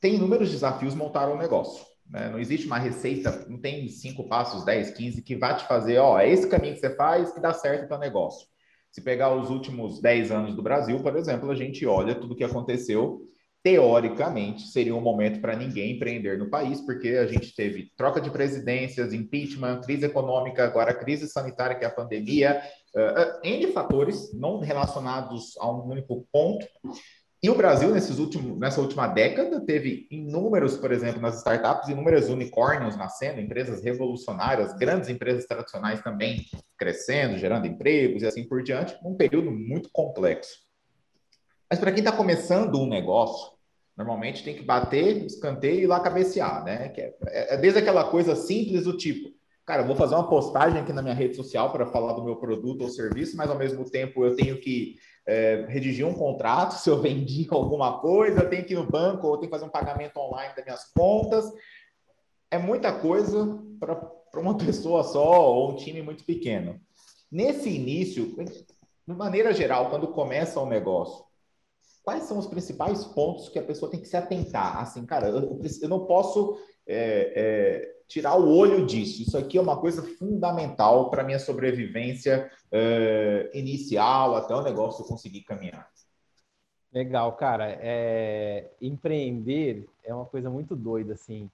tem 0.00 0.14
inúmeros 0.14 0.50
desafios 0.50 0.94
montar 0.94 1.28
um 1.28 1.36
negócio. 1.36 1.84
Né? 2.12 2.28
Não 2.28 2.38
existe 2.38 2.66
uma 2.66 2.78
receita, 2.78 3.46
não 3.48 3.58
tem 3.58 3.88
cinco 3.88 4.28
passos, 4.28 4.64
10, 4.64 4.90
15, 4.90 5.22
que 5.22 5.34
vai 5.34 5.56
te 5.56 5.66
fazer, 5.66 5.98
ó, 5.98 6.20
é 6.20 6.30
esse 6.30 6.48
caminho 6.48 6.74
que 6.74 6.80
você 6.80 6.94
faz 6.94 7.32
que 7.32 7.40
dá 7.40 7.52
certo 7.52 7.88
para 7.88 7.96
o 7.96 8.00
negócio. 8.00 8.46
Se 8.90 9.00
pegar 9.00 9.34
os 9.34 9.48
últimos 9.48 10.00
10 10.02 10.30
anos 10.30 10.54
do 10.54 10.62
Brasil, 10.62 11.00
por 11.00 11.16
exemplo, 11.16 11.50
a 11.50 11.54
gente 11.54 11.86
olha 11.86 12.14
tudo 12.14 12.34
o 12.34 12.36
que 12.36 12.44
aconteceu 12.44 13.22
teoricamente, 13.62 14.62
seria 14.62 14.94
um 14.94 15.00
momento 15.00 15.40
para 15.40 15.54
ninguém 15.54 15.92
empreender 15.92 16.36
no 16.36 16.50
país, 16.50 16.80
porque 16.80 17.10
a 17.10 17.26
gente 17.26 17.54
teve 17.54 17.92
troca 17.96 18.20
de 18.20 18.28
presidências, 18.28 19.12
impeachment, 19.12 19.82
crise 19.82 20.04
econômica, 20.04 20.64
agora 20.64 20.92
crise 20.92 21.28
sanitária, 21.28 21.76
que 21.76 21.84
é 21.84 21.88
a 21.88 21.94
pandemia, 21.94 22.60
uh, 22.94 23.46
N 23.46 23.68
fatores 23.68 24.34
não 24.34 24.58
relacionados 24.58 25.56
a 25.58 25.70
um 25.70 25.88
único 25.88 26.26
ponto. 26.32 26.66
E 27.42 27.50
o 27.50 27.56
Brasil, 27.56 27.90
nesses 27.90 28.20
últimos, 28.20 28.56
nessa 28.56 28.80
última 28.80 29.08
década, 29.08 29.60
teve 29.60 30.06
inúmeros, 30.12 30.76
por 30.76 30.92
exemplo, 30.92 31.20
nas 31.20 31.38
startups, 31.38 31.88
inúmeros 31.88 32.28
unicórnios 32.28 32.96
nascendo, 32.96 33.40
empresas 33.40 33.82
revolucionárias, 33.82 34.72
grandes 34.74 35.08
empresas 35.08 35.44
tradicionais 35.44 36.00
também 36.02 36.46
crescendo, 36.78 37.36
gerando 37.36 37.66
empregos 37.66 38.22
e 38.22 38.26
assim 38.26 38.46
por 38.46 38.62
diante, 38.62 38.96
um 39.04 39.16
período 39.16 39.50
muito 39.50 39.90
complexo. 39.92 40.56
Mas 41.68 41.80
para 41.80 41.90
quem 41.90 42.04
está 42.04 42.12
começando 42.12 42.78
um 42.78 42.86
negócio, 42.86 43.50
normalmente 43.96 44.44
tem 44.44 44.54
que 44.54 44.62
bater, 44.62 45.24
escanteio 45.24 45.80
e 45.80 45.82
ir 45.82 45.86
lá 45.88 45.98
cabecear, 45.98 46.62
né? 46.62 46.90
Que 46.90 47.00
é, 47.00 47.14
é, 47.26 47.56
desde 47.56 47.80
aquela 47.80 48.04
coisa 48.04 48.36
simples 48.36 48.84
do 48.84 48.96
tipo, 48.96 49.30
cara, 49.66 49.82
vou 49.82 49.96
fazer 49.96 50.14
uma 50.14 50.28
postagem 50.28 50.80
aqui 50.80 50.92
na 50.92 51.02
minha 51.02 51.14
rede 51.14 51.34
social 51.34 51.72
para 51.72 51.86
falar 51.86 52.12
do 52.12 52.22
meu 52.22 52.36
produto 52.36 52.82
ou 52.82 52.88
serviço, 52.88 53.36
mas 53.36 53.50
ao 53.50 53.58
mesmo 53.58 53.84
tempo 53.90 54.24
eu 54.24 54.36
tenho 54.36 54.60
que 54.60 54.96
é, 55.26 55.66
redigir 55.68 56.06
um 56.06 56.14
contrato 56.14 56.72
se 56.80 56.88
eu 56.88 57.00
vendi 57.00 57.46
alguma 57.50 57.98
coisa, 58.00 58.40
eu 58.40 58.50
tenho 58.50 58.64
que 58.64 58.72
ir 58.72 58.76
no 58.76 58.90
banco 58.90 59.26
ou 59.26 59.36
tenho 59.36 59.50
que 59.50 59.56
fazer 59.56 59.64
um 59.64 59.70
pagamento 59.70 60.18
online 60.18 60.54
das 60.54 60.64
minhas 60.64 60.84
contas. 60.92 61.52
É 62.50 62.58
muita 62.58 62.92
coisa 62.92 63.58
para 63.80 64.40
uma 64.40 64.56
pessoa 64.58 65.02
só 65.02 65.48
ou 65.50 65.72
um 65.72 65.76
time 65.76 66.02
muito 66.02 66.24
pequeno. 66.24 66.80
Nesse 67.30 67.70
início, 67.70 68.36
de 69.06 69.14
maneira 69.14 69.52
geral, 69.54 69.88
quando 69.88 70.08
começa 70.08 70.60
o 70.60 70.64
um 70.64 70.68
negócio, 70.68 71.24
quais 72.02 72.24
são 72.24 72.38
os 72.38 72.46
principais 72.46 73.04
pontos 73.04 73.48
que 73.48 73.58
a 73.58 73.62
pessoa 73.62 73.90
tem 73.90 74.00
que 74.00 74.08
se 74.08 74.16
atentar? 74.16 74.78
Assim, 74.78 75.06
cara, 75.06 75.28
eu, 75.28 75.60
eu 75.80 75.88
não 75.88 76.04
posso 76.04 76.58
é, 76.86 77.32
é, 77.34 78.01
tirar 78.12 78.36
o 78.38 78.54
olho 78.54 78.84
disso. 78.84 79.22
Isso 79.22 79.38
aqui 79.38 79.56
é 79.56 79.60
uma 79.60 79.78
coisa 79.78 80.02
fundamental 80.02 81.08
para 81.08 81.24
minha 81.24 81.38
sobrevivência 81.38 82.50
é, 82.70 83.50
inicial 83.54 84.36
até 84.36 84.54
o 84.54 84.62
negócio 84.62 85.04
conseguir 85.04 85.40
caminhar. 85.40 85.88
Legal, 86.92 87.32
cara. 87.32 87.78
É, 87.80 88.66
empreender 88.82 89.86
é 90.04 90.14
uma 90.14 90.26
coisa 90.26 90.50
muito 90.50 90.76
doida, 90.76 91.14
assim. 91.14 91.48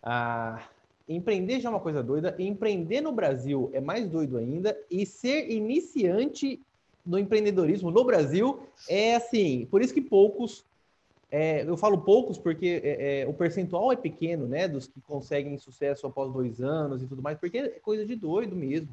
Ah, 0.00 0.62
empreender 1.08 1.58
já 1.58 1.68
é 1.68 1.72
uma 1.72 1.80
coisa 1.80 2.00
doida. 2.00 2.36
Empreender 2.38 3.00
no 3.00 3.10
Brasil 3.10 3.70
é 3.72 3.80
mais 3.80 4.08
doido 4.08 4.38
ainda. 4.38 4.78
E 4.88 5.04
ser 5.04 5.50
iniciante 5.50 6.60
no 7.04 7.18
empreendedorismo 7.18 7.90
no 7.90 8.04
Brasil 8.04 8.60
é 8.88 9.16
assim, 9.16 9.66
por 9.68 9.82
isso 9.82 9.92
que 9.92 10.00
poucos, 10.00 10.64
é, 11.30 11.68
eu 11.68 11.76
falo 11.76 11.98
poucos 11.98 12.38
porque 12.38 12.80
é, 12.82 13.22
é, 13.22 13.26
o 13.26 13.32
percentual 13.32 13.92
é 13.92 13.96
pequeno, 13.96 14.46
né, 14.46 14.68
dos 14.68 14.86
que 14.86 15.00
conseguem 15.00 15.58
sucesso 15.58 16.06
após 16.06 16.32
dois 16.32 16.60
anos 16.60 17.02
e 17.02 17.06
tudo 17.06 17.22
mais, 17.22 17.38
porque 17.38 17.58
é 17.58 17.68
coisa 17.80 18.04
de 18.04 18.14
doido 18.14 18.54
mesmo. 18.54 18.88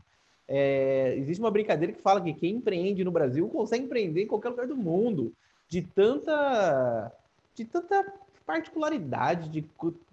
É, 0.47 1.15
existe 1.17 1.39
uma 1.39 1.51
brincadeira 1.51 1.93
que 1.93 2.01
fala 2.01 2.21
que 2.21 2.33
quem 2.33 2.55
empreende 2.55 3.03
no 3.03 3.11
Brasil 3.11 3.47
consegue 3.47 3.85
empreender 3.85 4.23
em 4.23 4.27
qualquer 4.27 4.49
lugar 4.49 4.67
do 4.67 4.75
mundo, 4.75 5.31
de 5.69 5.81
tanta, 5.81 7.11
de 7.55 7.63
tanta 7.63 8.13
particularidade, 8.45 9.49
de 9.49 9.65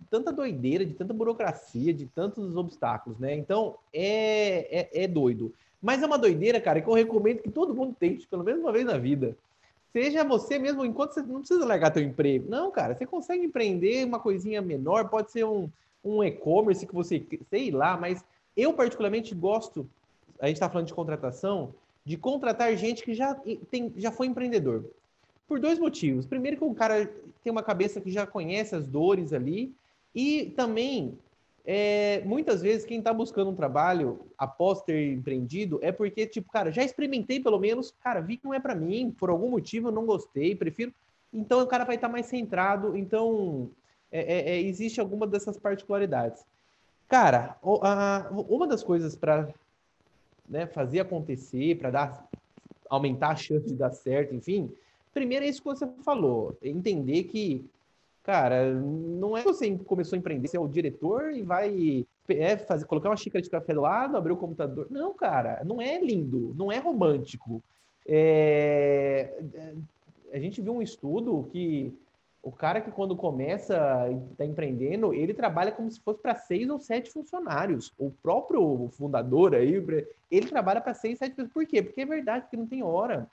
tanta 0.09 0.31
doideira, 0.33 0.85
de 0.85 0.95
tanta 0.95 1.13
burocracia, 1.13 1.93
de 1.93 2.07
tantos 2.07 2.57
obstáculos, 2.57 3.19
né? 3.19 3.35
Então 3.35 3.75
é, 3.93 4.81
é, 4.81 5.05
é 5.05 5.09
doido. 5.09 5.53
Mas 5.83 6.03
é 6.03 6.07
uma 6.07 6.19
doideira, 6.19 6.61
cara, 6.61 6.81
que 6.81 6.89
eu 6.89 6.95
recomendo 6.95 7.43
que 7.43 7.51
todo 7.51 7.75
mundo 7.75 7.97
tente, 7.99 8.27
pelo 8.27 8.45
menos 8.45 8.61
uma 8.61 8.73
vez 8.73 8.85
na 8.85 8.99
vida. 8.99 9.37
Seja 9.93 10.23
você 10.23 10.59
mesmo, 10.59 10.85
enquanto 10.85 11.15
você 11.15 11.23
não 11.23 11.41
precisa 11.41 11.65
largar 11.65 11.91
teu 11.91 12.03
emprego. 12.03 12.49
Não, 12.49 12.71
cara, 12.71 12.95
você 12.95 13.07
consegue 13.07 13.45
empreender 13.45 14.05
uma 14.05 14.21
coisinha 14.21 14.61
menor, 14.61 15.09
pode 15.09 15.31
ser 15.33 15.45
um, 15.45 15.69
um 16.05 16.23
e-commerce 16.23 16.87
que 16.87 16.95
você, 16.95 17.25
sei 17.51 17.71
lá, 17.71 17.97
mas 17.97 18.25
eu 18.57 18.73
particularmente 18.75 19.35
gosto, 19.35 19.89
a 20.41 20.47
gente 20.47 20.57
está 20.57 20.69
falando 20.69 20.87
de 20.87 20.95
contratação, 20.95 21.75
de 22.05 22.17
contratar 22.17 22.77
gente 22.77 23.03
que 23.03 23.15
já, 23.15 23.35
tem, 23.71 23.93
já 23.97 24.11
foi 24.11 24.27
empreendedor. 24.27 24.85
Por 25.47 25.59
dois 25.59 25.79
motivos. 25.79 26.27
Primeiro 26.27 26.59
que 26.59 26.65
o 26.65 26.75
cara 26.75 27.11
tem 27.43 27.51
uma 27.51 27.63
cabeça 27.63 28.01
que 28.01 28.11
já 28.11 28.27
conhece 28.27 28.75
as 28.75 28.87
dores 28.87 29.33
ali, 29.33 29.73
e 30.15 30.53
também 30.57 31.19
é, 31.71 32.23
muitas 32.25 32.63
vezes 32.63 32.87
quem 32.87 32.97
está 32.99 33.13
buscando 33.13 33.51
um 33.51 33.55
trabalho 33.55 34.27
após 34.39 34.81
ter 34.81 35.13
empreendido 35.13 35.79
é 35.83 35.93
porque, 35.93 36.27
tipo, 36.27 36.51
cara, 36.51 36.73
já 36.73 36.83
experimentei 36.83 37.41
pelo 37.41 37.59
menos, 37.59 37.95
cara, 38.03 38.23
vi 38.23 38.39
que 38.39 38.47
não 38.47 38.55
é 38.55 38.59
para 38.59 38.75
mim, 38.75 39.11
por 39.11 39.29
algum 39.29 39.51
motivo 39.51 39.89
eu 39.89 39.93
não 39.93 40.07
gostei, 40.07 40.55
prefiro. 40.55 40.95
Então 41.31 41.61
o 41.61 41.67
cara 41.67 41.85
vai 41.85 41.97
estar 41.97 42.09
tá 42.09 42.13
mais 42.13 42.25
centrado. 42.25 42.97
Então 42.97 43.71
é, 44.11 44.21
é, 44.21 44.51
é, 44.53 44.63
existe 44.63 44.99
alguma 44.99 45.27
dessas 45.27 45.59
particularidades. 45.59 46.43
Cara, 47.07 47.59
a, 47.63 48.31
uma 48.33 48.67
das 48.67 48.83
coisas 48.83 49.15
para 49.15 49.53
né, 50.49 50.67
fazer 50.67 51.01
acontecer, 51.01 51.77
para 51.77 51.91
dar 51.91 52.29
aumentar 52.89 53.29
a 53.29 53.37
chance 53.37 53.67
de 53.67 53.75
dar 53.75 53.91
certo, 53.91 54.35
enfim, 54.35 54.73
primeiro 55.13 55.45
é 55.45 55.49
isso 55.49 55.61
que 55.61 55.69
você 55.69 55.87
falou, 56.03 56.57
entender 56.63 57.25
que 57.25 57.69
Cara, 58.29 58.75
não 58.75 59.39
é 59.39 59.43
você 59.43 59.75
começou 59.87 60.15
a 60.15 60.19
empreender, 60.19 60.49
você 60.49 60.59
é 60.59 60.61
o 60.61 60.69
diretor 60.69 61.33
e 61.33 61.41
vai 61.41 62.07
é, 62.29 62.59
fazer, 62.59 62.85
colocar 62.85 63.09
uma 63.09 63.17
xícara 63.17 63.41
de 63.41 63.49
café 63.49 63.73
do 63.73 63.81
lado, 63.81 64.19
abrir 64.19 64.35
o 64.35 64.37
computador. 64.37 64.87
Não, 64.91 65.15
cara, 65.15 65.63
não 65.65 65.81
é 65.81 65.99
lindo, 65.99 66.55
não 66.55 66.71
é 66.71 66.77
romântico. 66.77 67.63
É... 68.07 69.33
A 70.31 70.39
gente 70.39 70.61
viu 70.61 70.75
um 70.75 70.83
estudo 70.83 71.49
que 71.51 71.91
o 72.43 72.53
cara 72.53 72.83
que 72.83 72.91
quando 72.91 73.17
começa 73.17 74.11
está 74.31 74.45
empreendendo, 74.45 75.15
ele 75.15 75.33
trabalha 75.33 75.73
como 75.73 75.91
se 75.91 75.99
fosse 75.99 76.21
para 76.21 76.35
seis 76.35 76.69
ou 76.69 76.79
sete 76.79 77.11
funcionários. 77.11 77.95
O 77.99 78.11
próprio 78.11 78.91
fundador 78.91 79.55
aí, 79.55 79.83
ele 80.31 80.47
trabalha 80.47 80.83
para 80.83 80.93
seis, 80.93 81.19
sete 81.19 81.35
pessoas. 81.35 81.51
Por 81.55 81.65
quê? 81.65 81.83
Porque 81.83 82.03
é 82.03 82.07
verdade, 82.07 82.43
porque 82.43 82.59
não 82.59 82.67
tem 82.67 82.83
hora. 82.83 83.27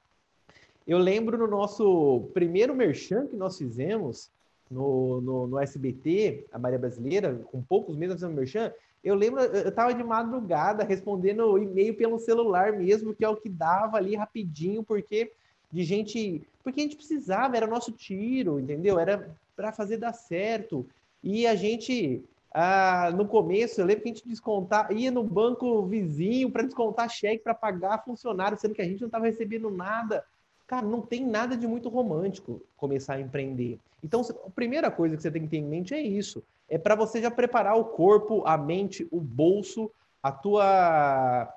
Eu 0.87 0.99
lembro 0.99 1.37
no 1.37 1.47
nosso 1.47 2.29
primeiro 2.33 2.73
merchan 2.73 3.27
que 3.27 3.35
nós 3.35 3.57
fizemos, 3.57 4.33
no, 4.69 5.21
no, 5.21 5.47
no, 5.47 5.59
SBT, 5.59 6.45
a 6.51 6.57
Maria 6.57 6.79
Brasileira, 6.79 7.33
com 7.51 7.61
poucos 7.61 7.95
meses 7.95 8.19
fazendo 8.19 8.35
merchan, 8.35 8.71
eu 9.03 9.13
lembro, 9.13 9.41
eu 9.41 9.69
estava 9.69 9.93
de 9.93 10.03
madrugada 10.03 10.83
respondendo 10.83 11.57
e-mail 11.59 11.93
pelo 11.95 12.17
celular 12.17 12.73
mesmo, 12.73 13.13
que 13.13 13.23
é 13.23 13.29
o 13.29 13.35
que 13.35 13.49
dava 13.49 13.97
ali 13.97 14.15
rapidinho, 14.15 14.83
porque 14.83 15.31
de 15.71 15.83
gente, 15.83 16.41
porque 16.63 16.79
a 16.79 16.83
gente 16.83 16.95
precisava, 16.95 17.55
era 17.55 17.67
nosso 17.67 17.91
tiro, 17.91 18.59
entendeu? 18.59 18.97
Era 18.97 19.29
para 19.55 19.71
fazer 19.71 19.97
dar 19.97 20.13
certo. 20.13 20.87
E 21.23 21.45
a 21.45 21.55
gente, 21.55 22.23
ah, 22.53 23.11
no 23.15 23.27
começo, 23.27 23.79
eu 23.79 23.85
lembro 23.85 24.03
que 24.03 24.09
a 24.09 24.13
gente 24.13 24.27
descontar, 24.27 24.91
ia 24.91 25.11
no 25.11 25.23
banco 25.23 25.85
vizinho 25.85 26.49
para 26.49 26.63
descontar 26.63 27.09
cheque 27.09 27.43
para 27.43 27.53
pagar 27.53 28.03
funcionário, 28.03 28.57
sendo 28.57 28.73
que 28.73 28.81
a 28.81 28.85
gente 28.85 29.01
não 29.01 29.07
estava 29.07 29.25
recebendo 29.25 29.69
nada. 29.69 30.25
Cara, 30.67 30.85
não 30.85 31.01
tem 31.01 31.25
nada 31.25 31.55
de 31.55 31.67
muito 31.67 31.89
romântico 31.89 32.61
começar 32.75 33.15
a 33.15 33.21
empreender. 33.21 33.79
Então, 34.03 34.21
a 34.21 34.49
primeira 34.49 34.89
coisa 34.89 35.15
que 35.15 35.21
você 35.21 35.31
tem 35.31 35.43
que 35.43 35.47
ter 35.47 35.57
em 35.57 35.65
mente 35.65 35.93
é 35.93 36.01
isso. 36.01 36.43
É 36.69 36.77
para 36.77 36.95
você 36.95 37.21
já 37.21 37.29
preparar 37.29 37.77
o 37.77 37.85
corpo, 37.85 38.43
a 38.45 38.57
mente, 38.57 39.07
o 39.11 39.19
bolso, 39.19 39.91
a 40.21 40.31
tua, 40.31 41.53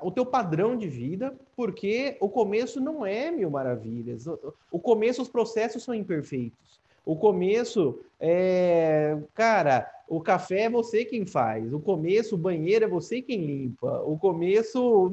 o 0.00 0.10
teu 0.10 0.24
padrão 0.24 0.76
de 0.76 0.88
vida, 0.88 1.34
porque 1.54 2.16
o 2.20 2.28
começo 2.28 2.80
não 2.80 3.04
é 3.04 3.30
mil 3.30 3.50
maravilhas. 3.50 4.26
O, 4.70 4.78
começo, 4.78 5.20
os 5.20 5.28
processos 5.28 5.82
são 5.82 5.94
imperfeitos. 5.94 6.80
O 7.04 7.14
começo 7.14 8.00
é, 8.18 9.18
cara, 9.34 9.90
o 10.08 10.20
café 10.20 10.62
é 10.62 10.70
você 10.70 11.04
quem 11.04 11.26
faz. 11.26 11.72
O 11.72 11.78
começo, 11.78 12.34
o 12.34 12.38
banheiro 12.38 12.84
é 12.84 12.88
você 12.88 13.20
quem 13.20 13.44
limpa. 13.44 14.02
O 14.02 14.18
começo 14.18 15.12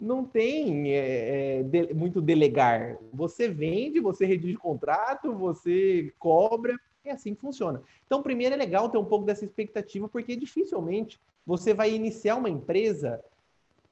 não 0.00 0.24
tem 0.24 0.92
é, 0.92 1.58
é, 1.58 1.62
de, 1.62 1.94
muito 1.94 2.20
delegar. 2.20 2.96
Você 3.12 3.48
vende, 3.48 4.00
você 4.00 4.24
redige 4.24 4.56
contrato, 4.56 5.34
você 5.34 6.12
cobra, 6.18 6.78
é 7.04 7.10
assim 7.12 7.34
que 7.34 7.40
funciona. 7.40 7.82
Então, 8.06 8.22
primeiro 8.22 8.54
é 8.54 8.58
legal 8.58 8.88
ter 8.88 8.98
um 8.98 9.04
pouco 9.04 9.24
dessa 9.24 9.44
expectativa, 9.44 10.08
porque 10.08 10.36
dificilmente 10.36 11.18
você 11.46 11.74
vai 11.74 11.92
iniciar 11.92 12.36
uma 12.36 12.50
empresa 12.50 13.22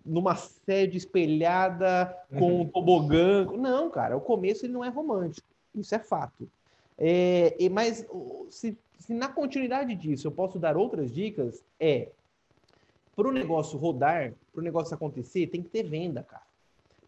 numa 0.04 0.36
sede 0.36 0.96
espelhada 0.96 2.16
com 2.38 2.52
uhum. 2.52 2.60
um 2.60 2.68
tobogã. 2.68 3.44
Não, 3.44 3.90
cara, 3.90 4.16
o 4.16 4.20
começo 4.20 4.64
ele 4.64 4.72
não 4.72 4.84
é 4.84 4.88
romântico. 4.88 5.46
Isso 5.74 5.94
é 5.94 5.98
fato. 5.98 6.48
É, 6.96 7.56
mas 7.70 8.06
se, 8.50 8.78
se 8.98 9.12
na 9.12 9.28
continuidade 9.28 9.94
disso 9.94 10.28
eu 10.28 10.32
posso 10.32 10.58
dar 10.58 10.76
outras 10.76 11.12
dicas, 11.12 11.62
é 11.80 12.08
para 13.16 13.28
o 13.28 13.32
negócio 13.32 13.78
rodar, 13.78 14.34
para 14.52 14.60
o 14.60 14.64
negócio 14.64 14.94
acontecer, 14.94 15.46
tem 15.46 15.62
que 15.62 15.70
ter 15.70 15.82
venda, 15.82 16.22
cara. 16.22 16.44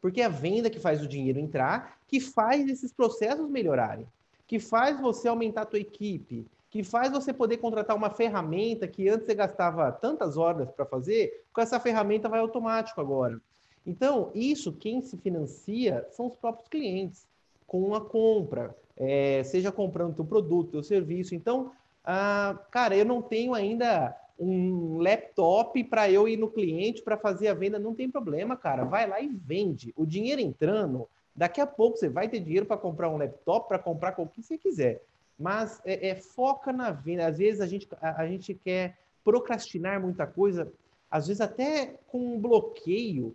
Porque 0.01 0.23
é 0.23 0.25
a 0.25 0.31
venda 0.31 0.71
que 0.71 0.81
faz 0.81 1.03
o 1.03 1.09
dinheiro 1.09 1.39
entrar, 1.39 1.99
que 2.09 2.19
faz 2.19 2.69
esses 2.69 2.91
processos 2.91 3.49
melhorarem, 3.51 4.07
que 4.47 4.59
faz 4.59 4.99
você 4.99 5.29
aumentar 5.29 5.63
a 5.63 5.67
tua 5.67 5.79
equipe, 5.79 6.47
que 6.71 6.83
faz 6.83 7.13
você 7.13 7.33
poder 7.33 7.59
contratar 7.59 7.95
uma 7.95 8.11
ferramenta 8.11 8.89
que 8.89 9.09
antes 9.09 9.27
você 9.27 9.35
gastava 9.35 9.93
tantas 9.93 10.37
horas 10.37 10.71
para 10.71 10.87
fazer, 10.87 11.45
com 11.53 11.61
essa 11.61 11.79
ferramenta 11.79 12.29
vai 12.29 12.41
automático 12.41 13.01
agora. 13.01 13.39
Então, 13.87 14.31
isso, 14.35 14.73
quem 14.73 15.01
se 15.03 15.17
financia 15.17 16.07
são 16.11 16.27
os 16.27 16.37
próprios 16.37 16.69
clientes, 16.69 17.27
com 17.67 17.95
a 17.95 18.01
compra, 18.01 18.75
é, 18.97 19.43
seja 19.45 19.71
comprando 19.71 20.15
teu 20.15 20.25
produto, 20.25 20.73
teu 20.73 20.83
serviço. 20.83 21.35
Então, 21.35 21.73
ah, 22.05 22.59
cara, 22.71 22.97
eu 22.97 23.05
não 23.05 23.21
tenho 23.21 23.55
ainda 23.55 24.15
um 24.39 24.99
laptop 24.99 25.82
para 25.84 26.11
eu 26.11 26.28
ir 26.28 26.36
no 26.36 26.49
cliente 26.49 27.03
para 27.03 27.16
fazer 27.16 27.49
a 27.49 27.55
venda, 27.55 27.78
não 27.78 27.95
tem 27.95 28.09
problema, 28.11 28.57
cara. 28.57 28.84
Vai 28.84 29.09
lá 29.09 29.20
e 29.20 29.28
vende. 29.28 29.93
O 29.97 30.07
dinheiro 30.07 30.41
entrando, 30.41 31.09
daqui 31.34 31.61
a 31.61 31.66
pouco 31.66 31.97
você 31.97 32.09
vai 32.09 32.28
ter 32.28 32.41
dinheiro 32.41 32.66
para 32.66 32.76
comprar 32.76 33.11
um 33.11 33.16
laptop, 33.16 33.68
para 33.68 33.78
comprar 33.78 34.14
o 34.18 34.26
que 34.26 34.43
você 34.43 34.57
quiser. 34.57 35.03
Mas 35.39 35.80
é, 35.84 36.11
é, 36.11 36.14
foca 36.14 36.72
na 36.72 36.91
venda. 36.91 37.26
Às 37.26 37.39
vezes 37.39 37.61
a 37.61 37.66
gente, 37.66 37.89
a, 38.01 38.22
a, 38.22 38.26
gente 38.28 38.55
quer 38.55 38.97
procrastinar 39.24 40.01
muita 40.01 40.26
coisa, 40.26 40.70
às 41.11 41.26
vezes 41.26 41.41
até 41.41 41.95
com 42.07 42.34
um 42.34 42.41
bloqueio, 42.41 43.34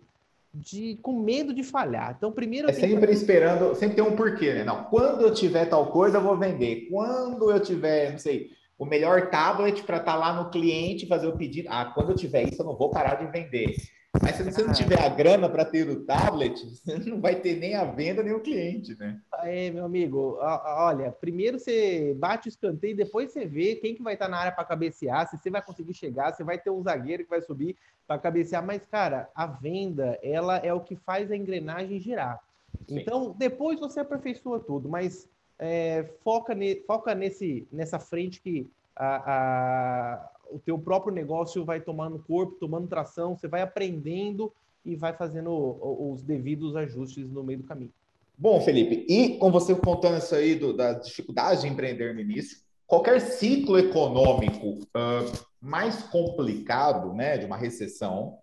de, 0.54 0.96
com 1.02 1.18
medo 1.18 1.52
de 1.52 1.64
falhar. 1.64 2.14
Então, 2.16 2.30
primeiro. 2.30 2.70
É 2.70 2.72
sempre 2.72 3.08
que... 3.08 3.12
esperando, 3.12 3.74
sempre 3.74 3.96
tem 3.96 4.04
um 4.04 4.14
porquê, 4.14 4.54
né? 4.54 4.64
Não, 4.64 4.84
quando 4.84 5.22
eu 5.22 5.34
tiver 5.34 5.66
tal 5.66 5.90
coisa, 5.90 6.18
eu 6.18 6.22
vou 6.22 6.36
vender. 6.36 6.86
Quando 6.88 7.50
eu 7.50 7.58
tiver, 7.58 8.12
não 8.12 8.18
sei 8.18 8.52
o 8.78 8.84
melhor 8.84 9.30
tablet 9.30 9.82
para 9.82 9.98
estar 9.98 10.12
tá 10.12 10.18
lá 10.18 10.32
no 10.42 10.50
cliente 10.50 11.06
fazer 11.06 11.26
o 11.26 11.36
pedido. 11.36 11.68
Ah, 11.70 11.92
quando 11.94 12.10
eu 12.10 12.16
tiver 12.16 12.42
isso, 12.42 12.62
eu 12.62 12.66
não 12.66 12.76
vou 12.76 12.90
parar 12.90 13.14
de 13.14 13.26
vender. 13.26 13.76
Mas 14.22 14.36
se 14.36 14.44
você 14.44 14.62
não 14.62 14.72
tiver 14.72 15.00
a 15.00 15.08
grana 15.08 15.48
para 15.48 15.64
ter 15.64 15.88
o 15.88 16.04
tablet, 16.04 16.54
você 16.70 16.98
não 17.10 17.20
vai 17.20 17.34
ter 17.36 17.56
nem 17.56 17.74
a 17.74 17.84
venda 17.84 18.22
nem 18.22 18.32
o 18.32 18.40
cliente, 18.40 18.96
né? 18.96 19.20
É, 19.42 19.70
meu 19.70 19.84
amigo, 19.84 20.38
olha, 20.40 21.10
primeiro 21.10 21.58
você 21.58 22.14
bate 22.16 22.48
o 22.48 22.50
escanteio, 22.50 22.96
depois 22.96 23.32
você 23.32 23.44
vê 23.44 23.74
quem 23.74 23.94
que 23.94 24.02
vai 24.02 24.14
estar 24.14 24.26
tá 24.26 24.30
na 24.30 24.38
área 24.38 24.52
para 24.52 24.64
cabecear, 24.64 25.28
se 25.28 25.36
você 25.36 25.50
vai 25.50 25.62
conseguir 25.62 25.94
chegar, 25.94 26.32
você 26.32 26.44
vai 26.44 26.58
ter 26.58 26.70
um 26.70 26.82
zagueiro 26.82 27.24
que 27.24 27.30
vai 27.30 27.42
subir 27.42 27.76
para 28.06 28.18
cabecear, 28.18 28.64
mas 28.64 28.86
cara, 28.86 29.28
a 29.34 29.46
venda, 29.46 30.18
ela 30.22 30.58
é 30.58 30.72
o 30.72 30.80
que 30.80 30.94
faz 30.94 31.30
a 31.30 31.36
engrenagem 31.36 31.98
girar. 31.98 32.40
Sim. 32.88 33.00
Então, 33.00 33.34
depois 33.36 33.80
você 33.80 34.00
aperfeiçoa 34.00 34.60
tudo, 34.60 34.88
mas 34.88 35.28
é, 35.58 36.04
foca, 36.22 36.54
ne, 36.54 36.76
foca 36.86 37.14
nesse, 37.14 37.66
nessa 37.72 37.98
frente 37.98 38.40
que 38.40 38.66
a, 38.96 39.32
a, 39.32 40.30
o 40.50 40.58
teu 40.58 40.78
próprio 40.78 41.14
negócio 41.14 41.64
vai 41.64 41.80
tomando 41.80 42.18
corpo, 42.18 42.56
tomando 42.58 42.88
tração, 42.88 43.36
você 43.36 43.48
vai 43.48 43.62
aprendendo 43.62 44.52
e 44.84 44.94
vai 44.94 45.12
fazendo 45.12 45.50
os 45.50 46.22
devidos 46.22 46.76
ajustes 46.76 47.30
no 47.30 47.42
meio 47.42 47.60
do 47.60 47.64
caminho. 47.64 47.92
Bom, 48.36 48.60
Felipe, 48.60 49.06
e 49.08 49.38
com 49.38 49.50
você 49.50 49.74
contando 49.74 50.18
isso 50.18 50.34
aí 50.34 50.54
do, 50.56 50.76
da 50.76 50.92
dificuldade 50.92 51.62
de 51.62 51.68
empreender 51.68 52.14
no 52.14 52.20
início, 52.20 52.58
qualquer 52.86 53.20
ciclo 53.20 53.78
econômico 53.78 54.80
uh, 54.80 55.46
mais 55.60 56.02
complicado, 56.02 57.14
né, 57.14 57.38
de 57.38 57.46
uma 57.46 57.56
recessão, 57.56 58.36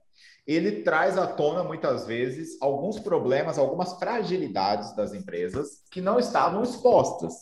ele 0.45 0.83
traz 0.83 1.17
à 1.17 1.27
tona 1.27 1.63
muitas 1.63 2.05
vezes 2.05 2.57
alguns 2.61 2.99
problemas, 2.99 3.57
algumas 3.57 3.93
fragilidades 3.93 4.95
das 4.95 5.13
empresas 5.13 5.83
que 5.91 6.01
não 6.01 6.19
estavam 6.19 6.63
expostas. 6.63 7.33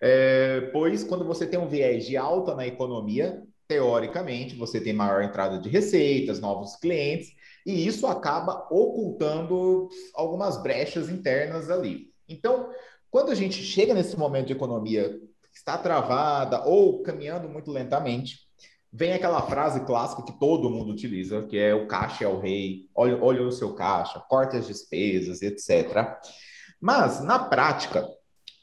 É, 0.00 0.62
pois 0.72 1.02
quando 1.02 1.24
você 1.24 1.46
tem 1.46 1.58
um 1.58 1.68
viés 1.68 2.04
de 2.06 2.16
alta 2.16 2.54
na 2.54 2.66
economia, 2.66 3.42
teoricamente 3.66 4.56
você 4.56 4.80
tem 4.80 4.92
maior 4.92 5.22
entrada 5.22 5.58
de 5.58 5.68
receitas, 5.68 6.40
novos 6.40 6.76
clientes, 6.76 7.30
e 7.64 7.86
isso 7.86 8.06
acaba 8.06 8.66
ocultando 8.70 9.88
algumas 10.14 10.62
brechas 10.62 11.08
internas 11.08 11.70
ali. 11.70 12.12
Então, 12.28 12.70
quando 13.10 13.30
a 13.30 13.34
gente 13.34 13.62
chega 13.62 13.94
nesse 13.94 14.18
momento 14.18 14.46
de 14.46 14.52
economia 14.52 15.08
que 15.08 15.58
está 15.58 15.78
travada 15.78 16.64
ou 16.66 17.02
caminhando 17.02 17.48
muito 17.48 17.70
lentamente, 17.70 18.43
vem 18.96 19.12
aquela 19.12 19.42
frase 19.42 19.80
clássica 19.80 20.22
que 20.22 20.38
todo 20.38 20.70
mundo 20.70 20.92
utiliza, 20.92 21.42
que 21.42 21.58
é 21.58 21.74
o 21.74 21.88
caixa 21.88 22.24
é 22.24 22.28
o 22.28 22.38
rei, 22.38 22.88
olha, 22.94 23.20
olha 23.20 23.42
o 23.42 23.50
seu 23.50 23.74
caixa, 23.74 24.20
corte 24.20 24.56
as 24.56 24.68
despesas, 24.68 25.42
etc. 25.42 26.16
Mas, 26.80 27.20
na 27.20 27.40
prática, 27.40 28.06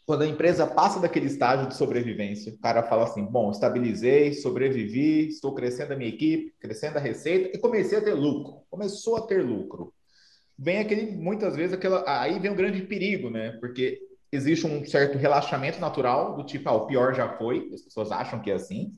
quando 0.06 0.22
a 0.22 0.28
empresa 0.28 0.66
passa 0.66 1.02
daquele 1.02 1.26
estágio 1.26 1.68
de 1.68 1.76
sobrevivência, 1.76 2.54
o 2.54 2.58
cara 2.60 2.82
fala 2.82 3.04
assim: 3.04 3.26
bom, 3.26 3.52
estabilizei, 3.52 4.32
sobrevivi, 4.32 5.28
estou 5.28 5.54
crescendo 5.54 5.92
a 5.92 5.98
minha 5.98 6.10
equipe, 6.10 6.56
crescendo 6.62 6.98
a 6.98 7.02
receita 7.02 7.56
e 7.56 7.60
comecei 7.60 7.98
a 7.98 8.02
ter 8.02 8.14
lucro. 8.14 8.62
Começou 8.70 9.18
a 9.18 9.28
ter 9.28 9.44
lucro. 9.44 9.94
Vem 10.58 10.78
aquele, 10.78 11.12
muitas 11.12 11.58
vezes, 11.58 11.74
aquela, 11.74 12.06
aí 12.08 12.40
vem 12.40 12.52
um 12.52 12.56
grande 12.56 12.82
perigo, 12.84 13.30
né? 13.30 13.58
Porque 13.60 14.00
existe 14.32 14.66
um 14.66 14.86
certo 14.86 15.18
relaxamento 15.18 15.80
natural, 15.82 16.38
do 16.38 16.46
tipo, 16.46 16.70
ah, 16.70 16.74
o 16.74 16.88
pior 16.88 17.14
já 17.14 17.38
foi, 17.38 17.70
as 17.74 17.82
pessoas 17.82 18.14
acham 18.14 18.40
que 18.40 18.50
é 18.50 18.54
assim. 18.54 18.94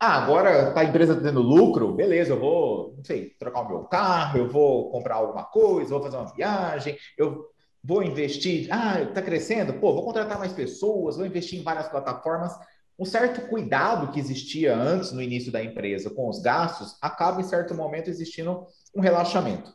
Ah, 0.00 0.22
agora 0.22 0.72
tá 0.72 0.80
a 0.80 0.84
empresa 0.84 1.20
tendo 1.20 1.42
lucro, 1.42 1.92
beleza, 1.92 2.32
eu 2.32 2.38
vou, 2.38 2.94
não 2.96 3.04
sei, 3.04 3.30
trocar 3.38 3.62
o 3.62 3.68
meu 3.68 3.84
carro, 3.84 4.38
eu 4.38 4.48
vou 4.48 4.90
comprar 4.92 5.16
alguma 5.16 5.44
coisa, 5.44 5.90
vou 5.90 6.02
fazer 6.02 6.16
uma 6.16 6.32
viagem, 6.32 6.96
eu 7.16 7.44
vou 7.82 8.04
investir, 8.04 8.68
ah, 8.70 9.02
está 9.02 9.20
crescendo, 9.20 9.74
pô, 9.74 9.92
vou 9.92 10.04
contratar 10.04 10.38
mais 10.38 10.52
pessoas, 10.52 11.16
vou 11.16 11.26
investir 11.26 11.58
em 11.58 11.64
várias 11.64 11.88
plataformas. 11.88 12.52
Um 12.96 13.04
certo 13.04 13.48
cuidado 13.48 14.12
que 14.12 14.20
existia 14.20 14.76
antes 14.76 15.10
no 15.10 15.22
início 15.22 15.50
da 15.50 15.62
empresa 15.62 16.10
com 16.10 16.28
os 16.28 16.40
gastos, 16.40 16.96
acaba 17.02 17.40
em 17.40 17.44
certo 17.44 17.74
momento 17.74 18.08
existindo 18.08 18.66
um 18.94 19.00
relaxamento. 19.00 19.72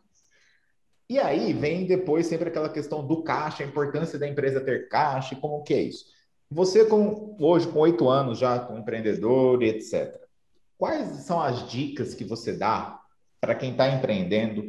E 1.09 1.19
aí 1.19 1.51
vem 1.51 1.85
depois 1.85 2.27
sempre 2.27 2.47
aquela 2.47 2.69
questão 2.69 3.05
do 3.05 3.23
caixa, 3.23 3.63
a 3.63 3.67
importância 3.67 4.17
da 4.17 4.27
empresa 4.27 4.61
ter 4.61 4.87
caixa, 4.87 5.35
como 5.35 5.63
que 5.63 5.73
é 5.73 5.81
isso? 5.81 6.12
Você 6.53 6.85
com 6.85 7.35
hoje 7.39 7.67
com 7.67 7.79
oito 7.79 8.07
anos 8.07 8.37
já 8.37 8.59
como 8.59 8.77
empreendedor 8.77 9.63
e 9.63 9.69
etc. 9.69 10.21
Quais 10.77 11.07
são 11.23 11.41
as 11.41 11.67
dicas 11.69 12.13
que 12.13 12.23
você 12.23 12.53
dá 12.53 12.99
para 13.41 13.55
quem 13.55 13.71
está 13.71 13.89
empreendendo 13.89 14.63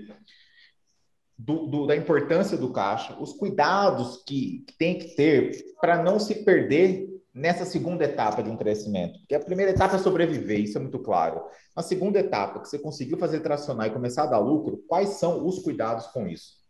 do, 1.37 1.67
do, 1.67 1.87
da 1.87 1.95
importância 1.95 2.57
do 2.57 2.73
caixa, 2.73 3.17
os 3.21 3.35
cuidados 3.35 4.23
que, 4.27 4.65
que 4.67 4.79
tem 4.79 4.99
que 4.99 5.15
ter 5.15 5.65
para 5.81 6.03
não 6.03 6.19
se 6.19 6.45
perder 6.45 7.09
nessa 7.35 7.65
segunda 7.65 8.05
etapa 8.05 8.43
de 8.43 8.49
um 8.49 8.57
crescimento. 8.57 9.19
Porque 9.19 9.35
a 9.35 9.41
primeira 9.41 9.73
etapa 9.73 9.97
é 9.97 9.99
sobreviver, 9.99 10.61
isso 10.61 10.79
é 10.79 10.81
muito 10.81 11.01
claro. 11.01 11.43
Na 11.77 11.83
segunda 11.83 12.19
etapa, 12.19 12.61
que 12.61 12.69
você 12.69 12.79
conseguiu 12.79 13.19
fazer 13.19 13.41
tracionar 13.41 13.89
e 13.89 13.93
começar 13.93 14.23
a 14.23 14.29
dar 14.29 14.39
lucro, 14.39 14.83
quais 14.89 15.11
são 15.11 15.45
os 15.45 15.59
cuidados 15.59 16.07
com 16.07 16.27
isso? 16.27 16.64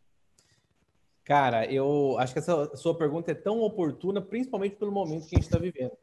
Cara, 1.24 1.64
eu 1.72 2.16
acho 2.18 2.34
que 2.34 2.38
essa 2.38 2.76
sua 2.76 2.94
pergunta 2.96 3.30
é 3.30 3.34
tão 3.34 3.60
oportuna, 3.60 4.20
principalmente 4.20 4.76
pelo 4.76 4.92
momento 4.92 5.26
que 5.26 5.34
a 5.34 5.38
gente 5.38 5.46
está 5.46 5.58
vivendo. 5.58 5.96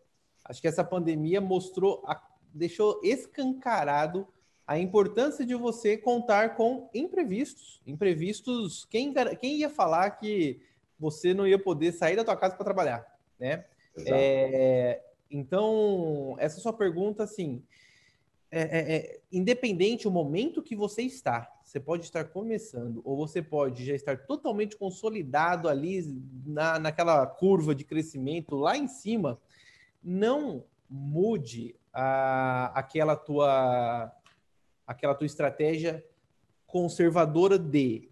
Acho 0.43 0.59
que 0.59 0.67
essa 0.67 0.83
pandemia 0.83 1.39
mostrou, 1.39 2.03
deixou 2.51 2.99
escancarado 3.03 4.27
a 4.65 4.79
importância 4.79 5.45
de 5.45 5.53
você 5.53 5.95
contar 5.95 6.55
com 6.55 6.89
imprevistos. 6.93 7.81
Imprevistos, 7.85 8.85
quem, 8.85 9.13
quem 9.39 9.57
ia 9.57 9.69
falar 9.69 10.11
que 10.11 10.59
você 10.99 11.33
não 11.33 11.45
ia 11.45 11.59
poder 11.59 11.91
sair 11.91 12.15
da 12.15 12.23
tua 12.23 12.35
casa 12.37 12.55
para 12.55 12.65
trabalhar, 12.65 13.05
né? 13.39 13.65
É, 14.05 15.01
então, 15.29 16.35
essa 16.39 16.59
sua 16.59 16.73
pergunta, 16.73 17.23
assim, 17.23 17.63
é, 18.51 18.61
é, 18.61 18.95
é, 18.95 19.19
independente 19.31 20.09
o 20.09 20.11
momento 20.11 20.61
que 20.61 20.75
você 20.75 21.03
está, 21.03 21.49
você 21.63 21.79
pode 21.79 22.03
estar 22.03 22.25
começando 22.25 23.01
ou 23.05 23.15
você 23.15 23.41
pode 23.41 23.85
já 23.85 23.95
estar 23.95 24.25
totalmente 24.25 24.75
consolidado 24.75 25.69
ali 25.69 26.03
na, 26.45 26.77
naquela 26.77 27.25
curva 27.25 27.73
de 27.73 27.85
crescimento 27.85 28.57
lá 28.57 28.75
em 28.75 28.89
cima, 28.89 29.39
não 30.03 30.65
mude 30.89 31.75
a, 31.93 32.77
aquela 32.77 33.15
tua 33.15 34.11
aquela 34.85 35.15
tua 35.15 35.25
estratégia 35.25 36.03
conservadora 36.67 37.57
de 37.57 38.09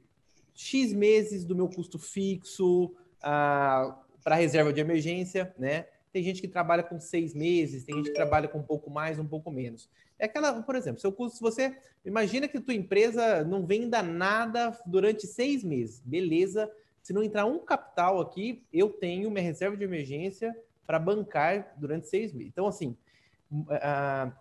X 0.55 0.93
meses 0.93 1.43
do 1.43 1.53
meu 1.53 1.67
custo 1.67 1.99
fixo 1.99 2.95
ah, 3.21 3.99
para 4.23 4.35
reserva 4.35 4.71
de 4.71 4.79
emergência, 4.79 5.53
né? 5.57 5.87
Tem 6.13 6.23
gente 6.23 6.41
que 6.41 6.47
trabalha 6.47 6.83
com 6.83 6.97
seis 6.99 7.33
meses, 7.33 7.83
tem 7.83 7.95
gente 7.95 8.09
que 8.09 8.15
trabalha 8.15 8.47
com 8.47 8.59
um 8.59 8.63
pouco 8.63 8.89
mais, 8.89 9.19
um 9.19 9.27
pouco 9.27 9.51
menos. 9.51 9.89
É 10.19 10.25
aquela, 10.25 10.61
por 10.61 10.75
exemplo, 10.75 10.99
seu 10.99 11.11
custo, 11.11 11.37
se 11.37 11.41
você 11.41 11.77
imagina 12.03 12.47
que 12.47 12.59
tua 12.59 12.73
empresa 12.73 13.43
não 13.45 13.65
venda 13.65 14.03
nada 14.03 14.77
durante 14.85 15.25
seis 15.25 15.63
meses, 15.63 16.01
beleza? 16.05 16.69
Se 17.01 17.13
não 17.13 17.23
entrar 17.23 17.45
um 17.45 17.59
capital 17.59 18.19
aqui, 18.19 18.63
eu 18.71 18.89
tenho 18.89 19.31
minha 19.31 19.41
reserva 19.41 19.77
de 19.77 19.83
emergência 19.83 20.55
para 20.85 20.99
bancar 20.99 21.73
durante 21.77 22.09
seis 22.09 22.33
meses. 22.33 22.51
Então, 22.51 22.67
assim, 22.67 22.97
uh, 23.51 24.31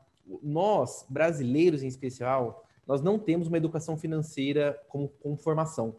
nós, 0.43 1.07
brasileiros 1.09 1.83
em 1.83 1.87
especial, 1.87 2.67
nós 2.87 3.01
não 3.01 3.19
temos 3.19 3.47
uma 3.47 3.57
educação 3.57 3.97
financeira 3.97 4.79
com, 4.89 5.07
com 5.07 5.37
formação. 5.37 5.95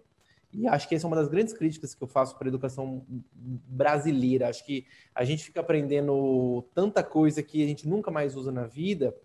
E 0.51 0.67
acho 0.67 0.89
que 0.89 0.95
essa 0.95 1.05
é 1.05 1.07
uma 1.07 1.15
das 1.15 1.27
grandes 1.27 1.53
críticas 1.53 1.93
que 1.93 2.01
eu 2.01 2.07
faço 2.07 2.35
para 2.37 2.47
a 2.47 2.49
educação 2.49 3.05
brasileira. 3.31 4.49
Acho 4.49 4.65
que 4.65 4.85
a 5.13 5.23
gente 5.23 5.43
fica 5.43 5.59
aprendendo 5.59 6.65
tanta 6.73 7.03
coisa 7.03 7.43
que 7.43 7.63
a 7.63 7.67
gente 7.67 7.87
nunca 7.87 8.09
mais 8.09 8.35
usa 8.35 8.51
na 8.51 8.65
vida, 8.65 9.15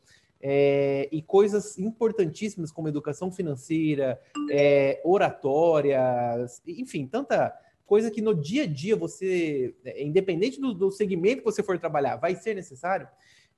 é, 0.46 1.08
e 1.10 1.22
coisas 1.22 1.78
importantíssimas 1.78 2.70
como 2.70 2.86
educação 2.86 3.32
financeira, 3.32 4.20
é, 4.50 5.00
oratórias, 5.02 6.60
enfim, 6.66 7.06
tanta 7.06 7.58
coisa 7.86 8.10
que 8.10 8.20
no 8.20 8.34
dia 8.34 8.64
a 8.64 8.66
dia 8.66 8.94
você, 8.94 9.74
é, 9.86 10.04
independente 10.04 10.60
do, 10.60 10.74
do 10.74 10.90
segmento 10.90 11.38
que 11.38 11.44
você 11.46 11.62
for 11.62 11.78
trabalhar, 11.78 12.16
vai 12.16 12.36
ser 12.36 12.54
necessário. 12.54 13.08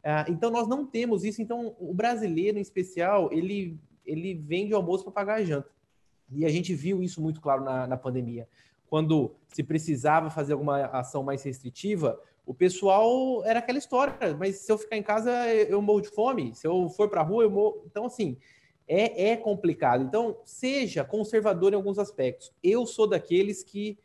Ah, 0.04 0.24
então 0.28 0.48
nós 0.48 0.68
não 0.68 0.86
temos 0.86 1.24
isso. 1.24 1.42
Então 1.42 1.74
o 1.80 1.92
brasileiro, 1.92 2.56
em 2.56 2.60
especial, 2.60 3.32
ele 3.32 3.76
ele 4.04 4.34
vende 4.34 4.72
o 4.72 4.76
almoço 4.76 5.02
para 5.02 5.12
pagar 5.12 5.34
a 5.34 5.44
janta. 5.44 5.68
E 6.30 6.44
a 6.46 6.48
gente 6.48 6.72
viu 6.72 7.02
isso 7.02 7.20
muito 7.20 7.40
claro 7.40 7.64
na, 7.64 7.88
na 7.88 7.96
pandemia. 7.96 8.48
Quando 8.88 9.34
se 9.48 9.64
precisava 9.64 10.30
fazer 10.30 10.52
alguma 10.52 10.86
ação 10.86 11.24
mais 11.24 11.42
restritiva, 11.42 12.16
o 12.46 12.54
pessoal 12.54 13.44
era 13.44 13.58
aquela 13.58 13.76
história, 13.76 14.34
mas 14.38 14.58
se 14.58 14.70
eu 14.70 14.78
ficar 14.78 14.96
em 14.96 15.02
casa, 15.02 15.30
eu 15.52 15.82
morro 15.82 16.00
de 16.00 16.08
fome. 16.08 16.54
Se 16.54 16.66
eu 16.66 16.88
for 16.88 17.08
para 17.10 17.20
a 17.20 17.24
rua, 17.24 17.42
eu 17.42 17.50
morro. 17.50 17.82
Então, 17.84 18.06
assim, 18.06 18.38
é, 18.86 19.30
é 19.30 19.36
complicado. 19.36 20.04
Então, 20.04 20.38
seja 20.44 21.04
conservador 21.04 21.72
em 21.72 21.76
alguns 21.76 21.98
aspectos. 21.98 22.52
Eu 22.62 22.86
sou 22.86 23.08
daqueles 23.08 23.64
que 23.64 23.98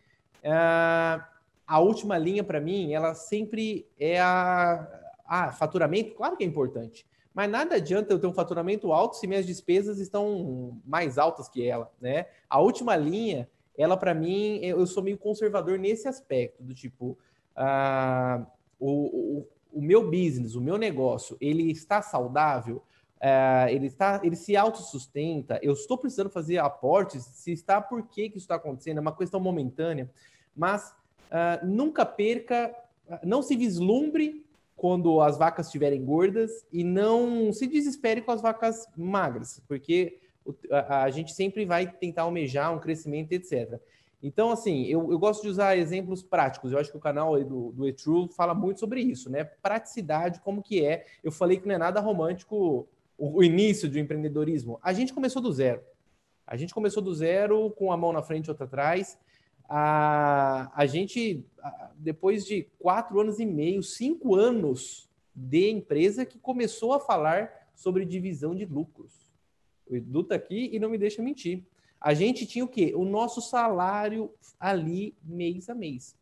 ah, 0.44 1.30
a 1.68 1.80
última 1.80 2.18
linha, 2.18 2.44
para 2.44 2.60
mim, 2.60 2.94
ela 2.94 3.14
sempre 3.14 3.88
é 4.00 4.20
a, 4.20 4.88
ah, 5.28 5.52
faturamento, 5.52 6.16
claro 6.16 6.36
que 6.36 6.44
é 6.44 6.48
importante. 6.48 7.06
Mas 7.34 7.50
nada 7.50 7.76
adianta 7.76 8.12
eu 8.12 8.20
ter 8.20 8.28
um 8.28 8.34
faturamento 8.34 8.92
alto 8.92 9.18
se 9.18 9.28
minhas 9.28 9.46
despesas 9.46 10.00
estão 10.00 10.82
mais 10.84 11.18
altas 11.18 11.48
que 11.48 11.66
ela, 11.66 11.90
né? 12.02 12.26
A 12.50 12.60
última 12.60 12.96
linha, 12.98 13.48
ela 13.78 13.96
para 13.96 14.14
mim, 14.14 14.60
eu 14.62 14.86
sou 14.86 15.02
meio 15.02 15.18
conservador 15.18 15.80
nesse 15.80 16.08
aspecto, 16.08 16.62
do 16.62 16.74
tipo, 16.74 17.18
ah, 17.56 18.46
o, 18.80 18.90
o, 18.90 19.48
o, 19.74 19.82
meu 19.82 20.10
business, 20.10 20.56
o 20.56 20.62
meu 20.62 20.78
negócio, 20.78 21.38
ele 21.40 21.72
está 21.72 22.02
saudável, 22.02 22.84
ah, 23.20 23.72
ele, 23.72 23.88
está, 23.88 24.22
ele 24.24 24.36
se 24.36 24.56
autossustenta, 24.56 25.60
eu 25.62 25.74
estou 25.74 25.98
precisando 25.98 26.30
fazer 26.30 26.58
aportes, 26.58 27.24
se 27.24 27.52
está, 27.52 27.82
por 27.82 28.08
que, 28.08 28.30
que 28.30 28.38
isso 28.38 28.46
está 28.46 28.56
acontecendo? 28.56 28.98
É 28.98 29.02
uma 29.02 29.16
questão 29.16 29.40
momentânea, 29.40 30.10
mas 30.56 30.94
ah, 31.30 31.60
nunca 31.64 32.06
perca, 32.06 32.76
não 33.24 33.42
se 33.42 33.56
vislumbre 33.56 34.46
quando 34.76 35.22
as 35.22 35.38
vacas 35.38 35.68
estiverem 35.68 36.04
gordas 36.04 36.66
e 36.74 36.84
não 36.84 37.54
se 37.54 37.68
desespere 37.68 38.22
com 38.22 38.32
as 38.32 38.42
vacas 38.42 38.88
magras, 38.98 39.62
porque 39.68 40.20
a, 40.72 41.04
a 41.04 41.10
gente 41.12 41.34
sempre 41.34 41.66
vai 41.66 41.86
tentar 41.86 42.24
almejar 42.24 42.74
um 42.74 42.80
crescimento, 42.80 43.32
etc. 43.32 43.80
Então, 44.24 44.52
assim, 44.52 44.86
eu, 44.86 45.12
eu, 45.12 45.18
gosto 45.18 45.42
de 45.42 45.50
usar 45.50 45.78
exemplos 45.78 46.22
práticos. 46.22 46.72
Eu 46.72 46.80
acho 46.80 46.92
que 46.92 46.98
o 46.98 47.02
canal 47.02 47.44
do, 47.44 47.72
do 47.72 47.88
eTrue 47.88 48.30
fala 48.30 48.54
muito 48.54 48.80
sobre 48.80 49.02
isso, 49.02 49.30
né? 49.30 49.44
Praticidade, 49.44 50.40
como 50.42 50.62
que 50.62 50.86
é. 50.86 51.06
Eu 51.24 51.32
falei 51.32 51.58
que 51.58 51.68
não 51.68 51.76
é 51.76 51.78
nada 51.78 52.00
romântico 52.00 52.88
o, 53.18 53.38
o 53.38 53.44
início 53.44 53.90
do 53.90 53.98
empreendedorismo. 53.98 54.80
A 54.84 54.94
gente 54.94 55.14
começou 55.14 55.42
do 55.42 55.52
zero. 55.52 55.82
A 56.46 56.56
gente 56.56 56.74
começou 56.74 57.02
do 57.02 57.14
zero, 57.14 57.72
com 57.72 57.92
a 57.92 57.98
mão 57.98 58.14
na 58.14 58.22
frente 58.22 58.46
e 58.46 58.50
outra 58.50 58.66
atrás 58.66 59.18
a, 59.74 60.70
a 60.76 60.86
gente, 60.86 61.46
depois 61.96 62.46
de 62.46 62.68
quatro 62.78 63.22
anos 63.22 63.40
e 63.40 63.46
meio, 63.46 63.82
cinco 63.82 64.36
anos 64.36 65.10
de 65.34 65.70
empresa, 65.70 66.26
que 66.26 66.38
começou 66.38 66.92
a 66.92 67.00
falar 67.00 67.70
sobre 67.74 68.04
divisão 68.04 68.54
de 68.54 68.66
lucros. 68.66 69.32
O 69.88 69.96
Edu 69.96 70.22
está 70.22 70.36
aqui 70.36 70.70
e 70.74 70.78
não 70.78 70.90
me 70.90 70.98
deixa 70.98 71.24
mentir. 71.24 71.64
A 72.02 72.14
gente 72.16 72.48
tinha 72.48 72.66
o 72.66 72.68
quê? 72.68 72.94
O 72.96 73.06
nosso 73.06 73.40
salário 73.42 74.34
ali 74.60 75.16
mês 75.24 75.70
a 75.70 75.76
mês. 75.76 76.16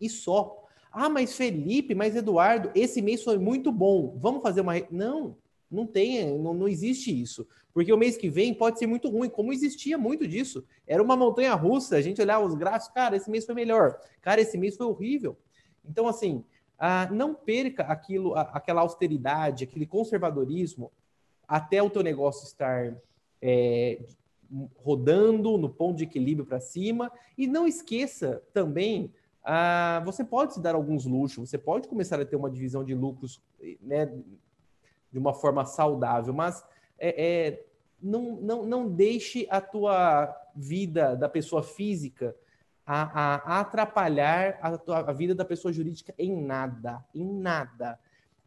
E 0.00 0.10
só. 0.10 0.64
Ah, 0.90 1.08
mas 1.08 1.36
Felipe, 1.36 1.94
mas 1.94 2.16
Eduardo, 2.16 2.70
esse 2.74 3.00
mês 3.00 3.22
foi 3.22 3.38
muito 3.38 3.70
bom. 3.70 4.18
Vamos 4.18 4.42
fazer 4.42 4.60
uma. 4.60 4.74
Não, 4.90 5.36
não 5.70 5.86
tem, 5.86 6.36
não, 6.38 6.52
não 6.52 6.68
existe 6.68 7.10
isso. 7.10 7.46
Porque 7.72 7.92
o 7.92 7.96
mês 7.96 8.16
que 8.16 8.28
vem 8.28 8.52
pode 8.52 8.78
ser 8.78 8.86
muito 8.86 9.08
ruim, 9.08 9.30
como 9.30 9.52
existia 9.52 9.96
muito 9.96 10.26
disso. 10.26 10.64
Era 10.86 11.02
uma 11.02 11.16
montanha 11.16 11.54
russa, 11.54 11.96
a 11.96 12.02
gente 12.02 12.20
olhava 12.20 12.44
os 12.44 12.54
gráficos, 12.54 12.92
cara, 12.92 13.16
esse 13.16 13.30
mês 13.30 13.46
foi 13.46 13.54
melhor. 13.54 13.98
Cara, 14.20 14.40
esse 14.40 14.58
mês 14.58 14.76
foi 14.76 14.86
horrível. 14.86 15.38
Então, 15.82 16.06
assim, 16.06 16.44
ah, 16.78 17.08
não 17.10 17.34
perca 17.34 17.84
aquilo, 17.84 18.34
aquela 18.34 18.82
austeridade, 18.82 19.64
aquele 19.64 19.86
conservadorismo 19.86 20.92
até 21.48 21.82
o 21.82 21.88
teu 21.88 22.02
negócio 22.02 22.46
estar 22.46 22.94
é, 23.40 23.98
rodando 24.76 25.56
no 25.56 25.68
ponto 25.68 25.96
de 25.96 26.04
equilíbrio 26.04 26.46
para 26.46 26.60
cima. 26.60 27.10
E 27.36 27.46
não 27.46 27.66
esqueça 27.66 28.42
também, 28.52 29.12
ah, 29.42 30.02
você 30.04 30.22
pode 30.24 30.54
se 30.54 30.60
dar 30.60 30.74
alguns 30.74 31.04
luxos, 31.04 31.48
você 31.48 31.58
pode 31.58 31.88
começar 31.88 32.20
a 32.20 32.24
ter 32.24 32.36
uma 32.36 32.50
divisão 32.50 32.84
de 32.84 32.94
lucros 32.94 33.42
né, 33.80 34.06
de 35.10 35.18
uma 35.18 35.34
forma 35.34 35.64
saudável, 35.64 36.32
mas 36.32 36.64
é, 36.98 37.24
é, 37.24 37.66
não, 38.00 38.36
não, 38.36 38.64
não 38.64 38.88
deixe 38.88 39.46
a 39.50 39.60
tua 39.60 40.34
vida 40.54 41.16
da 41.16 41.28
pessoa 41.28 41.62
física 41.62 42.36
a, 42.86 43.56
a 43.56 43.60
atrapalhar 43.60 44.58
a, 44.60 44.76
tua, 44.76 44.98
a 44.98 45.12
vida 45.12 45.34
da 45.34 45.44
pessoa 45.44 45.72
jurídica 45.72 46.14
em 46.18 46.36
nada, 46.36 47.04
em 47.14 47.24
nada. 47.24 47.98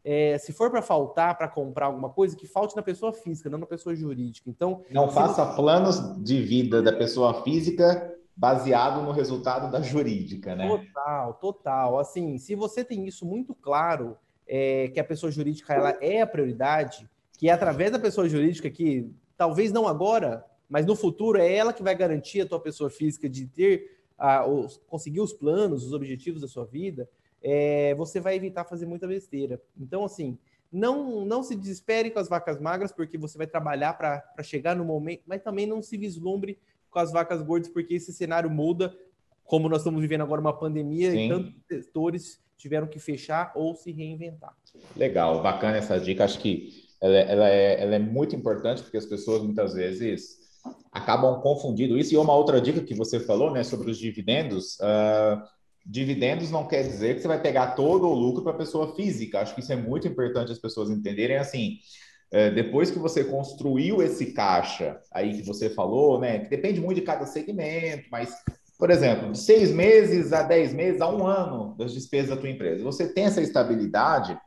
É, 0.08 0.38
se 0.38 0.52
for 0.52 0.70
para 0.70 0.80
faltar, 0.80 1.36
para 1.36 1.48
comprar 1.48 1.86
alguma 1.86 2.08
coisa, 2.08 2.36
que 2.36 2.46
falte 2.46 2.76
na 2.76 2.82
pessoa 2.82 3.12
física, 3.12 3.50
não 3.50 3.58
na 3.58 3.66
pessoa 3.66 3.92
jurídica. 3.92 4.48
Então, 4.48 4.84
não 4.88 5.10
faça 5.10 5.44
planos 5.56 6.22
de 6.22 6.40
vida 6.40 6.80
da 6.80 6.92
pessoa 6.92 7.42
física 7.42 8.14
baseado 8.36 9.02
no 9.02 9.10
resultado 9.10 9.68
da 9.68 9.82
jurídica, 9.82 10.54
né? 10.54 10.68
Total, 10.68 11.34
total. 11.34 11.98
Assim, 11.98 12.38
se 12.38 12.54
você 12.54 12.84
tem 12.84 13.04
isso 13.08 13.26
muito 13.26 13.52
claro, 13.52 14.16
é, 14.46 14.86
que 14.94 15.00
a 15.00 15.04
pessoa 15.04 15.32
jurídica 15.32 15.74
ela 15.74 15.96
é 16.00 16.20
a 16.20 16.26
prioridade, 16.26 17.10
que 17.36 17.48
é 17.48 17.52
através 17.52 17.90
da 17.90 17.98
pessoa 17.98 18.28
jurídica 18.28 18.70
que 18.70 19.10
talvez 19.36 19.72
não 19.72 19.88
agora, 19.88 20.44
mas 20.68 20.86
no 20.86 20.94
futuro 20.94 21.36
é 21.36 21.52
ela 21.52 21.72
que 21.72 21.82
vai 21.82 21.96
garantir 21.96 22.42
a 22.42 22.46
tua 22.46 22.60
pessoa 22.60 22.88
física 22.88 23.28
de 23.28 23.48
ter 23.48 23.98
a, 24.16 24.46
os, 24.46 24.80
conseguir 24.86 25.20
os 25.20 25.32
planos, 25.32 25.84
os 25.84 25.92
objetivos 25.92 26.40
da 26.40 26.46
sua 26.46 26.64
vida, 26.64 27.08
é, 27.42 27.94
você 27.94 28.20
vai 28.20 28.36
evitar 28.36 28.64
fazer 28.64 28.86
muita 28.86 29.06
besteira. 29.06 29.60
Então, 29.78 30.04
assim, 30.04 30.38
não, 30.72 31.24
não 31.24 31.42
se 31.42 31.54
desespere 31.54 32.10
com 32.10 32.18
as 32.18 32.28
vacas 32.28 32.60
magras, 32.60 32.92
porque 32.92 33.16
você 33.16 33.38
vai 33.38 33.46
trabalhar 33.46 33.94
para 33.94 34.42
chegar 34.42 34.74
no 34.74 34.84
momento, 34.84 35.22
mas 35.26 35.42
também 35.42 35.66
não 35.66 35.80
se 35.80 35.96
vislumbre 35.96 36.58
com 36.90 36.98
as 36.98 37.12
vacas 37.12 37.42
gordas, 37.42 37.68
porque 37.68 37.94
esse 37.94 38.12
cenário 38.12 38.50
muda, 38.50 38.96
como 39.44 39.68
nós 39.68 39.78
estamos 39.78 40.00
vivendo 40.00 40.22
agora 40.22 40.40
uma 40.40 40.56
pandemia 40.56 41.10
Sim. 41.10 41.26
e 41.26 41.28
tantos 41.28 41.54
setores 41.68 42.40
tiveram 42.56 42.86
que 42.86 42.98
fechar 42.98 43.52
ou 43.54 43.74
se 43.74 43.92
reinventar. 43.92 44.56
Legal, 44.96 45.42
bacana 45.42 45.76
essa 45.76 46.00
dica. 46.00 46.24
Acho 46.24 46.38
que 46.40 46.86
ela, 47.00 47.16
ela, 47.16 47.48
é, 47.48 47.82
ela 47.82 47.94
é 47.94 47.98
muito 47.98 48.34
importante, 48.34 48.82
porque 48.82 48.96
as 48.96 49.06
pessoas 49.06 49.42
muitas 49.42 49.74
vezes 49.74 50.38
acabam 50.90 51.40
confundindo 51.40 51.98
isso. 51.98 52.14
E 52.14 52.16
uma 52.16 52.34
outra 52.34 52.60
dica 52.60 52.80
que 52.80 52.94
você 52.94 53.20
falou, 53.20 53.52
né, 53.52 53.62
sobre 53.62 53.90
os 53.90 53.98
dividendos, 53.98 54.78
uh, 54.80 55.42
dividendos 55.86 56.50
não 56.50 56.66
quer 56.66 56.82
dizer 56.82 57.14
que 57.14 57.22
você 57.22 57.28
vai 57.28 57.40
pegar 57.40 57.68
todo 57.68 58.08
o 58.08 58.14
lucro 58.14 58.42
para 58.42 58.52
a 58.52 58.58
pessoa 58.58 58.94
física. 58.96 59.40
Acho 59.40 59.54
que 59.54 59.60
isso 59.60 59.72
é 59.72 59.76
muito 59.76 60.08
importante 60.08 60.50
as 60.50 60.58
pessoas 60.58 60.90
entenderem. 60.90 61.36
Assim, 61.36 61.78
uh, 62.34 62.52
depois 62.54 62.90
que 62.90 62.98
você 62.98 63.22
construiu 63.22 64.02
esse 64.02 64.32
caixa 64.32 64.98
aí 65.12 65.36
que 65.36 65.46
você 65.46 65.70
falou, 65.70 66.20
né, 66.20 66.40
que 66.40 66.50
depende 66.50 66.80
muito 66.80 66.96
de 66.96 67.06
cada 67.06 67.24
segmento, 67.24 68.08
mas 68.10 68.34
por 68.78 68.90
exemplo, 68.90 69.32
de 69.32 69.38
seis 69.38 69.70
meses 69.70 70.32
a 70.32 70.42
dez 70.42 70.74
meses 70.74 71.00
a 71.00 71.08
um 71.08 71.26
ano 71.26 71.74
das 71.78 71.94
despesas 71.94 72.30
da 72.30 72.36
tua 72.36 72.50
empresa. 72.50 72.84
Você 72.84 73.10
tem 73.10 73.24
essa 73.24 73.40
estabilidade, 73.40 74.38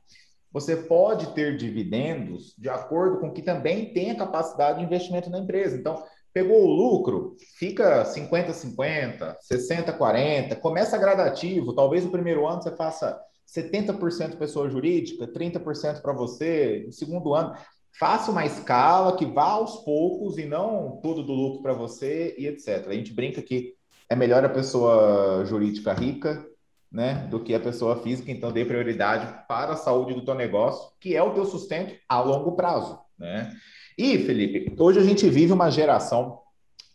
você 0.51 0.75
pode 0.75 1.33
ter 1.33 1.57
dividendos 1.57 2.53
de 2.57 2.69
acordo 2.69 3.19
com 3.19 3.31
que 3.31 3.41
também 3.41 3.91
tem 3.91 4.11
a 4.11 4.17
capacidade 4.17 4.79
de 4.79 4.85
investimento 4.85 5.29
na 5.31 5.39
empresa. 5.39 5.75
Então, 5.75 6.03
pegou 6.33 6.63
o 6.63 6.73
lucro, 6.73 7.35
fica 7.57 8.03
50-50, 8.03 9.35
60-40, 9.51 10.55
começa 10.59 10.97
gradativo. 10.97 11.73
Talvez 11.73 12.05
no 12.05 12.11
primeiro 12.11 12.47
ano 12.47 12.61
você 12.61 12.75
faça 12.75 13.19
70% 13.47 14.37
pessoa 14.37 14.69
jurídica, 14.69 15.27
30% 15.27 16.01
para 16.01 16.13
você, 16.13 16.83
no 16.85 16.91
segundo 16.91 17.33
ano. 17.33 17.55
Faça 17.99 18.31
uma 18.31 18.45
escala 18.45 19.17
que 19.17 19.25
vá 19.25 19.49
aos 19.49 19.77
poucos 19.77 20.37
e 20.37 20.45
não 20.45 20.99
tudo 21.01 21.23
do 21.23 21.33
lucro 21.33 21.61
para 21.61 21.73
você 21.73 22.35
e 22.37 22.47
etc. 22.47 22.87
A 22.87 22.93
gente 22.93 23.13
brinca 23.13 23.41
que 23.41 23.73
é 24.07 24.15
melhor 24.15 24.45
a 24.45 24.49
pessoa 24.49 25.43
jurídica 25.45 25.93
rica 25.93 26.45
né, 26.91 27.27
do 27.29 27.39
que 27.39 27.53
a 27.53 27.59
pessoa 27.59 28.01
física, 28.01 28.31
então 28.31 28.51
dê 28.51 28.65
prioridade 28.65 29.45
para 29.47 29.73
a 29.73 29.77
saúde 29.77 30.13
do 30.13 30.25
teu 30.25 30.33
negócio, 30.33 30.91
que 30.99 31.15
é 31.15 31.21
o 31.21 31.33
teu 31.33 31.45
sustento 31.45 31.95
a 32.07 32.19
longo 32.19 32.55
prazo, 32.55 32.99
né? 33.17 33.51
E, 33.99 34.17
Felipe, 34.19 34.73
hoje 34.81 34.97
a 34.97 35.03
gente 35.03 35.29
vive 35.29 35.51
uma 35.51 35.69
geração, 35.69 36.39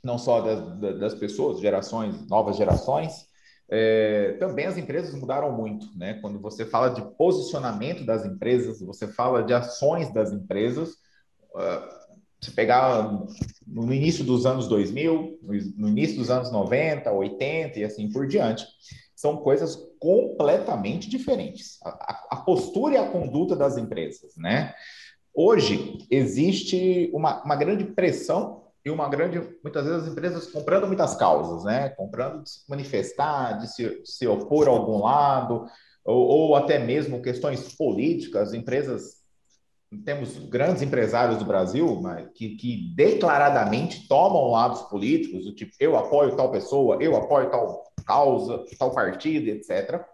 não 0.02 0.16
só 0.16 0.40
das, 0.40 0.98
das 0.98 1.14
pessoas, 1.14 1.60
gerações, 1.60 2.26
novas 2.28 2.56
gerações, 2.56 3.26
é, 3.68 4.38
também 4.40 4.64
as 4.64 4.78
empresas 4.78 5.14
mudaram 5.14 5.52
muito, 5.52 5.86
né? 5.98 6.14
Quando 6.22 6.40
você 6.40 6.64
fala 6.64 6.88
de 6.88 7.02
posicionamento 7.18 8.06
das 8.06 8.24
empresas, 8.24 8.80
você 8.80 9.06
fala 9.06 9.42
de 9.42 9.52
ações 9.52 10.14
das 10.14 10.32
empresas, 10.32 10.92
uh, 11.54 12.04
se 12.40 12.52
pegar 12.52 13.22
no 13.66 13.92
início 13.92 14.24
dos 14.24 14.46
anos 14.46 14.66
2000, 14.66 15.40
no 15.76 15.88
início 15.90 16.16
dos 16.16 16.30
anos 16.30 16.50
90, 16.50 17.12
80 17.12 17.80
e 17.80 17.84
assim 17.84 18.10
por 18.10 18.26
diante, 18.26 18.64
são 19.14 19.36
coisas 19.36 19.76
completamente 19.98 21.10
diferentes. 21.10 21.78
A, 21.84 22.26
a, 22.30 22.36
postura 22.36 22.94
e 22.94 22.96
a 22.96 23.10
conduta 23.10 23.54
das 23.54 23.76
empresas, 23.76 24.34
né? 24.38 24.74
Hoje 25.34 25.98
existe 26.10 27.10
uma, 27.12 27.42
uma 27.42 27.56
grande 27.56 27.84
pressão 27.84 28.64
e 28.84 28.90
uma 28.90 29.08
grande, 29.08 29.40
muitas 29.62 29.84
vezes 29.84 30.02
as 30.02 30.08
empresas 30.08 30.46
comprando 30.46 30.86
muitas 30.86 31.16
causas, 31.16 31.64
né? 31.64 31.88
Comprando 31.88 32.42
de 32.42 32.50
se 32.50 32.60
manifestar, 32.68 33.58
de 33.58 33.72
se, 33.72 34.02
se 34.04 34.26
opor 34.26 34.68
a 34.68 34.70
algum 34.70 35.02
lado, 35.02 35.66
ou, 36.04 36.26
ou 36.26 36.56
até 36.56 36.78
mesmo 36.78 37.22
questões 37.22 37.74
políticas, 37.74 38.52
empresas 38.52 39.24
temos 40.04 40.36
grandes 40.48 40.82
empresários 40.82 41.38
do 41.38 41.44
Brasil 41.44 42.00
mas, 42.02 42.28
que, 42.34 42.56
que, 42.56 42.92
declaradamente 42.96 44.08
tomam 44.08 44.50
lados 44.50 44.82
políticos, 44.82 45.44
do 45.44 45.54
tipo, 45.54 45.72
eu 45.78 45.96
apoio 45.96 46.36
tal 46.36 46.50
pessoa, 46.50 46.98
eu 47.00 47.16
apoio 47.16 47.50
tal 47.50 47.84
causa, 48.04 48.64
tal 48.78 48.92
partido, 48.92 49.48
etc. 49.48 50.04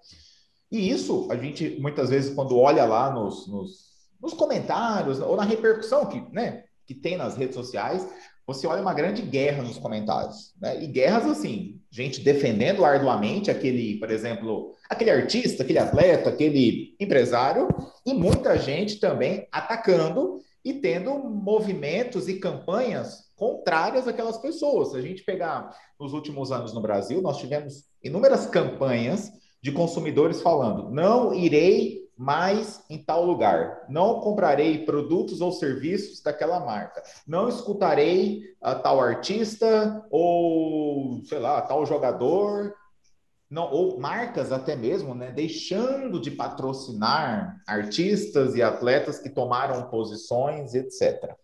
E 0.70 0.90
isso, 0.90 1.26
a 1.30 1.36
gente, 1.36 1.80
muitas 1.80 2.10
vezes, 2.10 2.34
quando 2.34 2.58
olha 2.58 2.84
lá 2.84 3.10
nos, 3.10 3.48
nos, 3.48 3.89
nos 4.20 4.34
comentários, 4.34 5.20
ou 5.20 5.36
na 5.36 5.44
repercussão 5.44 6.06
que, 6.06 6.20
né, 6.32 6.64
que 6.86 6.94
tem 6.94 7.16
nas 7.16 7.36
redes 7.36 7.54
sociais, 7.54 8.06
você 8.46 8.66
olha 8.66 8.82
uma 8.82 8.94
grande 8.94 9.22
guerra 9.22 9.62
nos 9.62 9.78
comentários, 9.78 10.52
né? 10.60 10.82
E 10.82 10.86
guerras 10.88 11.24
assim, 11.24 11.80
gente 11.88 12.20
defendendo 12.20 12.84
arduamente 12.84 13.48
aquele, 13.50 13.98
por 14.00 14.10
exemplo, 14.10 14.72
aquele 14.88 15.10
artista, 15.10 15.62
aquele 15.62 15.78
atleta, 15.78 16.30
aquele 16.30 16.96
empresário, 16.98 17.68
e 18.04 18.12
muita 18.12 18.58
gente 18.58 18.98
também 18.98 19.46
atacando 19.52 20.40
e 20.64 20.74
tendo 20.74 21.16
movimentos 21.18 22.28
e 22.28 22.40
campanhas 22.40 23.30
contrárias 23.36 24.08
àquelas 24.08 24.36
pessoas. 24.36 24.90
Se 24.90 24.96
a 24.96 25.00
gente 25.00 25.22
pegar 25.22 25.70
nos 25.98 26.12
últimos 26.12 26.50
anos 26.50 26.74
no 26.74 26.82
Brasil, 26.82 27.22
nós 27.22 27.38
tivemos 27.38 27.84
inúmeras 28.02 28.46
campanhas 28.46 29.30
de 29.62 29.72
consumidores 29.72 30.42
falando: 30.42 30.90
não 30.90 31.32
irei 31.32 31.99
mais 32.20 32.84
em 32.90 32.98
tal 32.98 33.24
lugar, 33.24 33.86
não 33.88 34.20
comprarei 34.20 34.84
produtos 34.84 35.40
ou 35.40 35.50
serviços 35.50 36.20
daquela 36.20 36.60
marca, 36.60 37.02
não 37.26 37.48
escutarei 37.48 38.42
a 38.60 38.74
tal 38.74 39.00
artista 39.00 40.06
ou, 40.10 41.22
sei 41.24 41.38
lá, 41.38 41.62
tal 41.62 41.86
jogador, 41.86 42.74
não, 43.48 43.72
ou 43.72 43.98
marcas 43.98 44.52
até 44.52 44.76
mesmo, 44.76 45.14
né, 45.14 45.32
deixando 45.32 46.20
de 46.20 46.30
patrocinar 46.30 47.56
artistas 47.66 48.54
e 48.54 48.62
atletas 48.62 49.18
que 49.18 49.30
tomaram 49.30 49.88
posições, 49.88 50.74
etc. 50.74 51.34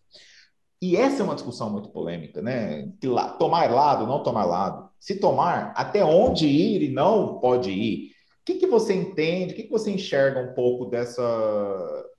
E 0.82 0.94
essa 0.94 1.22
é 1.22 1.24
uma 1.24 1.34
discussão 1.34 1.70
muito 1.70 1.88
polêmica, 1.88 2.42
né? 2.42 2.92
Que 3.00 3.08
lá, 3.08 3.30
tomar 3.30 3.70
lado, 3.70 4.06
não 4.06 4.22
tomar 4.22 4.44
lado. 4.44 4.90
Se 5.00 5.18
tomar, 5.18 5.72
até 5.74 6.04
onde 6.04 6.46
ir 6.46 6.82
e 6.82 6.92
não 6.92 7.38
pode 7.40 7.70
ir. 7.70 8.15
Que, 8.46 8.54
que 8.54 8.66
você 8.68 8.94
entende, 8.94 9.52
o 9.52 9.56
que, 9.56 9.64
que 9.64 9.70
você 9.70 9.90
enxerga 9.90 10.38
um 10.38 10.54
pouco 10.54 10.86
dessa, 10.86 12.10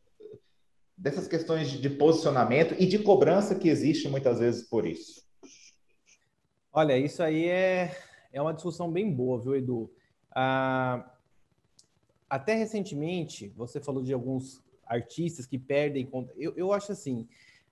dessas 0.98 1.26
questões 1.26 1.70
de, 1.70 1.90
posicionamento 1.90 2.76
e 2.78 2.86
de 2.86 3.00
cobrança 3.00 3.56
que 3.56 3.70
existe 3.70 4.10
muitas 4.10 4.40
vezes 4.40 4.68
por 4.68 4.86
isso? 4.86 5.26
Olha, 6.74 6.98
isso 6.98 7.24
aí 7.24 7.48
é, 7.48 7.98
é 8.34 8.42
uma 8.42 8.54
discussão 8.54 8.92
bem 8.92 9.10
boa, 9.10 9.40
viu, 9.40 9.56
Edu? 9.56 9.90
Ah, 10.36 11.10
até 12.30 12.56
recentemente, 12.56 13.48
você 13.56 13.80
falou 13.80 14.04
de 14.04 14.12
alguns 14.12 14.62
artistas 14.86 15.46
que 15.46 15.58
perdem 15.58 16.06
conta. 16.06 16.34
Eu, 16.36 16.54
eu 16.58 16.74
acho 16.74 16.92
assim, 16.92 17.26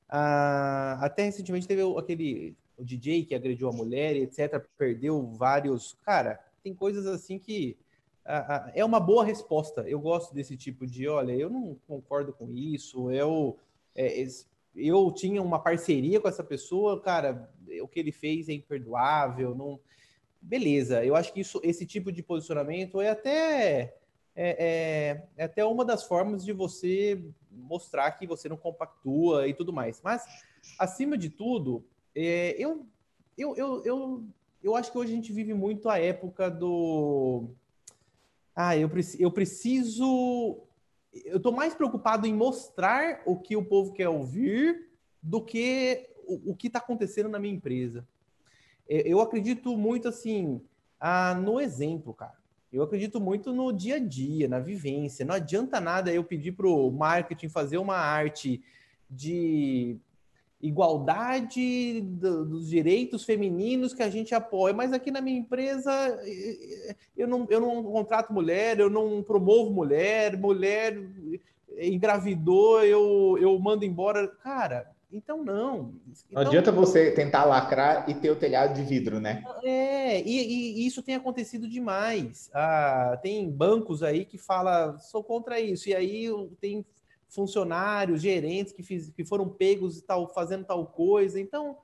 ah, 0.08 0.97
até 1.01 1.26
recentemente 1.26 1.68
teve 1.68 1.82
aquele 1.97 2.56
o 2.78 2.86
DJ 2.86 3.26
que 3.26 3.36
agrediu 3.36 3.68
a 3.68 3.74
mulher, 3.74 4.16
etc., 4.16 4.66
perdeu 4.78 5.28
vários. 5.28 5.97
Cara, 6.06 6.39
tem 6.64 6.74
coisas 6.74 7.06
assim 7.06 7.38
que 7.38 7.78
é 8.73 8.84
uma 8.84 8.99
boa 8.99 9.23
resposta. 9.23 9.82
Eu 9.82 9.99
gosto 9.99 10.34
desse 10.34 10.57
tipo 10.57 10.86
de, 10.86 11.07
olha, 11.07 11.34
eu 11.34 11.49
não 11.49 11.78
concordo 11.88 12.34
com 12.34 12.51
isso, 12.51 13.11
eu, 13.11 13.57
é, 13.95 14.26
eu 14.76 15.11
tinha 15.11 15.41
uma 15.41 15.59
parceria 15.59 16.19
com 16.19 16.28
essa 16.28 16.43
pessoa, 16.43 16.99
cara, 16.99 17.49
o 17.82 17.88
que 17.88 17.99
ele 17.99 18.11
fez 18.11 18.49
é 18.49 18.53
imperdoável, 18.53 19.53
não. 19.55 19.80
Beleza, 20.41 21.03
eu 21.03 21.15
acho 21.15 21.34
que 21.34 21.39
isso, 21.39 21.59
esse 21.63 21.86
tipo 21.88 22.11
de 22.11 22.21
posicionamento 22.21 23.01
é 23.01 23.09
até 23.09 23.95
é, 24.36 24.49
é, 24.49 25.26
é, 25.38 25.43
até 25.45 25.63
uma 25.63 25.86
das 25.86 26.03
formas 26.03 26.43
de 26.43 26.51
você 26.51 27.23
mostrar 27.49 28.11
que 28.11 28.28
você 28.28 28.49
não 28.49 28.57
compactua 28.57 29.47
e 29.47 29.53
tudo 29.53 29.71
mais. 29.71 30.01
Mas, 30.03 30.26
acima 30.78 31.17
de 31.17 31.30
tudo, 31.30 31.86
é, 32.13 32.53
eu, 32.59 32.86
eu, 33.38 33.55
eu, 33.55 33.86
eu, 33.86 34.23
eu 34.61 34.76
acho 34.76 34.91
que 34.91 34.97
hoje 34.97 35.13
a 35.13 35.15
gente 35.15 35.32
vive 35.32 35.53
muito 35.53 35.88
a 35.88 35.97
época 35.97 36.51
do. 36.51 37.45
Ah, 38.56 38.78
eu, 38.78 38.89
eu 39.20 39.32
preciso. 39.32 40.62
Eu 41.14 41.38
estou 41.38 41.51
mais 41.51 41.74
preocupado 41.74 42.26
em 42.26 42.34
mostrar 42.34 43.22
o 43.26 43.38
que 43.38 43.56
o 43.56 43.66
povo 43.66 43.93
quer 43.93 44.10
ouvir 44.10 44.89
do 45.22 45.41
que 45.43 46.10
o, 46.26 46.51
o 46.51 46.56
que 46.56 46.68
está 46.68 46.80
acontecendo 46.80 47.30
na 47.30 47.39
minha 47.39 47.53
empresa. 47.53 48.08
É, 48.88 49.08
eu 49.08 49.20
acredito 49.20 49.76
muito 49.78 50.08
assim 50.08 50.62
ah, 50.99 51.34
no 51.36 51.60
exemplo, 51.60 52.14
cara. 52.14 52.36
Eu 52.72 52.84
acredito 52.84 53.22
muito 53.22 53.53
no 53.53 53.72
dia 53.72 53.95
a 53.95 53.99
dia, 53.99 54.47
na 54.47 54.60
vivência. 54.60 55.26
Não 55.26 55.36
adianta 55.36 55.80
nada 55.80 56.14
eu 56.14 56.24
pedir 56.24 56.51
para 56.51 56.68
o 56.68 56.91
marketing 56.91 57.47
fazer 57.47 57.78
uma 57.78 57.95
arte 57.95 58.62
de 59.10 59.97
igualdade 60.62 62.01
do, 62.01 62.45
dos 62.45 62.70
direitos 62.70 63.24
femininos 63.24 63.93
que 63.93 64.01
a 64.01 64.10
gente 64.10 64.34
apoia, 64.34 64.74
mas 64.74 64.93
aqui 64.93 65.12
na 65.12 65.22
minha 65.22 65.38
empresa 65.38 65.91
eu 67.16 67.28
não, 67.28 67.45
eu 67.49 67.60
não 67.60 67.84
contrato 67.84 68.34
mulher, 68.34 68.80
eu 68.80 68.89
não 68.89 69.22
promovo 69.22 69.72
mulher, 69.72 70.38
mulher 70.38 70.97
engravidou, 71.78 72.84
eu, 72.84 73.38
eu 73.39 73.58
mando 73.60 73.86
embora. 73.86 74.28
Cara, 74.28 74.91
então, 75.12 75.43
não. 75.43 75.93
Não 76.32 76.41
adianta 76.41 76.72
você 76.72 77.12
tentar 77.12 77.45
lacrar 77.45 78.10
e 78.10 78.14
ter 78.14 78.30
o 78.32 78.36
telhado 78.36 78.74
de 78.74 78.84
vidro, 78.84 79.20
né? 79.20 79.43
É, 79.64 80.22
e, 80.22 80.82
e 80.82 80.88
isso 80.88 81.01
tem 81.01 81.16
acontecido 81.16 81.68
demais. 81.68 82.49
Ah, 82.53 83.18
tem 83.22 83.49
bancos 83.49 84.03
aí 84.03 84.26
que 84.26 84.38
fala 84.38 84.97
sou 84.97 85.24
contra 85.24 85.60
isso, 85.60 85.89
e 85.89 85.95
aí 85.95 86.28
tem 86.60 86.86
funcionários, 87.36 88.21
gerentes 88.21 88.73
que, 88.73 88.81
fiz, 88.81 89.09
que 89.09 89.25
foram 89.25 89.49
pegos 89.49 90.01
tal, 90.01 90.27
fazendo 90.33 90.65
tal 90.65 90.86
coisa. 90.88 91.39
Então, 91.39 91.77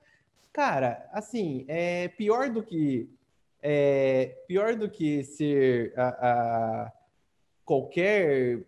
cara, 0.52 1.08
assim, 1.12 1.64
é 1.68 2.08
pior 2.08 2.50
do 2.50 2.62
que 2.62 3.08
é, 3.62 4.42
pior 4.48 4.74
do 4.74 4.90
que 4.90 5.22
ser 5.22 5.92
a, 5.96 6.08
a 6.08 6.92
qualquer 7.64 8.64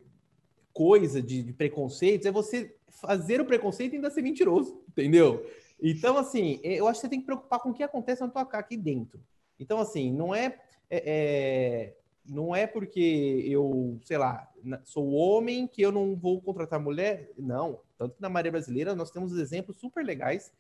coisa 0.73 1.21
de, 1.21 1.43
de 1.43 1.53
preconceitos 1.53 2.27
é 2.27 2.31
você 2.31 2.77
fazer 2.89 3.41
o 3.41 3.45
preconceito 3.45 3.93
e 3.93 3.97
ainda 3.97 4.11
ser 4.11 4.23
mentiroso, 4.23 4.81
entendeu? 4.89 5.45
Então, 5.83 6.17
assim, 6.17 6.61
eu 6.63 6.87
acho 6.87 7.01
que 7.01 7.07
você 7.07 7.11
tem 7.11 7.21
que 7.21 7.27
preocupar 7.27 7.61
com 7.61 7.71
o 7.71 7.75
que 7.75 7.83
acontece 7.83 8.21
na 8.21 8.29
tua 8.29 8.47
casa 8.47 8.63
aqui 8.63 8.77
dentro. 8.77 9.21
Então, 9.59 9.79
assim, 9.79 10.13
não 10.13 10.35
é, 10.35 10.59
é, 10.89 11.03
é, 11.07 11.95
não 12.27 12.55
é 12.55 12.67
porque 12.67 13.45
eu, 13.47 13.99
sei 14.03 14.17
lá, 14.17 14.51
sou 14.85 15.13
homem 15.13 15.67
que 15.67 15.83
eu 15.83 15.93
não 15.93 16.17
vou 16.17 16.41
contratar 16.41 16.81
mulher. 16.81 17.31
Não. 17.37 17.81
Tanto 17.99 18.17
que 18.17 18.23
na 18.23 18.29
Maria 18.29 18.53
Brasileira 18.53 18.95
nós 18.95 19.11
temos 19.11 19.37
exemplos 19.37 19.77
super 19.77 20.05
legais. 20.05 20.53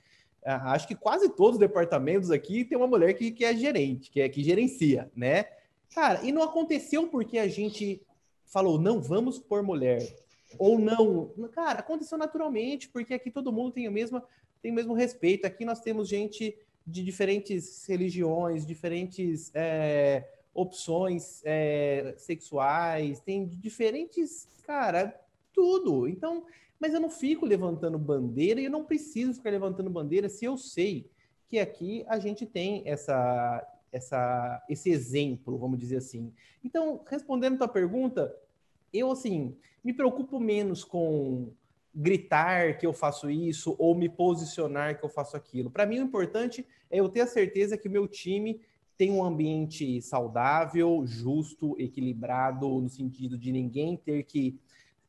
Ah, 0.44 0.72
acho 0.72 0.86
que 0.86 0.94
quase 0.94 1.30
todos 1.30 1.54
os 1.54 1.58
departamentos 1.58 2.30
aqui 2.30 2.64
tem 2.64 2.76
uma 2.76 2.86
mulher 2.86 3.14
que, 3.14 3.30
que 3.30 3.44
é 3.44 3.56
gerente, 3.56 4.10
que 4.10 4.20
é 4.20 4.28
que 4.28 4.44
gerencia, 4.44 5.10
né? 5.16 5.46
Cara, 5.94 6.22
e 6.22 6.30
não 6.32 6.42
aconteceu 6.42 7.08
porque 7.08 7.38
a 7.38 7.48
gente 7.48 8.02
falou, 8.44 8.78
não, 8.78 9.00
vamos 9.00 9.38
por 9.38 9.62
mulher 9.62 10.02
ou 10.58 10.78
não. 10.78 11.32
Cara, 11.52 11.80
aconteceu 11.80 12.18
naturalmente, 12.18 12.88
porque 12.88 13.14
aqui 13.14 13.30
todo 13.30 13.52
mundo 13.52 13.72
tem 13.72 13.88
o 13.88 13.92
mesmo, 13.92 14.22
tem 14.60 14.70
o 14.70 14.74
mesmo 14.74 14.92
respeito. 14.92 15.46
Aqui 15.46 15.64
nós 15.64 15.80
temos 15.80 16.08
gente 16.08 16.56
de 16.86 17.02
diferentes 17.02 17.86
religiões, 17.86 18.66
diferentes 18.66 19.50
é, 19.54 20.28
opções 20.54 21.42
é, 21.44 22.14
sexuais, 22.16 23.20
tem 23.20 23.46
diferentes, 23.46 24.48
cara, 24.62 25.20
tudo. 25.52 26.08
Então, 26.08 26.44
mas 26.78 26.94
eu 26.94 27.00
não 27.00 27.10
fico 27.10 27.44
levantando 27.44 27.98
bandeira 27.98 28.60
e 28.60 28.66
eu 28.66 28.70
não 28.70 28.84
preciso 28.84 29.34
ficar 29.34 29.50
levantando 29.50 29.90
bandeira 29.90 30.28
se 30.28 30.44
eu 30.44 30.56
sei 30.56 31.10
que 31.48 31.58
aqui 31.58 32.04
a 32.08 32.18
gente 32.18 32.46
tem 32.46 32.82
essa, 32.86 33.66
essa, 33.92 34.64
esse 34.68 34.90
exemplo, 34.90 35.58
vamos 35.58 35.78
dizer 35.78 35.96
assim. 35.96 36.32
Então, 36.62 37.02
respondendo 37.08 37.54
a 37.54 37.58
tua 37.58 37.68
pergunta, 37.68 38.34
eu, 38.92 39.10
assim, 39.10 39.56
me 39.82 39.92
preocupo 39.92 40.40
menos 40.40 40.84
com 40.84 41.52
gritar 41.94 42.76
que 42.78 42.86
eu 42.86 42.92
faço 42.92 43.30
isso 43.30 43.76
ou 43.78 43.94
me 43.94 44.08
posicionar 44.08 44.98
que 44.98 45.04
eu 45.04 45.08
faço 45.08 45.36
aquilo. 45.36 45.70
Para 45.70 45.86
mim, 45.86 46.00
o 46.00 46.04
importante 46.04 46.66
é 46.90 46.98
eu 46.98 47.08
ter 47.08 47.20
a 47.20 47.26
certeza 47.26 47.76
que 47.78 47.86
o 47.86 47.90
meu 47.90 48.08
time 48.08 48.60
tem 48.96 49.10
um 49.10 49.24
ambiente 49.24 50.00
saudável, 50.00 51.02
justo, 51.06 51.74
equilibrado, 51.78 52.68
no 52.80 52.88
sentido 52.88 53.36
de 53.36 53.50
ninguém 53.50 53.96
ter 53.96 54.22
que 54.24 54.58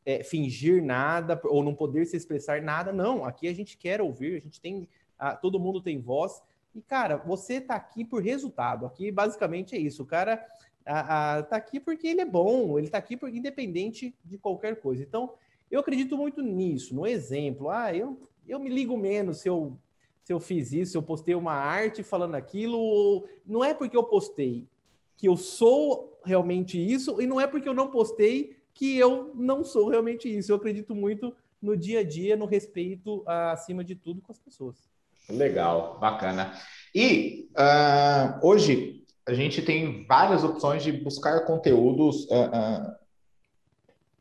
é, 0.05 0.23
fingir 0.23 0.83
nada 0.83 1.39
ou 1.45 1.63
não 1.63 1.73
poder 1.73 2.05
se 2.05 2.15
expressar 2.15 2.61
nada. 2.61 2.91
Não, 2.91 3.25
aqui 3.25 3.47
a 3.47 3.53
gente 3.53 3.77
quer 3.77 4.01
ouvir, 4.01 4.37
a 4.37 4.39
gente 4.39 4.61
tem. 4.61 4.87
A, 5.17 5.35
todo 5.35 5.59
mundo 5.59 5.81
tem 5.81 5.99
voz. 5.99 6.41
E, 6.73 6.81
cara, 6.81 7.17
você 7.17 7.61
tá 7.61 7.75
aqui 7.75 8.03
por 8.03 8.21
resultado. 8.21 8.85
Aqui, 8.85 9.11
basicamente, 9.11 9.75
é 9.75 9.79
isso. 9.79 10.03
O 10.03 10.05
cara 10.05 10.45
a, 10.85 11.37
a, 11.37 11.43
tá 11.43 11.55
aqui 11.55 11.79
porque 11.79 12.07
ele 12.07 12.21
é 12.21 12.25
bom, 12.25 12.77
ele 12.77 12.89
tá 12.89 12.97
aqui 12.97 13.17
porque 13.17 13.37
independente 13.37 14.15
de 14.23 14.37
qualquer 14.37 14.79
coisa. 14.79 15.01
Então, 15.01 15.33
eu 15.71 15.79
acredito 15.79 16.17
muito 16.17 16.41
nisso, 16.41 16.93
no 16.93 17.07
exemplo. 17.07 17.69
Ah, 17.69 17.93
eu, 17.95 18.19
eu 18.47 18.59
me 18.59 18.69
ligo 18.69 18.95
menos 18.97 19.39
se 19.39 19.49
eu, 19.49 19.77
se 20.25 20.33
eu 20.33 20.39
fiz 20.39 20.73
isso, 20.73 20.91
se 20.93 20.97
eu 20.97 21.03
postei 21.03 21.35
uma 21.35 21.53
arte 21.53 22.01
falando 22.01 22.33
aquilo. 22.33 23.27
Não 23.45 23.63
é 23.63 23.75
porque 23.75 23.95
eu 23.95 24.03
postei 24.03 24.67
que 25.15 25.27
eu 25.27 25.37
sou 25.37 26.19
realmente 26.25 26.83
isso, 26.83 27.21
e 27.21 27.27
não 27.27 27.39
é 27.39 27.45
porque 27.45 27.69
eu 27.69 27.75
não 27.75 27.91
postei 27.91 28.57
que 28.73 28.97
eu 28.97 29.31
não 29.35 29.63
sou 29.63 29.87
realmente 29.87 30.27
isso. 30.27 30.51
Eu 30.51 30.55
acredito 30.55 30.95
muito 30.95 31.33
no 31.61 31.77
dia 31.77 31.99
a 31.99 32.03
dia, 32.03 32.35
no 32.35 32.47
respeito, 32.47 33.23
acima 33.27 33.83
de 33.83 33.93
tudo, 33.93 34.19
com 34.19 34.31
as 34.31 34.39
pessoas. 34.39 34.89
Legal, 35.29 35.99
bacana. 35.99 36.53
E 36.93 37.47
uh, 37.51 38.47
hoje, 38.47 39.03
a 39.27 39.33
gente 39.33 39.61
tem 39.61 40.07
várias 40.07 40.43
opções 40.43 40.81
de 40.81 40.91
buscar 40.91 41.45
conteúdos 41.45 42.25
uh, 42.25 42.47
uh, 42.47 42.95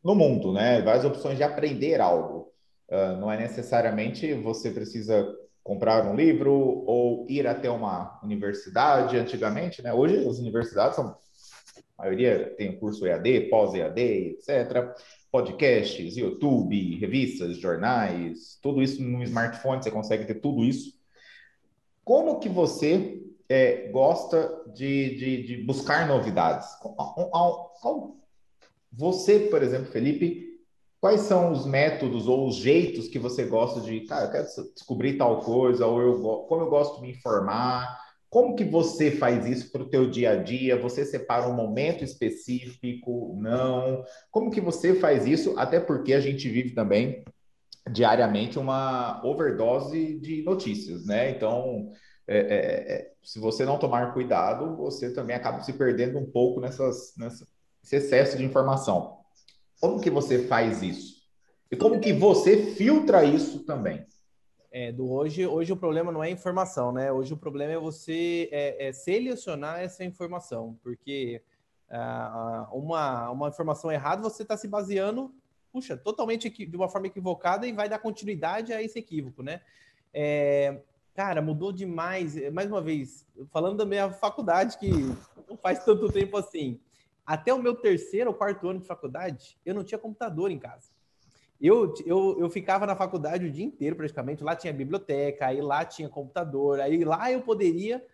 no 0.05 0.14
mundo, 0.14 0.52
né? 0.52 0.82
Várias 0.82 1.07
opções 1.07 1.38
de 1.38 1.42
aprender 1.42 1.98
algo. 1.98 2.52
Não 3.18 3.32
é 3.32 3.36
necessariamente 3.38 4.34
você 4.34 4.70
precisa 4.70 5.26
comprar 5.65 6.07
um 6.07 6.15
livro 6.15 6.53
ou 6.53 7.27
ir 7.29 7.47
até 7.47 7.71
uma 7.71 8.21
universidade 8.23 9.17
antigamente, 9.17 9.83
né? 9.83 9.93
Hoje 9.93 10.19
as 10.29 10.39
universidades 10.39 10.95
são 10.95 11.17
a 11.97 12.03
maioria 12.03 12.55
tem 12.57 12.79
curso 12.79 13.07
EAD, 13.07 13.49
pós-EAD, 13.49 14.01
etc. 14.01 14.95
Podcasts, 15.33 16.17
YouTube, 16.17 16.99
revistas, 16.99 17.57
jornais, 17.57 18.59
tudo 18.61 18.83
isso 18.83 19.03
no 19.03 19.23
smartphone, 19.23 19.83
você 19.83 19.91
consegue 19.91 20.25
ter 20.25 20.35
tudo 20.35 20.65
isso. 20.65 20.93
Como 22.05 22.39
que 22.39 22.49
você 22.49 23.25
é, 23.49 23.89
gosta 23.89 24.62
de, 24.75 25.17
de, 25.17 25.43
de, 25.43 25.62
buscar 25.65 26.07
novidades. 26.09 26.67
Você, 28.93 29.41
por 29.41 29.62
exemplo, 29.62 29.91
Felipe, 29.91 30.53
quais 31.05 31.20
são 31.20 31.52
os 31.52 31.66
métodos 31.66 32.26
ou 32.26 32.48
os 32.48 32.57
jeitos 32.57 33.09
que 33.09 33.18
você 33.18 33.44
gosta 33.44 33.78
de, 33.78 34.07
cara, 34.07 34.24
eu 34.24 34.30
quero 34.30 34.46
descobrir 34.74 35.18
tal 35.18 35.42
coisa, 35.42 35.86
ou 35.86 36.00
eu, 36.00 36.18
como 36.48 36.62
eu 36.62 36.70
gosto 36.70 36.96
de 36.96 37.02
me 37.02 37.11
informar, 37.11 38.00
como 38.30 38.57
que 38.57 38.64
você 38.64 39.11
faz 39.11 39.46
isso 39.46 39.70
para 39.70 39.82
o 39.82 39.88
teu 39.90 40.09
dia 40.09 40.30
a 40.30 40.36
dia? 40.42 40.80
Você 40.80 41.05
separa 41.05 41.46
um 41.46 41.52
momento 41.52 42.02
específico? 42.02 43.36
Não? 43.38 44.02
Como 44.30 44.50
que 44.50 44.62
você 44.62 44.94
faz 44.94 45.26
isso? 45.26 45.52
Até 45.59 45.78
porque 45.78 46.14
a 46.14 46.20
gente 46.20 46.48
vive 46.48 46.70
também 46.70 47.22
diariamente 47.92 48.59
uma 48.59 49.20
overdose 49.26 50.18
de 50.20 50.42
notícias, 50.42 51.05
né? 51.05 51.28
Então, 51.28 51.90
é, 52.26 52.38
é, 52.38 52.94
é, 52.94 53.11
se 53.22 53.38
você 53.38 53.66
não 53.66 53.78
tomar 53.78 54.14
cuidado, 54.14 54.74
você 54.74 55.12
também 55.12 55.36
acaba 55.36 55.61
se 55.61 55.74
perdendo 55.74 56.18
um 56.18 56.24
pouco 56.24 56.62
nessas, 56.62 57.12
nessa, 57.18 57.46
excesso 57.92 58.38
de 58.38 58.44
informação. 58.46 59.24
Como 59.85 60.01
que 60.01 60.09
você 60.09 60.47
faz 60.47 60.82
isso? 60.82 61.28
E 61.70 61.76
como 61.76 62.01
que 62.01 62.11
você 62.11 62.72
filtra 62.72 63.22
isso 63.22 63.66
também? 63.66 64.07
É, 64.72 64.91
do 64.91 65.12
hoje, 65.12 65.47
hoje 65.47 65.74
o 65.74 65.76
problema 65.76 66.11
não 66.11 66.24
é 66.24 66.30
informação, 66.30 66.91
né? 66.91 67.12
Hoje 67.12 67.35
o 67.35 67.37
problema 67.37 67.74
é 67.74 67.78
você 67.78 68.49
é, 68.51 68.89
é 68.89 68.93
selecionar 68.95 69.80
essa 69.80 70.03
informação, 70.03 70.78
porque 70.82 71.43
ah, 71.91 72.66
uma, 72.72 73.30
uma 73.30 73.49
informação 73.51 73.93
errada 73.93 74.22
você 74.22 74.43
está 74.43 74.57
se 74.57 74.66
baseando, 74.66 75.30
puxa, 75.70 75.99
totalmente 75.99 76.49
de 76.49 76.76
uma 76.78 76.89
forma 76.89 77.09
equivocada 77.09 77.66
e 77.66 77.72
vai 77.74 77.87
dar 77.87 77.99
continuidade 77.99 78.72
a 78.72 78.82
esse 78.82 78.99
equívoco, 78.99 79.43
né? 79.43 79.61
É, 80.14 80.80
Cara, 81.14 81.41
mudou 81.41 81.70
demais. 81.70 82.35
Mais 82.51 82.68
uma 82.68 82.80
vez, 82.80 83.24
falando 83.53 83.76
da 83.76 83.87
minha 83.87 84.11
faculdade, 84.11 84.76
que 84.78 84.91
não 85.49 85.57
faz 85.57 85.85
tanto 85.85 86.11
tempo 86.11 86.37
assim. 86.37 86.80
Até 87.27 87.53
o 87.53 87.62
meu 87.62 87.75
terceiro 87.75 88.31
ou 88.31 88.37
quarto 88.37 88.68
ano 88.68 88.81
de 88.81 88.87
faculdade, 88.87 89.59
eu 89.64 89.75
não 89.75 89.85
tinha 89.85 89.99
computador 89.99 90.51
em 90.51 90.59
casa. 90.59 90.91
Eu, 91.61 91.95
eu, 92.05 92.37
eu 92.39 92.51
ficava 92.51 92.85
na 92.85 92.95
faculdade 92.95 93.47
o 93.47 93.51
dia 93.51 93.64
inteiro, 93.64 93.97
praticamente. 93.97 94.45
Lá 94.45 94.55
tinha 94.55 94.72
biblioteca, 94.72 95.47
aí 95.47 95.62
lá 95.62 95.85
tinha 95.85 96.09
computador, 96.09 96.81
aí 96.81 97.05
lá 97.05 97.31
eu 97.33 97.41
poderia 97.41 98.05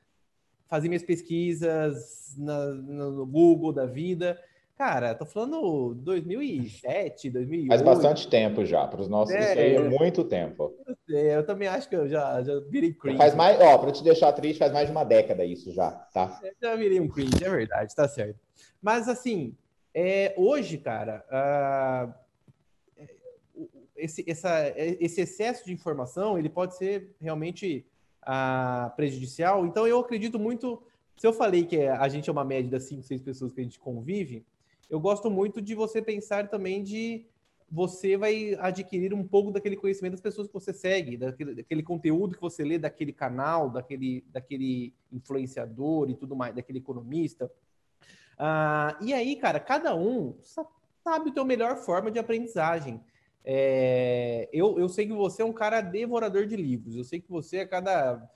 fazer 0.68 0.88
minhas 0.88 1.02
pesquisas 1.02 2.36
na, 2.38 2.66
no 2.66 3.26
Google 3.26 3.72
da 3.72 3.86
vida. 3.86 4.40
Cara, 4.80 5.14
tô 5.14 5.26
falando 5.26 5.92
2007, 5.92 7.28
2008. 7.28 7.68
Faz 7.68 7.82
bastante 7.82 8.26
tempo 8.28 8.64
já, 8.64 8.86
para 8.88 9.02
os 9.02 9.08
nossos, 9.08 9.34
é, 9.34 9.40
isso 9.40 9.58
aí 9.58 9.74
é 9.74 9.88
muito 9.90 10.24
tempo. 10.24 10.74
Eu, 11.06 11.44
também 11.44 11.68
acho 11.68 11.86
que 11.86 11.94
eu 11.94 12.08
já, 12.08 12.42
já 12.42 12.58
virei 12.60 12.94
cringe. 12.94 13.18
Faz 13.18 13.34
mais, 13.34 13.60
ó, 13.60 13.76
para 13.76 13.92
te 13.92 14.02
deixar 14.02 14.32
triste, 14.32 14.58
faz 14.58 14.72
mais 14.72 14.86
de 14.86 14.92
uma 14.92 15.04
década 15.04 15.44
isso 15.44 15.70
já, 15.70 15.90
tá? 15.90 16.40
Eu 16.42 16.54
já 16.62 16.74
virei 16.76 16.98
um 16.98 17.08
cringe, 17.08 17.44
é 17.44 17.50
verdade, 17.50 17.94
tá 17.94 18.08
certo. 18.08 18.40
Mas 18.80 19.06
assim, 19.06 19.54
é, 19.92 20.32
hoje, 20.34 20.78
cara, 20.78 21.26
uh, 22.96 23.04
esse, 23.94 24.24
essa, 24.26 24.72
esse 24.74 25.20
excesso 25.20 25.66
de 25.66 25.74
informação, 25.74 26.38
ele 26.38 26.48
pode 26.48 26.74
ser 26.78 27.14
realmente 27.20 27.84
uh, 28.22 28.96
prejudicial. 28.96 29.66
Então, 29.66 29.86
eu 29.86 29.98
acredito 29.98 30.38
muito... 30.38 30.82
Se 31.18 31.26
eu 31.26 31.34
falei 31.34 31.66
que 31.66 31.86
a 31.86 32.08
gente 32.08 32.30
é 32.30 32.32
uma 32.32 32.46
média 32.46 32.70
das 32.70 32.84
5, 32.84 33.02
6 33.02 33.20
pessoas 33.20 33.52
que 33.52 33.60
a 33.60 33.62
gente 33.62 33.78
convive, 33.78 34.42
eu 34.90 34.98
gosto 34.98 35.30
muito 35.30 35.62
de 35.62 35.74
você 35.74 36.02
pensar 36.02 36.48
também 36.48 36.82
de 36.82 37.24
você 37.70 38.16
vai 38.16 38.56
adquirir 38.58 39.14
um 39.14 39.26
pouco 39.26 39.52
daquele 39.52 39.76
conhecimento 39.76 40.12
das 40.12 40.20
pessoas 40.20 40.48
que 40.48 40.52
você 40.52 40.72
segue, 40.72 41.16
daquele, 41.16 41.54
daquele 41.54 41.82
conteúdo 41.84 42.34
que 42.34 42.40
você 42.40 42.64
lê 42.64 42.76
daquele 42.76 43.12
canal, 43.12 43.70
daquele, 43.70 44.24
daquele 44.28 44.92
influenciador 45.12 46.10
e 46.10 46.14
tudo 46.14 46.34
mais, 46.34 46.52
daquele 46.52 46.78
economista. 46.78 47.50
Ah, 48.36 48.98
e 49.00 49.14
aí, 49.14 49.36
cara, 49.36 49.60
cada 49.60 49.94
um 49.94 50.36
sabe 50.40 51.30
a 51.30 51.32
tua 51.32 51.44
melhor 51.44 51.76
forma 51.76 52.10
de 52.10 52.18
aprendizagem. 52.18 53.00
É, 53.44 54.48
eu, 54.52 54.78
eu 54.78 54.88
sei 54.88 55.06
que 55.06 55.12
você 55.12 55.42
é 55.42 55.44
um 55.44 55.52
cara 55.52 55.80
devorador 55.80 56.46
de 56.46 56.56
livros. 56.56 56.96
Eu 56.96 57.04
sei 57.04 57.20
que 57.20 57.30
você, 57.30 57.60
a 57.60 57.68
cada 57.68 58.28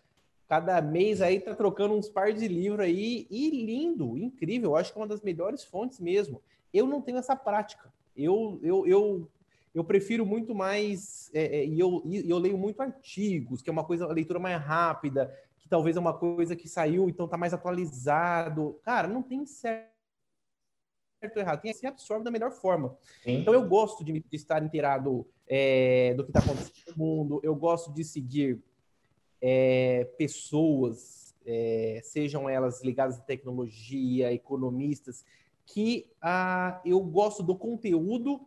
cada 0.49 0.81
mês 0.81 1.21
aí 1.23 1.41
tá 1.41 1.55
trocando 1.55 1.95
uns 1.95 2.09
par 2.09 2.33
de 2.33 2.47
livros 2.47 2.85
aí 2.85 3.27
e 3.31 3.51
lindo, 3.65 4.17
incrível. 4.19 4.71
Eu 4.71 4.77
acho 4.77 4.93
que 4.93 4.99
é 4.99 5.03
uma 5.03 5.09
das 5.09 5.23
melhores 5.23 5.65
fontes 5.65 5.99
mesmo. 5.99 6.43
Eu 6.73 6.87
não 6.87 7.01
tenho 7.01 7.19
essa 7.19 7.35
prática. 7.35 7.93
Eu, 8.17 8.61
eu, 8.63 8.87
eu, 8.87 9.31
eu 9.75 9.85
prefiro 9.85 10.25
muito 10.25 10.55
mais 10.55 11.31
é, 11.35 11.59
é, 11.59 11.67
e 11.67 11.81
eu, 11.81 12.03
eu 12.27 12.39
leio 12.39 12.59
muito 12.59 12.81
artigos, 12.81 13.63
que 13.63 13.71
é 13.71 13.73
uma 13.73 13.85
coisa, 13.85 14.05
a 14.05 14.13
leitura 14.13 14.39
mais 14.39 14.63
rápida, 14.63 15.35
que 15.59 15.69
talvez 15.69 15.97
é 15.97 16.01
uma 16.01 16.17
coisa 16.17 16.55
que 16.55 16.69
saiu, 16.69 17.09
então 17.09 17.27
tá 17.27 17.37
mais 17.37 17.55
atualizado. 17.55 18.79
Cara, 18.83 19.09
não 19.09 19.23
tem 19.23 19.47
certo 19.47 19.89
ou 21.37 21.41
errado, 21.41 21.63
tem 21.63 21.73
se 21.73 21.87
absorve 21.87 22.23
da 22.23 22.31
melhor 22.31 22.53
forma. 22.53 22.97
Sim. 23.23 23.41
Então 23.41 23.55
eu 23.55 23.67
gosto 23.67 24.05
de, 24.05 24.13
de 24.13 24.37
estar 24.37 24.63
inteirado 24.63 25.27
é, 25.49 26.13
do 26.15 26.23
que 26.23 26.31
está 26.31 26.41
acontecendo 26.41 26.97
no 26.97 27.05
mundo, 27.05 27.41
eu 27.43 27.55
gosto 27.55 27.93
de 27.93 28.05
seguir 28.05 28.63
é, 29.47 30.05
pessoas, 30.17 31.35
é, 31.45 32.01
sejam 32.03 32.49
elas 32.49 32.83
ligadas 32.83 33.19
à 33.19 33.21
tecnologia, 33.21 34.33
economistas, 34.33 35.23
que 35.67 36.07
ah, 36.23 36.81
eu 36.83 36.99
gosto 37.01 37.43
do 37.43 37.55
conteúdo 37.55 38.41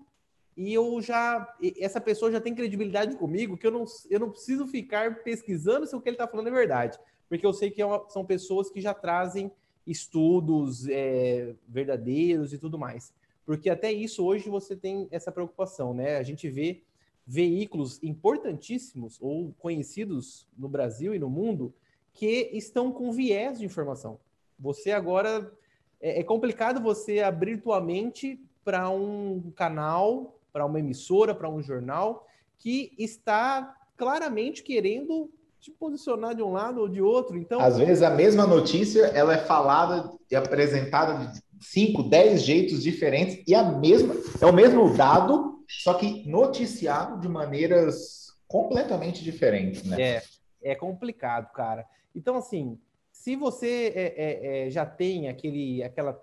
e 0.55 0.73
eu 0.73 0.99
já 0.99 1.55
essa 1.79 2.01
pessoa 2.01 2.31
já 2.31 2.41
tem 2.41 2.55
credibilidade 2.55 3.15
comigo 3.15 3.55
que 3.55 3.67
eu 3.67 3.71
não, 3.71 3.85
eu 4.09 4.19
não 4.19 4.31
preciso 4.31 4.65
ficar 4.65 5.23
pesquisando 5.23 5.85
se 5.85 5.95
o 5.95 6.01
que 6.01 6.09
ele 6.09 6.15
está 6.15 6.27
falando 6.27 6.47
é 6.47 6.51
verdade, 6.51 6.97
porque 7.29 7.45
eu 7.45 7.53
sei 7.53 7.69
que 7.69 7.79
é 7.79 7.85
uma, 7.85 8.09
são 8.09 8.25
pessoas 8.25 8.71
que 8.71 8.81
já 8.81 8.95
trazem 8.95 9.51
estudos 9.85 10.87
é, 10.89 11.53
verdadeiros 11.67 12.53
e 12.53 12.57
tudo 12.57 12.79
mais. 12.79 13.13
Porque 13.45 13.69
até 13.69 13.91
isso 13.91 14.25
hoje 14.25 14.49
você 14.49 14.75
tem 14.75 15.07
essa 15.11 15.31
preocupação, 15.31 15.93
né? 15.93 16.17
A 16.17 16.23
gente 16.23 16.49
vê 16.49 16.81
veículos 17.28 18.01
importantíssimos 18.01 19.17
ou 19.19 19.53
conhecidos 19.59 20.47
no 20.57 20.69
Brasil 20.69 21.13
e 21.13 21.19
no 21.19 21.30
mundo 21.30 21.73
que 22.13 22.49
estão 22.53 22.89
com 22.89 23.11
viés 23.11 23.59
de 23.59 23.65
informação. 23.65 24.17
Você 24.57 24.91
agora 24.91 25.51
é, 25.99 26.21
é 26.21 26.23
complicado 26.23 26.82
você 26.82 27.19
abrir 27.19 27.61
tua 27.61 27.82
mente 27.82 28.39
para 28.63 28.89
um 28.89 29.51
canal, 29.55 30.39
para 30.53 30.65
uma 30.65 30.80
emissora, 30.80 31.36
para 31.36 31.49
um 31.49 31.61
jornal 31.61 32.25
que 32.57 32.93
está 32.97 33.75
claramente 33.97 34.63
querendo 34.63 35.30
te 35.59 35.69
posicionar 35.69 36.34
de 36.34 36.41
um 36.41 36.53
lado 36.53 36.80
ou 36.80 36.88
de 36.88 37.01
outro. 37.01 37.38
Então, 37.38 37.59
às 37.59 37.78
vezes 37.78 38.01
a 38.01 38.09
mesma 38.09 38.47
notícia 38.47 39.07
ela 39.07 39.34
é 39.34 39.38
falada 39.38 40.11
e 40.32 40.36
apresentada 40.36 41.25
de 41.25 41.41
5, 41.59 42.03
10 42.03 42.41
jeitos 42.41 42.84
diferentes 42.84 43.43
e 43.45 43.53
a 43.53 43.63
mesma 43.63 44.15
é 44.39 44.45
o 44.45 44.53
mesmo 44.53 44.95
dado 44.95 45.56
só 45.68 45.93
que 45.93 46.28
noticiado 46.28 47.20
de 47.20 47.28
maneiras 47.28 48.36
completamente 48.47 49.24
diferentes, 49.24 49.84
né? 49.84 50.01
É, 50.01 50.24
é 50.61 50.76
complicado, 50.76 51.51
cara. 51.51 51.86
Então, 52.15 52.38
assim, 52.38 52.80
se 53.11 53.36
você 53.36 53.91
é, 53.93 54.13
é, 54.18 54.68
é, 54.68 54.70
já 54.70 54.86
tem 54.86 55.28
aquele, 55.28 55.84
aquela, 55.84 56.20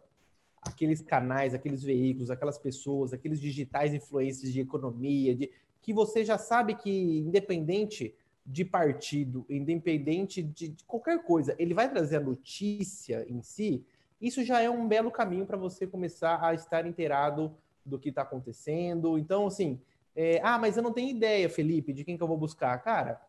aqueles 0.63 1.03
canais, 1.03 1.55
aqueles 1.55 1.83
veículos, 1.83 2.31
aquelas 2.31 2.59
pessoas, 2.59 3.13
aqueles 3.13 3.41
digitais 3.41 3.93
influências 3.93 4.53
de 4.53 4.61
economia, 4.61 5.35
de, 5.35 5.51
que 5.83 5.93
você 5.93 6.25
já 6.25 6.39
sabe 6.39 6.75
que, 6.75 7.19
independente 7.19 8.15
de 8.47 8.65
partido, 8.65 9.45
independente 9.49 10.43
de, 10.43 10.69
de 10.69 10.85
qualquer 10.85 11.23
coisa, 11.23 11.55
ele 11.59 11.75
vai 11.75 11.91
trazer 11.91 12.17
a 12.17 12.21
notícia 12.21 13.27
em 13.29 13.43
si, 13.43 13.85
isso 14.21 14.43
já 14.43 14.61
é 14.61 14.71
um 14.71 14.89
belo 14.89 15.11
caminho 15.11 15.45
para 15.45 15.57
você 15.57 15.87
começar 15.87 16.43
a 16.43 16.55
estar 16.55 16.87
inteirado 16.87 17.55
do 17.85 17.99
que 17.99 18.09
está 18.09 18.23
acontecendo. 18.23 19.19
Então, 19.19 19.47
assim, 19.47 19.81
é, 20.17 20.41
ah, 20.43 20.59
mas 20.59 20.77
eu 20.77 20.83
não 20.83 20.93
tenho 20.93 21.11
ideia, 21.11 21.49
Felipe, 21.49 21.93
de 21.93 22.05
quem 22.05 22.17
que 22.17 22.23
eu 22.23 22.29
vou 22.29 22.37
buscar. 22.37 22.77
Cara, 22.83 23.21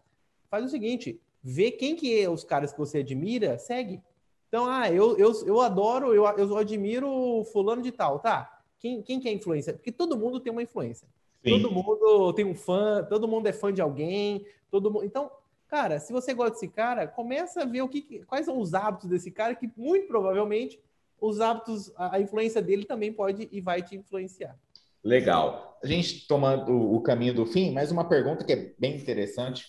faz 0.50 0.66
o 0.66 0.70
seguinte, 0.70 1.20
vê 1.44 1.72
quem 1.72 1.96
que 1.96 2.20
é 2.20 2.30
os 2.30 2.44
caras 2.44 2.72
que 2.72 2.80
você 2.80 3.00
admira, 3.00 3.58
segue. 3.58 4.02
Então, 4.48 4.68
ah, 4.68 4.90
eu, 4.92 5.18
eu, 5.18 5.32
eu 5.46 5.62
adoro, 5.62 6.14
eu, 6.14 6.24
eu 6.24 6.58
admiro 6.58 7.44
fulano 7.52 7.82
de 7.82 7.92
tal, 7.92 8.20
tá? 8.20 8.62
Quem, 8.80 9.02
quem 9.02 9.20
que 9.20 9.28
é 9.28 9.34
influência? 9.34 9.74
Porque 9.74 9.92
todo 9.92 10.18
mundo 10.18 10.40
tem 10.40 10.52
uma 10.52 10.64
influência. 10.64 11.08
Sim. 11.44 11.62
Todo 11.62 11.72
mundo 11.72 12.34
tem 12.34 12.46
um 12.46 12.56
fã, 12.56 13.04
todo 13.04 13.28
mundo 13.28 13.48
é 13.48 13.54
fã 13.54 13.74
de 13.74 13.82
alguém, 13.82 14.46
todo 14.72 14.92
mundo. 14.92 15.06
Então, 15.06 15.30
cara, 15.68 16.00
se 16.00 16.14
você 16.14 16.34
gosta 16.34 16.54
desse 16.54 16.68
cara, 16.68 17.08
começa 17.08 17.64
a 17.64 17.66
ver 17.66 17.82
o 17.82 17.90
que, 17.90 18.24
quais 18.26 18.46
são 18.46 18.60
os 18.60 18.74
hábitos 18.74 19.10
desse 19.10 19.32
cara 19.32 19.56
que 19.56 19.70
muito 19.76 20.08
provavelmente 20.08 20.80
os 21.20 21.42
hábitos, 21.42 21.92
a 21.98 22.20
influência 22.20 22.62
dele 22.62 22.86
também 22.86 23.12
pode 23.12 23.48
e 23.52 23.62
vai 23.62 23.82
te 23.82 23.96
influenciar. 23.96 24.58
Legal. 25.04 25.78
A 25.84 25.88
gente 25.88 26.28
tomando 26.28 26.74
o 26.74 27.00
caminho 27.02 27.34
do 27.34 27.46
fim, 27.46 27.72
mais 27.72 27.92
uma 27.92 28.10
pergunta 28.10 28.44
que 28.44 28.54
é 28.54 28.74
bem 28.78 28.96
interessante. 28.96 29.66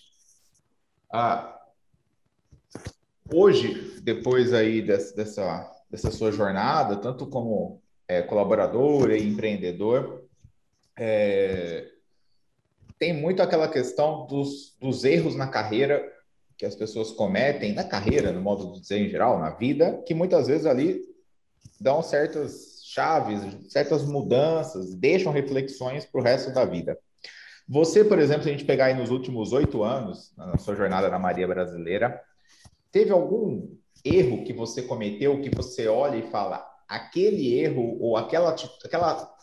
Ah, 1.12 1.60
hoje, 3.32 4.00
depois 4.00 4.52
aí 4.52 4.80
dessa, 4.80 5.14
dessa, 5.90 6.10
sua 6.10 6.32
jornada, 6.32 6.96
tanto 6.96 7.26
como 7.26 7.82
é, 8.08 8.22
colaborador 8.22 9.10
e 9.10 9.22
empreendedor, 9.22 10.24
é, 10.98 11.86
tem 12.98 13.12
muito 13.12 13.42
aquela 13.42 13.68
questão 13.68 14.26
dos, 14.26 14.74
dos 14.80 15.04
erros 15.04 15.36
na 15.36 15.48
carreira 15.48 16.02
que 16.56 16.64
as 16.64 16.74
pessoas 16.74 17.10
cometem, 17.10 17.74
na 17.74 17.84
carreira, 17.84 18.32
no 18.32 18.40
modo 18.40 18.72
de 18.72 18.80
dizer 18.80 18.98
em 18.98 19.08
geral, 19.10 19.38
na 19.38 19.50
vida, 19.50 20.02
que 20.06 20.14
muitas 20.14 20.46
vezes 20.46 20.64
ali 20.64 21.02
dão 21.80 22.02
certas 22.02 22.82
chaves, 22.84 23.40
certas 23.70 24.04
mudanças, 24.04 24.94
deixam 24.94 25.32
reflexões 25.32 26.04
para 26.04 26.20
o 26.20 26.24
resto 26.24 26.52
da 26.52 26.64
vida. 26.64 26.98
Você, 27.68 28.04
por 28.04 28.18
exemplo, 28.18 28.44
se 28.44 28.48
a 28.48 28.52
gente 28.52 28.64
pegar 28.64 28.86
aí 28.86 28.94
nos 28.94 29.10
últimos 29.10 29.52
oito 29.52 29.82
anos, 29.82 30.32
na 30.36 30.56
sua 30.56 30.76
jornada 30.76 31.10
na 31.10 31.18
Maria 31.18 31.48
Brasileira, 31.48 32.20
teve 32.92 33.10
algum 33.10 33.68
erro 34.04 34.44
que 34.44 34.52
você 34.52 34.82
cometeu 34.82 35.42
que 35.42 35.50
você 35.50 35.88
olha 35.88 36.16
e 36.16 36.30
fala, 36.30 36.64
aquele 36.88 37.58
erro 37.58 37.98
ou 38.00 38.16
aquela, 38.16 38.54
aquela, 38.84 39.36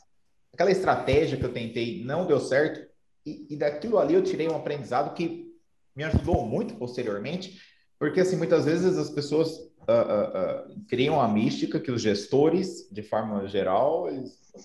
aquela 0.54 0.72
estratégia 0.72 1.38
que 1.38 1.44
eu 1.44 1.54
tentei 1.54 2.04
não 2.04 2.26
deu 2.26 2.40
certo, 2.40 2.90
e, 3.26 3.48
e 3.50 3.58
daquilo 3.58 4.00
ali 4.00 4.14
eu 4.14 4.24
tirei 4.24 4.50
um 4.50 4.56
aprendizado 4.56 5.14
que 5.14 5.54
me 5.96 6.04
ajudou 6.04 6.46
muito 6.46 6.76
posteriormente, 6.76 7.60
porque 8.00 8.22
assim, 8.22 8.36
muitas 8.36 8.66
vezes 8.66 8.98
as 8.98 9.10
pessoas 9.10 9.72
uh, 9.88 10.70
uh, 10.72 10.86
criam 10.88 11.20
a 11.20 11.28
mística 11.28 11.80
que 11.80 11.92
os 11.92 12.02
gestores, 12.02 12.90
de 12.92 13.02
forma 13.02 13.48
geral, 13.48 14.08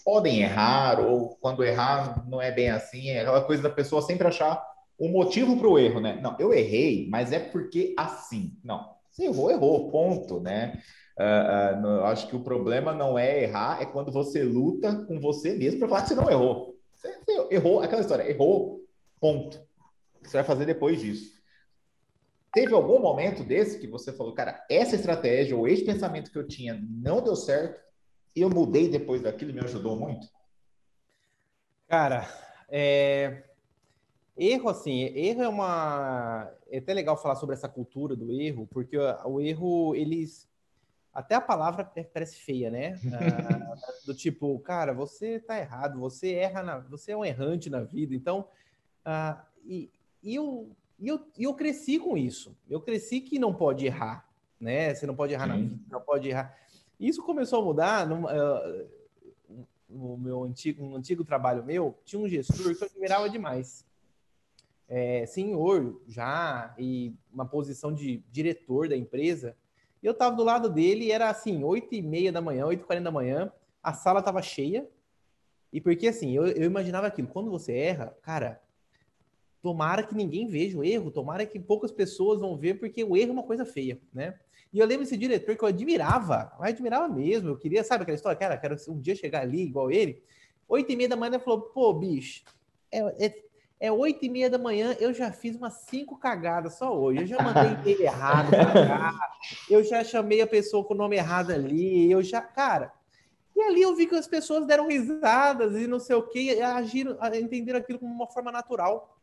podem 0.05 0.43
errar, 0.43 1.01
ou 1.01 1.37
quando 1.41 1.65
errar 1.65 2.25
não 2.29 2.41
é 2.41 2.51
bem 2.51 2.71
assim, 2.71 3.09
é 3.09 3.21
aquela 3.21 3.43
coisa 3.43 3.63
da 3.63 3.71
pessoa 3.71 4.03
sempre 4.03 4.27
achar 4.27 4.63
um 4.99 5.11
motivo 5.11 5.57
para 5.57 5.69
o 5.69 5.79
erro, 5.79 6.01
né? 6.01 6.19
Não, 6.21 6.37
eu 6.39 6.53
errei, 6.53 7.09
mas 7.09 7.33
é 7.33 7.39
porque 7.39 7.95
assim. 7.97 8.53
Não, 8.65 8.89
você 9.11 9.25
errou, 9.25 9.51
errou, 9.51 9.91
ponto, 9.91 10.41
né? 10.41 10.81
Uh, 11.19 11.87
uh, 11.87 12.05
acho 12.05 12.29
que 12.29 12.37
o 12.37 12.45
problema 12.45 12.93
não 12.93 13.19
é 13.19 13.43
errar, 13.43 13.83
é 13.83 13.87
quando 13.87 14.13
você 14.13 14.43
luta 14.43 15.05
com 15.07 15.19
você 15.21 15.55
mesmo 15.55 15.81
para 15.81 15.89
falar 15.89 16.03
que 16.03 16.09
você 16.09 16.15
não 16.15 16.31
errou. 16.31 16.77
Você, 16.95 17.13
você 17.25 17.55
errou, 17.55 17.81
aquela 17.81 18.01
história, 18.01 18.29
errou, 18.29 18.81
ponto. 19.21 19.57
O 20.17 20.23
que 20.23 20.31
você 20.31 20.39
vai 20.39 20.45
fazer 20.45 20.67
depois 20.67 21.01
disso? 21.01 21.38
Teve 22.53 22.75
algum 22.75 22.99
momento 22.99 23.45
desse 23.45 23.79
que 23.79 23.87
você 23.87 24.13
falou, 24.13 24.33
cara, 24.33 24.65
essa 24.71 24.95
estratégia 24.95 25.57
ou 25.57 25.69
esse 25.69 25.85
pensamento 25.85 26.31
que 26.31 26.39
eu 26.39 26.47
tinha 26.47 26.81
não 26.89 27.23
deu 27.23 27.37
certo 27.37 27.81
e 28.35 28.41
eu 28.41 28.49
mudei 28.49 28.89
depois 28.89 29.21
daquilo 29.21 29.51
e 29.51 29.55
me 29.55 29.61
ajudou 29.61 29.97
muito? 29.97 30.29
Cara, 31.87 32.29
é... 32.69 33.45
erro 34.37 34.69
assim, 34.69 35.01
erro 35.15 35.43
é 35.43 35.49
uma. 35.49 36.53
É 36.71 36.79
até 36.79 36.93
legal 36.93 37.17
falar 37.17 37.37
sobre 37.37 37.55
essa 37.55 37.69
cultura 37.69 38.15
do 38.15 38.31
erro, 38.31 38.67
porque 38.71 38.97
o 38.99 39.41
erro, 39.41 39.95
eles. 39.95 40.49
até 41.13 41.35
a 41.35 41.41
palavra 41.41 41.91
parece 42.13 42.39
feia, 42.39 42.71
né? 42.71 42.99
Ah, 43.13 43.75
do 44.05 44.15
tipo, 44.15 44.59
cara, 44.61 44.93
você 44.93 45.39
tá 45.39 45.59
errado, 45.59 45.99
você 46.01 46.33
erra, 46.33 46.63
na, 46.63 46.79
você 46.79 47.13
é 47.13 47.17
um 47.17 47.25
errante 47.25 47.71
na 47.71 47.83
vida. 47.83 48.15
Então, 48.15 48.49
ah, 49.05 49.45
e, 49.65 49.91
e, 50.23 50.35
eu, 50.35 50.71
e 50.99 51.09
eu, 51.09 51.21
eu 51.39 51.55
cresci 51.55 51.99
com 51.99 52.17
isso. 52.17 52.57
Eu 52.69 52.81
cresci 52.81 53.21
que 53.21 53.39
não 53.39 53.55
pode 53.55 53.87
errar, 53.87 54.29
né? 54.61 54.95
Você 54.95 55.07
não 55.07 55.15
pode 55.15 55.33
errar 55.33 55.45
Sim. 55.45 55.51
na 55.51 55.57
vida, 55.57 55.81
não 55.91 56.01
pode 56.01 56.29
errar. 56.29 56.57
Isso 56.99 57.23
começou 57.23 57.61
a 57.61 57.65
mudar 57.65 58.07
no, 58.07 58.27
uh, 58.27 58.89
no 59.89 60.17
meu 60.19 60.45
antigo, 60.45 60.85
um 60.85 60.97
antigo 60.97 61.25
trabalho 61.25 61.65
meu, 61.65 61.97
tinha 62.05 62.21
um 62.21 62.29
gestor 62.29 62.75
que 62.77 62.83
eu 62.83 62.89
admirava 62.89 63.31
demais. 63.31 63.87
É, 64.89 65.27
senhor 65.27 66.01
já, 66.07 66.75
e 66.79 67.15
uma 67.33 67.47
posição 67.47 67.93
de 67.93 68.23
diretor 68.31 68.89
da 68.89 68.97
empresa, 68.97 69.57
e 70.03 70.07
eu 70.07 70.15
tava 70.15 70.35
do 70.35 70.43
lado 70.43 70.69
dele 70.69 71.13
era 71.13 71.29
assim, 71.29 71.63
8 71.63 71.95
e 71.95 72.03
meia 72.03 72.33
da 72.33 72.41
manhã, 72.41 72.67
8 72.67 72.81
e 72.81 72.85
40 72.85 73.05
da 73.05 73.11
manhã, 73.11 73.53
a 73.83 73.93
sala 73.93 74.23
tava 74.23 74.41
cheia, 74.43 74.89
e 75.73 75.81
porque 75.81 76.09
assim, 76.09 76.35
eu, 76.35 76.47
eu 76.47 76.65
imaginava 76.65 77.07
aquilo, 77.07 77.29
quando 77.29 77.51
você 77.51 77.73
erra, 77.73 78.17
cara, 78.23 78.61
tomara 79.63 80.03
que 80.03 80.15
ninguém 80.15 80.47
veja 80.47 80.79
o 80.79 80.85
erro, 80.85 81.11
tomara 81.11 81.45
que 81.45 81.59
poucas 81.59 81.91
pessoas 81.91 82.41
vão 82.41 82.57
ver, 82.57 82.79
porque 82.79 83.03
o 83.03 83.17
erro 83.17 83.31
é 83.31 83.33
uma 83.33 83.43
coisa 83.43 83.65
feia, 83.65 84.01
né? 84.13 84.35
E 84.73 84.79
eu 84.79 84.87
lembro 84.87 85.05
esse 85.05 85.17
diretor 85.17 85.57
que 85.57 85.63
eu 85.63 85.69
admirava, 85.69 86.53
eu 86.59 86.65
admirava 86.65 87.09
mesmo, 87.09 87.49
eu 87.49 87.57
queria, 87.57 87.83
sabe 87.83 88.03
aquela 88.03 88.17
história, 88.17 88.39
cara, 88.39 88.57
quero 88.57 88.77
um 88.89 89.01
dia 89.01 89.17
chegar 89.17 89.41
ali 89.41 89.63
igual 89.63 89.91
ele. 89.91 90.23
Oito 90.69 90.93
e 90.93 90.97
meia 90.97 91.09
da 91.09 91.17
manhã 91.17 91.35
ele 91.35 91.43
falou, 91.43 91.63
pô, 91.63 91.93
bicho, 91.95 92.45
é, 92.93 93.27
é, 93.27 93.43
é 93.81 93.93
oito 93.93 94.25
e 94.25 94.29
meia 94.29 94.51
da 94.51 94.59
manhã, 94.59 94.95
eu 95.01 95.15
já 95.15 95.33
fiz 95.33 95.57
umas 95.57 95.75
cinco 95.89 96.19
cagadas 96.19 96.77
só 96.77 96.95
hoje. 96.95 97.23
Eu 97.23 97.27
já 97.27 97.43
mandei 97.43 97.79
ele 97.91 98.03
errado 98.03 98.51
eu 99.71 99.83
já 99.83 100.05
chamei 100.05 100.41
a 100.43 100.47
pessoa 100.47 100.85
com 100.85 100.95
o 100.95 100.97
nome 100.97 101.17
errado 101.17 101.53
ali, 101.53 102.11
eu 102.11 102.23
já, 102.23 102.41
cara. 102.43 102.93
E 103.57 103.61
ali 103.63 103.83
eu 103.83 103.95
vi 103.97 104.07
que 104.07 104.15
as 104.15 104.29
pessoas 104.29 104.67
deram 104.67 104.87
risadas 104.87 105.75
e 105.75 105.87
não 105.87 105.99
sei 105.99 106.15
o 106.15 106.23
que, 106.23 106.61
agiram, 106.61 107.19
entenderam 107.35 107.79
aquilo 107.79 107.99
como 107.99 108.13
uma 108.13 108.27
forma 108.27 108.53
natural. 108.53 109.18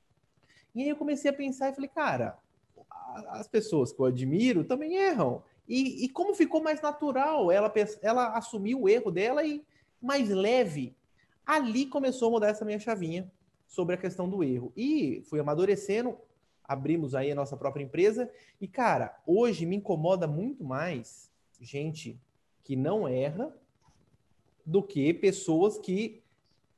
E 0.75 0.83
aí 0.83 0.89
eu 0.89 0.95
comecei 0.97 1.31
a 1.31 1.33
pensar 1.33 1.69
e 1.69 1.73
falei, 1.73 1.89
cara, 1.89 2.37
as 3.29 3.47
pessoas 3.47 3.93
que 3.93 3.99
eu 3.99 4.05
admiro 4.05 4.63
também 4.65 4.95
erram. 4.95 5.41
E, 5.67 6.03
e 6.03 6.09
como 6.09 6.35
ficou 6.35 6.61
mais 6.61 6.81
natural 6.81 7.51
ela, 7.51 7.73
ela 8.01 8.37
assumir 8.37 8.75
o 8.75 8.87
erro 8.87 9.09
dela 9.09 9.43
e 9.43 9.63
mais 10.01 10.29
leve, 10.29 10.95
ali 11.45 11.85
começou 11.85 12.27
a 12.27 12.31
mudar 12.31 12.49
essa 12.49 12.65
minha 12.65 12.77
chavinha 12.77 13.31
sobre 13.67 13.95
a 13.95 13.97
questão 13.97 14.29
do 14.29 14.43
erro. 14.43 14.71
E 14.75 15.23
fui 15.29 15.39
amadurecendo, 15.39 16.17
abrimos 16.63 17.15
aí 17.15 17.31
a 17.31 17.35
nossa 17.35 17.55
própria 17.55 17.83
empresa. 17.83 18.29
E, 18.59 18.67
cara, 18.67 19.17
hoje 19.25 19.65
me 19.65 19.77
incomoda 19.77 20.27
muito 20.27 20.63
mais 20.63 21.31
gente 21.59 22.19
que 22.63 22.75
não 22.75 23.07
erra 23.07 23.55
do 24.65 24.83
que 24.83 25.13
pessoas 25.13 25.77
que 25.77 26.21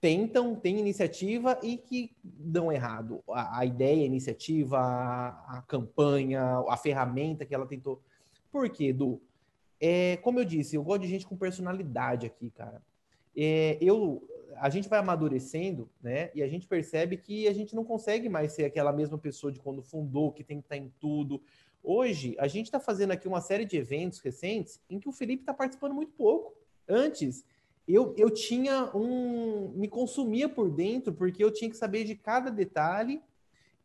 tentam, 0.07 0.55
têm 0.55 0.79
iniciativa 0.79 1.59
e 1.61 1.75
que 1.75 2.15
dão 2.23 2.71
errado. 2.71 3.21
A, 3.29 3.59
a 3.59 3.65
ideia, 3.65 4.03
a 4.03 4.05
iniciativa, 4.05 4.77
a, 4.79 5.57
a, 5.57 5.61
campanha, 5.63 6.63
a 6.69 6.77
ferramenta 6.77 7.43
que 7.43 7.53
ela 7.53 7.65
tentou. 7.65 8.01
Por 8.49 8.69
quê, 8.69 8.85
Edu? 8.85 9.21
É, 9.81 10.15
como 10.23 10.39
eu 10.39 10.45
disse, 10.45 10.77
eu 10.77 10.83
gosto 10.83 11.01
de 11.01 11.09
gente 11.09 11.27
com 11.27 11.35
personalidade 11.35 12.25
aqui, 12.25 12.49
cara. 12.51 12.81
É, 13.35 13.77
eu, 13.81 14.25
a 14.55 14.69
gente 14.69 14.87
vai 14.87 14.97
amadurecendo, 14.97 15.89
né? 16.01 16.31
E 16.33 16.41
a 16.41 16.47
gente 16.47 16.65
percebe 16.65 17.17
que 17.17 17.45
a 17.45 17.53
gente 17.53 17.75
não 17.75 17.83
consegue 17.83 18.29
mais 18.29 18.53
ser 18.53 18.63
aquela 18.63 18.93
mesma 18.93 19.17
pessoa 19.17 19.51
de 19.51 19.59
quando 19.59 19.81
fundou, 19.83 20.31
que 20.31 20.41
tem 20.41 20.61
que 20.61 20.67
estar 20.67 20.77
em 20.77 20.89
tudo. 21.01 21.41
Hoje, 21.83 22.33
a 22.39 22.47
gente 22.47 22.67
está 22.67 22.79
fazendo 22.79 23.11
aqui 23.11 23.27
uma 23.27 23.41
série 23.41 23.65
de 23.65 23.75
eventos 23.75 24.19
recentes 24.19 24.79
em 24.89 25.01
que 25.01 25.09
o 25.09 25.11
Felipe 25.11 25.43
está 25.43 25.53
participando 25.53 25.93
muito 25.93 26.13
pouco. 26.13 26.55
Antes, 26.87 27.43
eu, 27.87 28.13
eu 28.17 28.29
tinha 28.29 28.91
um. 28.93 29.69
me 29.75 29.87
consumia 29.87 30.49
por 30.49 30.69
dentro, 30.69 31.13
porque 31.13 31.41
eu 31.41 31.51
tinha 31.51 31.69
que 31.69 31.77
saber 31.77 32.03
de 32.03 32.15
cada 32.15 32.51
detalhe 32.51 33.21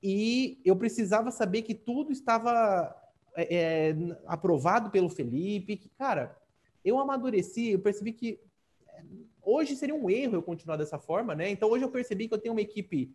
e 0.02 0.60
eu 0.64 0.74
precisava 0.74 1.30
saber 1.30 1.62
que 1.62 1.74
tudo 1.74 2.10
estava 2.10 2.96
é, 3.36 3.90
é, 3.90 3.96
aprovado 4.26 4.90
pelo 4.90 5.08
Felipe. 5.08 5.76
Que, 5.76 5.88
cara, 5.90 6.36
eu 6.84 6.98
amadureci, 6.98 7.70
eu 7.70 7.78
percebi 7.78 8.12
que 8.12 8.40
é, 8.88 9.04
hoje 9.40 9.76
seria 9.76 9.94
um 9.94 10.10
erro 10.10 10.34
eu 10.34 10.42
continuar 10.42 10.76
dessa 10.76 10.98
forma, 10.98 11.34
né? 11.34 11.48
Então 11.48 11.70
hoje 11.70 11.84
eu 11.84 11.90
percebi 11.90 12.26
que 12.26 12.34
eu 12.34 12.38
tenho 12.38 12.54
uma 12.54 12.60
equipe 12.60 13.14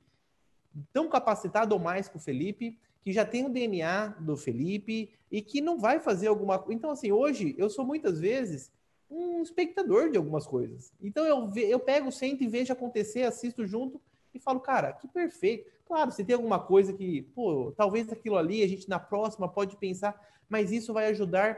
tão 0.93 1.09
capacitada 1.09 1.73
ou 1.73 1.81
mais 1.81 2.07
que 2.07 2.15
o 2.15 2.19
Felipe, 2.19 2.79
que 3.01 3.11
já 3.11 3.25
tem 3.25 3.45
o 3.45 3.49
DNA 3.49 4.15
do 4.19 4.37
Felipe 4.37 5.11
e 5.29 5.41
que 5.41 5.59
não 5.59 5.77
vai 5.77 5.99
fazer 5.99 6.27
alguma 6.27 6.57
coisa. 6.59 6.77
Então, 6.77 6.91
assim, 6.91 7.11
hoje 7.11 7.55
eu 7.57 7.69
sou 7.69 7.85
muitas 7.85 8.19
vezes 8.19 8.71
um 9.09 9.41
espectador 9.41 10.09
de 10.09 10.17
algumas 10.17 10.45
coisas. 10.45 10.91
Então 11.01 11.25
eu, 11.25 11.51
eu 11.55 11.79
pego, 11.79 12.11
sento 12.11 12.43
e 12.43 12.47
vejo 12.47 12.73
acontecer, 12.73 13.23
assisto 13.23 13.65
junto 13.65 14.01
e 14.33 14.39
falo, 14.39 14.59
cara, 14.59 14.93
que 14.93 15.07
perfeito. 15.07 15.69
Claro, 15.85 16.11
se 16.11 16.23
tem 16.23 16.35
alguma 16.35 16.59
coisa 16.59 16.93
que, 16.93 17.21
pô, 17.33 17.73
talvez 17.75 18.11
aquilo 18.11 18.37
ali 18.37 18.61
a 18.63 18.67
gente 18.67 18.89
na 18.89 18.99
próxima 18.99 19.47
pode 19.47 19.77
pensar, 19.77 20.19
mas 20.49 20.71
isso 20.71 20.93
vai 20.93 21.07
ajudar 21.07 21.57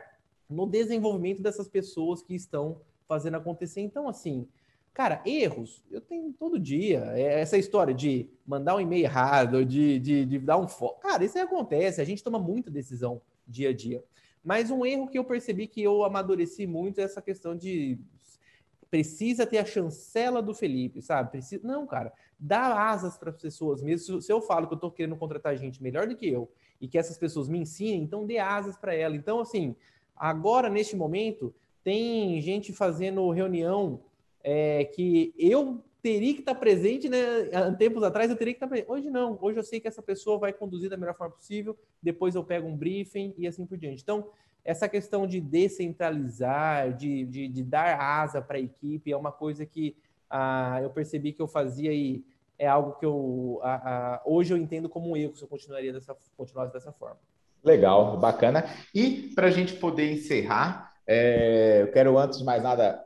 no 0.49 0.67
desenvolvimento 0.67 1.41
dessas 1.41 1.67
pessoas 1.67 2.21
que 2.21 2.35
estão 2.35 2.81
fazendo 3.07 3.37
acontecer. 3.37 3.81
Então, 3.81 4.07
assim, 4.07 4.47
cara, 4.93 5.21
erros, 5.25 5.83
eu 5.89 5.99
tenho 5.99 6.31
todo 6.33 6.59
dia. 6.59 7.11
É 7.15 7.41
essa 7.41 7.57
história 7.57 7.93
de 7.93 8.29
mandar 8.45 8.75
um 8.75 8.79
e-mail 8.79 9.03
errado, 9.03 9.65
de, 9.65 9.99
de, 9.99 10.25
de 10.25 10.39
dar 10.39 10.57
um 10.57 10.67
foco. 10.67 11.01
Cara, 11.01 11.25
isso 11.25 11.39
acontece, 11.39 12.01
a 12.01 12.05
gente 12.05 12.23
toma 12.23 12.37
muita 12.37 12.69
decisão 12.69 13.21
dia 13.47 13.69
a 13.69 13.73
dia. 13.73 14.03
Mas 14.43 14.71
um 14.71 14.85
erro 14.85 15.07
que 15.07 15.19
eu 15.19 15.23
percebi 15.23 15.67
que 15.67 15.81
eu 15.81 16.03
amadureci 16.03 16.65
muito 16.65 16.99
é 16.99 17.03
essa 17.03 17.21
questão 17.21 17.55
de 17.55 17.99
precisa 18.89 19.45
ter 19.45 19.59
a 19.59 19.65
chancela 19.65 20.41
do 20.41 20.53
Felipe, 20.53 21.01
sabe? 21.01 21.31
Precisa... 21.31 21.65
Não, 21.65 21.85
cara, 21.85 22.11
dá 22.39 22.89
asas 22.89 23.17
para 23.17 23.29
as 23.29 23.37
pessoas 23.37 23.81
mesmo. 23.81 24.21
Se 24.21 24.31
eu 24.31 24.41
falo 24.41 24.67
que 24.67 24.73
eu 24.73 24.77
estou 24.77 24.91
querendo 24.91 25.15
contratar 25.15 25.55
gente 25.55 25.83
melhor 25.83 26.07
do 26.07 26.15
que 26.15 26.27
eu 26.27 26.49
e 26.81 26.87
que 26.87 26.97
essas 26.97 27.17
pessoas 27.17 27.47
me 27.47 27.59
ensinem, 27.59 28.01
então 28.01 28.25
dê 28.25 28.39
asas 28.39 28.77
para 28.77 28.95
ela. 28.95 29.15
Então, 29.15 29.39
assim, 29.39 29.75
agora, 30.15 30.69
neste 30.69 30.95
momento, 30.95 31.53
tem 31.83 32.41
gente 32.41 32.73
fazendo 32.73 33.29
reunião 33.29 34.01
é, 34.43 34.85
que 34.85 35.33
eu 35.37 35.83
teria 36.01 36.33
que 36.33 36.39
estar 36.39 36.55
presente, 36.55 37.09
né? 37.09 37.17
Tempos 37.77 38.03
atrás 38.03 38.29
eu 38.29 38.37
teria 38.37 38.53
que 38.53 38.57
estar 38.57 38.67
presente. 38.67 38.89
Hoje 38.89 39.09
não. 39.09 39.37
Hoje 39.41 39.59
eu 39.59 39.63
sei 39.63 39.79
que 39.79 39.87
essa 39.87 40.01
pessoa 40.01 40.37
vai 40.37 40.53
conduzir 40.53 40.89
da 40.89 40.97
melhor 40.97 41.15
forma 41.15 41.35
possível. 41.35 41.77
Depois 42.01 42.35
eu 42.35 42.43
pego 42.43 42.67
um 42.67 42.75
briefing 42.75 43.33
e 43.37 43.47
assim 43.47 43.65
por 43.65 43.77
diante. 43.77 44.01
Então, 44.01 44.29
essa 44.63 44.87
questão 44.87 45.27
de 45.27 45.39
descentralizar, 45.39 46.93
de, 46.93 47.25
de, 47.25 47.47
de 47.47 47.63
dar 47.63 47.99
asa 47.99 48.41
para 48.41 48.57
a 48.57 48.61
equipe, 48.61 49.11
é 49.11 49.17
uma 49.17 49.31
coisa 49.31 49.65
que 49.65 49.95
ah, 50.29 50.79
eu 50.81 50.89
percebi 50.89 51.33
que 51.33 51.41
eu 51.41 51.47
fazia 51.47 51.91
e 51.91 52.23
é 52.57 52.67
algo 52.67 52.99
que 52.99 53.05
eu 53.05 53.59
ah, 53.63 53.81
ah, 53.83 54.21
hoje 54.25 54.53
eu 54.53 54.57
entendo 54.57 54.89
como 54.89 55.09
um 55.09 55.17
erro 55.17 55.35
se 55.35 55.43
eu 55.43 55.47
continuaria 55.47 55.93
dessa, 55.93 56.15
continuasse 56.37 56.73
dessa 56.73 56.91
forma. 56.91 57.17
Legal, 57.63 58.17
bacana. 58.17 58.65
E 58.93 59.31
para 59.35 59.47
a 59.47 59.51
gente 59.51 59.73
poder 59.73 60.11
encerrar, 60.11 60.93
é, 61.05 61.81
eu 61.81 61.91
quero 61.91 62.17
antes 62.17 62.39
de 62.39 62.45
mais 62.45 62.61
nada 62.61 63.03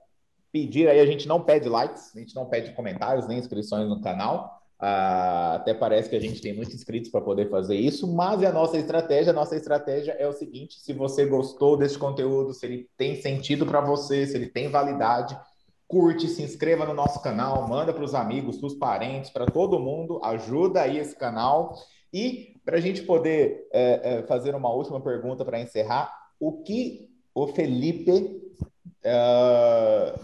pedir 0.54 0.88
aí, 0.88 1.00
a 1.00 1.06
gente 1.06 1.28
não 1.28 1.42
pede 1.42 1.68
likes, 1.68 2.16
a 2.16 2.20
gente 2.20 2.36
não 2.36 2.46
pede 2.46 2.74
comentários 2.74 3.28
nem 3.28 3.40
inscrições 3.40 3.90
no 3.90 4.00
canal. 4.00 4.62
Uh, 4.80 5.56
até 5.56 5.74
parece 5.74 6.10
que 6.10 6.16
a 6.16 6.20
gente 6.20 6.42
tem 6.42 6.54
muitos 6.54 6.76
inscritos 6.76 7.10
para 7.10 7.22
poder 7.22 7.50
fazer 7.50 7.76
isso, 7.76 8.06
mas 8.14 8.44
é 8.44 8.48
a 8.48 8.52
nossa 8.52 8.78
estratégia. 8.78 9.32
A 9.32 9.36
nossa 9.36 9.56
estratégia 9.56 10.12
é 10.12 10.28
o 10.28 10.34
seguinte: 10.34 10.76
se 10.80 10.94
você 10.94 11.26
gostou 11.26 11.76
desse 11.76 11.98
conteúdo, 11.98 12.54
se 12.54 12.66
ele 12.66 12.90
tem 12.96 13.20
sentido 13.20 13.66
para 13.66 13.82
você, 13.82 14.28
se 14.28 14.36
ele 14.36 14.48
tem 14.48 14.70
validade, 14.70 15.36
curte, 15.88 16.28
se 16.28 16.44
inscreva 16.44 16.86
no 16.86 16.94
nosso 16.94 17.22
canal, 17.22 17.68
manda 17.68 17.92
para 17.92 18.04
os 18.04 18.14
amigos, 18.14 18.58
para 18.58 18.68
os 18.68 18.76
parentes, 18.76 19.32
para 19.32 19.46
todo 19.46 19.80
mundo, 19.80 20.20
ajuda 20.24 20.82
aí 20.82 21.00
esse 21.00 21.16
canal. 21.16 21.74
E 22.14 22.58
para 22.64 22.78
a 22.78 22.82
gente 22.82 23.02
poder 23.04 23.68
é, 23.74 24.02
é, 24.04 24.24
fazer 24.24 24.54
uma 24.54 24.72
última 24.72 25.02
pergunta 25.02 25.44
para 25.44 25.60
encerrar, 25.60 26.14
o 26.40 26.62
que 26.62 27.10
o 27.34 27.48
Felipe 27.48 28.43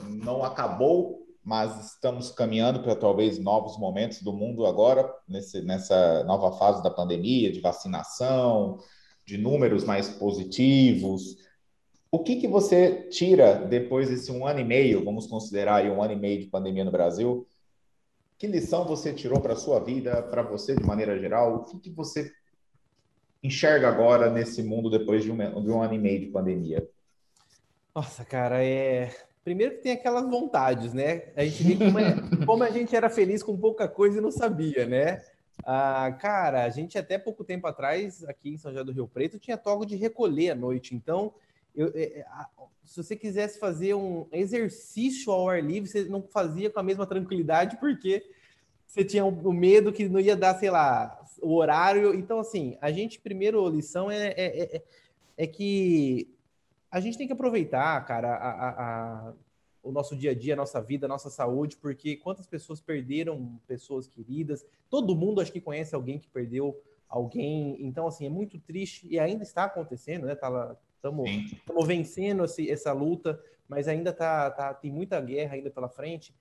não 0.07 0.43
acabou, 0.43 1.27
mas 1.43 1.93
estamos 1.93 2.31
caminhando 2.31 2.81
para 2.81 2.95
talvez 2.95 3.39
novos 3.39 3.77
momentos 3.77 4.21
do 4.21 4.31
mundo 4.31 4.65
agora, 4.65 5.11
nesse, 5.27 5.61
nessa 5.61 6.23
nova 6.23 6.57
fase 6.57 6.83
da 6.83 6.89
pandemia, 6.89 7.51
de 7.51 7.59
vacinação, 7.59 8.79
de 9.25 9.37
números 9.37 9.83
mais 9.83 10.09
positivos. 10.09 11.37
O 12.11 12.19
que, 12.19 12.37
que 12.37 12.47
você 12.47 13.07
tira 13.09 13.55
depois 13.55 14.09
desse 14.09 14.31
um 14.31 14.45
ano 14.45 14.59
e 14.59 14.63
meio, 14.63 15.03
vamos 15.03 15.27
considerar 15.27 15.75
aí 15.75 15.89
um 15.89 16.01
ano 16.01 16.13
e 16.13 16.15
meio 16.15 16.39
de 16.39 16.47
pandemia 16.47 16.83
no 16.83 16.91
Brasil? 16.91 17.47
Que 18.37 18.47
lição 18.47 18.85
você 18.85 19.13
tirou 19.13 19.41
para 19.41 19.53
a 19.53 19.57
sua 19.57 19.79
vida, 19.79 20.21
para 20.23 20.41
você 20.41 20.75
de 20.75 20.83
maneira 20.83 21.19
geral? 21.19 21.55
O 21.55 21.63
que, 21.65 21.79
que 21.79 21.89
você 21.89 22.31
enxerga 23.43 23.87
agora 23.87 24.29
nesse 24.29 24.63
mundo 24.63 24.89
depois 24.89 25.23
de 25.23 25.31
um, 25.31 25.37
de 25.37 25.69
um 25.69 25.81
ano 25.81 25.93
e 25.93 25.99
meio 25.99 26.19
de 26.19 26.27
pandemia? 26.27 26.87
Nossa, 27.95 28.23
cara, 28.23 28.63
é. 28.63 29.11
Primeiro 29.43 29.75
que 29.75 29.81
tem 29.81 29.93
aquelas 29.93 30.29
vontades, 30.29 30.93
né? 30.93 31.31
A 31.35 31.43
gente 31.43 31.63
vê 31.63 31.75
como, 31.75 31.99
é... 31.99 32.15
como 32.45 32.63
a 32.63 32.69
gente 32.69 32.95
era 32.95 33.09
feliz 33.09 33.41
com 33.41 33.57
pouca 33.57 33.87
coisa 33.87 34.17
e 34.17 34.21
não 34.21 34.31
sabia, 34.31 34.85
né? 34.85 35.23
Ah, 35.65 36.15
cara, 36.19 36.63
a 36.63 36.69
gente 36.69 36.97
até 36.97 37.17
pouco 37.17 37.43
tempo 37.43 37.67
atrás, 37.67 38.23
aqui 38.23 38.51
em 38.51 38.57
São 38.57 38.71
José 38.71 38.83
do 38.83 38.91
Rio 38.91 39.07
Preto, 39.07 39.39
tinha 39.39 39.57
toque 39.57 39.85
de 39.85 39.95
recolher 39.95 40.51
à 40.51 40.55
noite. 40.55 40.95
Então, 40.95 41.33
eu, 41.75 41.91
é, 41.95 42.19
é 42.19 42.25
se 42.85 43.03
você 43.03 43.15
quisesse 43.15 43.59
fazer 43.59 43.93
um 43.93 44.25
exercício 44.31 45.31
ao 45.31 45.49
ar 45.49 45.63
livre, 45.63 45.89
você 45.89 46.05
não 46.05 46.23
fazia 46.23 46.69
com 46.69 46.79
a 46.79 46.83
mesma 46.83 47.05
tranquilidade, 47.05 47.77
porque 47.77 48.23
você 48.87 49.03
tinha 49.03 49.23
o 49.23 49.53
medo 49.53 49.93
que 49.93 50.09
não 50.09 50.19
ia 50.19 50.35
dar, 50.35 50.55
sei 50.55 50.71
lá, 50.71 51.21
o 51.41 51.53
horário. 51.55 52.15
Então, 52.15 52.39
assim, 52.39 52.77
a 52.81 52.91
gente, 52.91 53.19
primeiro 53.19 53.67
lição 53.69 54.09
é, 54.09 54.29
é, 54.29 54.75
é, 54.75 54.83
é 55.37 55.47
que 55.47 56.27
a 56.91 56.99
gente 56.99 57.17
tem 57.17 57.27
que 57.27 57.33
aproveitar, 57.33 58.03
cara, 58.05 58.35
a, 58.35 58.49
a, 58.49 58.69
a, 59.29 59.33
o 59.83 59.91
nosso 59.91 60.15
dia 60.15 60.31
a 60.31 60.33
dia, 60.33 60.53
a 60.53 60.57
nossa 60.57 60.81
vida, 60.81 61.05
a 61.05 61.09
nossa 61.09 61.29
saúde, 61.29 61.77
porque 61.77 62.15
quantas 62.15 62.47
pessoas 62.47 62.81
perderam 62.81 63.59
pessoas 63.67 64.07
queridas? 64.07 64.65
Todo 64.89 65.15
mundo 65.15 65.41
acho 65.41 65.51
que 65.51 65.61
conhece 65.61 65.93
alguém 65.93 66.19
que 66.19 66.27
perdeu 66.27 66.79
alguém. 67.07 67.77
Então, 67.79 68.07
assim, 68.07 68.25
é 68.25 68.29
muito 68.29 68.59
triste 68.59 69.07
e 69.09 69.19
ainda 69.19 69.43
está 69.43 69.65
acontecendo, 69.65 70.25
né? 70.25 70.33
Estamos 70.33 71.87
vencendo 71.87 72.43
esse, 72.43 72.69
essa 72.69 72.91
luta, 72.91 73.39
mas 73.67 73.87
ainda 73.87 74.11
tá, 74.11 74.49
tá, 74.51 74.73
tem 74.73 74.91
muita 74.91 75.19
guerra 75.21 75.55
ainda 75.55 75.69
pela 75.69 75.89
frente. 75.89 76.33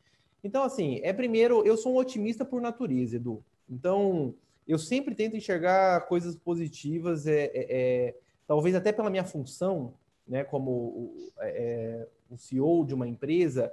Então, 0.42 0.62
assim, 0.62 1.00
é 1.02 1.12
primeiro, 1.12 1.66
eu 1.66 1.76
sou 1.76 1.94
um 1.94 1.96
otimista 1.96 2.44
por 2.44 2.60
natureza, 2.60 3.16
Edu. 3.16 3.42
Então, 3.68 4.34
eu 4.66 4.78
sempre 4.78 5.14
tento 5.14 5.36
enxergar 5.36 6.06
coisas 6.06 6.36
positivas, 6.36 7.26
é, 7.26 7.44
é, 7.44 7.50
é 7.54 8.14
talvez 8.46 8.74
até 8.74 8.92
pela 8.92 9.10
minha 9.10 9.24
função, 9.24 9.94
né, 10.28 10.44
como 10.44 10.70
o, 10.70 11.32
é, 11.40 11.48
é 11.48 12.08
o 12.30 12.36
CEO 12.36 12.84
de 12.84 12.94
uma 12.94 13.08
empresa, 13.08 13.72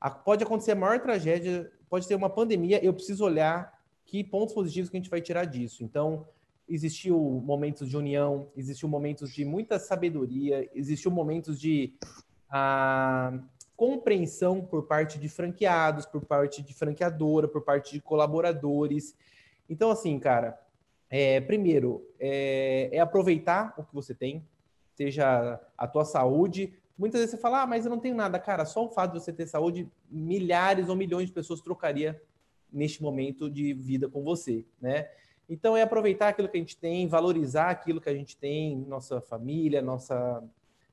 a, 0.00 0.10
pode 0.10 0.44
acontecer 0.44 0.72
a 0.72 0.76
maior 0.76 1.00
tragédia, 1.00 1.70
pode 1.88 2.06
ter 2.06 2.14
uma 2.14 2.30
pandemia, 2.30 2.82
eu 2.84 2.94
preciso 2.94 3.24
olhar 3.24 3.78
que 4.04 4.22
pontos 4.24 4.54
positivos 4.54 4.88
que 4.88 4.96
a 4.96 5.00
gente 5.00 5.10
vai 5.10 5.20
tirar 5.20 5.44
disso. 5.44 5.84
Então, 5.84 6.26
existiu 6.68 7.18
momentos 7.44 7.88
de 7.88 7.96
união, 7.96 8.50
existiu 8.56 8.88
momentos 8.88 9.32
de 9.32 9.44
muita 9.44 9.78
sabedoria, 9.78 10.68
existiu 10.74 11.10
momentos 11.10 11.58
de 11.58 11.94
ah, 12.50 13.38
compreensão 13.76 14.60
por 14.60 14.86
parte 14.86 15.18
de 15.18 15.28
franqueados, 15.28 16.04
por 16.04 16.24
parte 16.24 16.62
de 16.62 16.74
franqueadora, 16.74 17.48
por 17.48 17.62
parte 17.62 17.92
de 17.92 18.00
colaboradores. 18.00 19.14
Então, 19.68 19.90
assim, 19.90 20.18
cara, 20.18 20.58
é, 21.10 21.40
primeiro, 21.40 22.06
é, 22.18 22.90
é, 22.92 23.00
aproveitar 23.00 23.74
o 23.78 23.84
que 23.84 23.94
você 23.94 24.14
tem, 24.14 24.46
seja 24.98 25.60
a 25.76 25.86
tua 25.86 26.04
saúde. 26.04 26.74
Muitas 26.98 27.20
vezes 27.20 27.36
você 27.36 27.40
fala, 27.40 27.62
ah, 27.62 27.66
mas 27.66 27.84
eu 27.84 27.90
não 27.90 28.00
tenho 28.00 28.16
nada. 28.16 28.36
Cara, 28.36 28.64
só 28.64 28.84
o 28.84 28.88
fato 28.88 29.12
de 29.12 29.20
você 29.20 29.32
ter 29.32 29.46
saúde, 29.46 29.88
milhares 30.10 30.88
ou 30.88 30.96
milhões 30.96 31.28
de 31.28 31.32
pessoas 31.32 31.60
trocaria 31.60 32.20
neste 32.72 33.00
momento 33.00 33.48
de 33.48 33.72
vida 33.72 34.08
com 34.08 34.24
você, 34.24 34.64
né? 34.80 35.08
Então 35.48 35.76
é 35.76 35.82
aproveitar 35.82 36.28
aquilo 36.28 36.48
que 36.48 36.56
a 36.56 36.60
gente 36.60 36.76
tem, 36.76 37.06
valorizar 37.06 37.70
aquilo 37.70 38.00
que 38.00 38.10
a 38.10 38.14
gente 38.14 38.36
tem, 38.36 38.76
nossa 38.76 39.20
família, 39.20 39.80
nossa, 39.80 40.42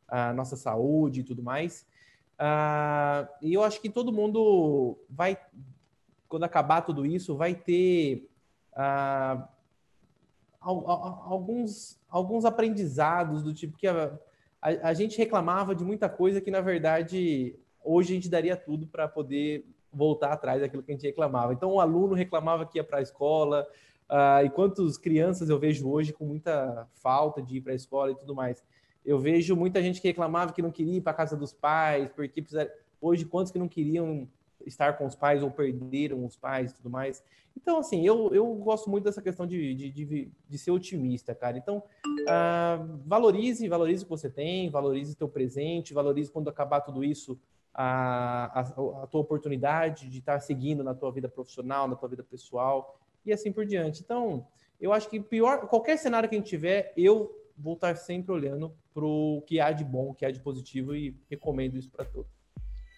a 0.07 0.31
nossa 0.31 0.55
saúde 0.55 1.21
e 1.21 1.23
tudo 1.23 1.41
mais. 1.41 1.85
Uh, 2.35 3.27
e 3.41 3.53
eu 3.55 3.63
acho 3.63 3.81
que 3.81 3.89
todo 3.89 4.13
mundo 4.13 4.97
vai, 5.09 5.35
quando 6.29 6.43
acabar 6.43 6.81
tudo 6.81 7.05
isso, 7.05 7.35
vai 7.35 7.55
ter 7.55 8.29
uh, 8.73 9.43
alguns, 10.65 11.99
alguns 12.09 12.43
aprendizados 12.43 13.43
do 13.43 13.53
tipo 13.53 13.77
que 13.77 13.87
a, 13.87 14.17
a, 14.61 14.89
a, 14.89 14.93
gente 14.93 15.17
reclamava 15.17 15.75
de 15.75 15.83
muita 15.83 16.09
coisa 16.09 16.41
que, 16.41 16.49
na 16.49 16.61
verdade, 16.61 17.55
hoje 17.83 18.13
a 18.13 18.15
gente 18.15 18.29
daria 18.29 18.57
tudo 18.57 18.87
para 18.87 19.07
poder 19.07 19.65
voltar 19.93 20.31
atrás 20.31 20.61
daquilo 20.61 20.81
que 20.81 20.91
a 20.91 20.95
gente 20.95 21.05
reclamava. 21.05 21.53
Então, 21.53 21.71
o 21.71 21.79
aluno 21.79 22.15
reclamava 22.15 22.65
que 22.65 22.79
ia 22.79 22.83
para 22.83 22.97
a 22.97 23.01
escola, 23.01 23.65
uh, 24.09 24.45
e 24.45 24.49
quantas 24.49 24.97
crianças 24.97 25.49
eu 25.49 25.59
vejo 25.59 25.87
hoje 25.87 26.11
com 26.11 26.25
muita 26.25 26.87
falta 26.95 27.41
de 27.41 27.57
ir 27.57 27.61
para 27.61 27.73
a 27.73 27.75
escola 27.75 28.11
e 28.11 28.15
tudo 28.15 28.33
mais. 28.33 28.63
Eu 29.05 29.19
vejo 29.19 29.55
muita 29.55 29.81
gente 29.83 30.01
que 30.01 30.07
reclamava 30.07 30.51
que 30.51 30.61
não 30.61 30.71
queria 30.71 30.97
ir 30.97 31.01
para 31.01 31.11
a 31.11 31.15
casa 31.15 31.37
dos 31.37 31.53
pais, 31.53 32.09
porque 32.09 32.41
precisaram... 32.41 32.71
hoje 32.99 33.23
quantos 33.23 33.51
que 33.51 33.59
não 33.59 33.67
queriam 33.67 34.27
estar 34.65 34.97
com 34.97 35.05
os 35.05 35.15
pais 35.15 35.43
ou 35.43 35.51
perderam 35.51 36.25
os 36.25 36.35
pais 36.35 36.71
e 36.71 36.75
tudo 36.75 36.89
mais. 36.89 37.23
Então, 37.55 37.77
assim, 37.77 38.05
eu, 38.05 38.33
eu 38.33 38.45
gosto 38.55 38.89
muito 38.89 39.05
dessa 39.05 39.21
questão 39.21 39.47
de, 39.47 39.73
de, 39.73 39.89
de, 39.89 40.31
de 40.47 40.57
ser 40.57 40.71
otimista, 40.71 41.33
cara. 41.33 41.57
Então, 41.57 41.77
uh, 41.77 42.99
valorize, 43.05 43.67
valorize 43.67 44.03
o 44.03 44.05
que 44.05 44.09
você 44.09 44.29
tem, 44.29 44.69
valorize 44.69 45.13
o 45.13 45.15
teu 45.15 45.29
presente, 45.29 45.93
valorize 45.93 46.31
quando 46.31 46.49
acabar 46.49 46.81
tudo 46.81 47.03
isso, 47.03 47.39
a, 47.73 48.59
a, 48.59 49.03
a 49.03 49.07
tua 49.07 49.21
oportunidade 49.21 50.09
de 50.09 50.19
estar 50.19 50.39
seguindo 50.39 50.83
na 50.83 50.93
tua 50.93 51.11
vida 51.11 51.29
profissional, 51.29 51.87
na 51.87 51.95
tua 51.95 52.09
vida 52.09 52.23
pessoal 52.23 52.99
e 53.25 53.33
assim 53.33 53.51
por 53.51 53.65
diante. 53.65 54.01
Então, 54.01 54.47
eu 54.79 54.93
acho 54.93 55.09
que 55.09 55.19
pior, 55.19 55.67
qualquer 55.67 55.97
cenário 55.97 56.27
que 56.27 56.35
a 56.35 56.37
gente 56.37 56.49
tiver, 56.49 56.93
eu 56.95 57.33
vou 57.57 57.73
estar 57.73 57.95
sempre 57.95 58.31
olhando 58.31 58.73
para 58.93 59.05
o 59.05 59.41
que 59.45 59.59
há 59.59 59.71
de 59.71 59.83
bom, 59.83 60.09
o 60.09 60.13
que 60.13 60.25
há 60.25 60.31
de 60.31 60.39
positivo 60.39 60.95
e 60.95 61.17
recomendo 61.29 61.77
isso 61.77 61.89
para 61.89 62.05
todos. 62.05 62.34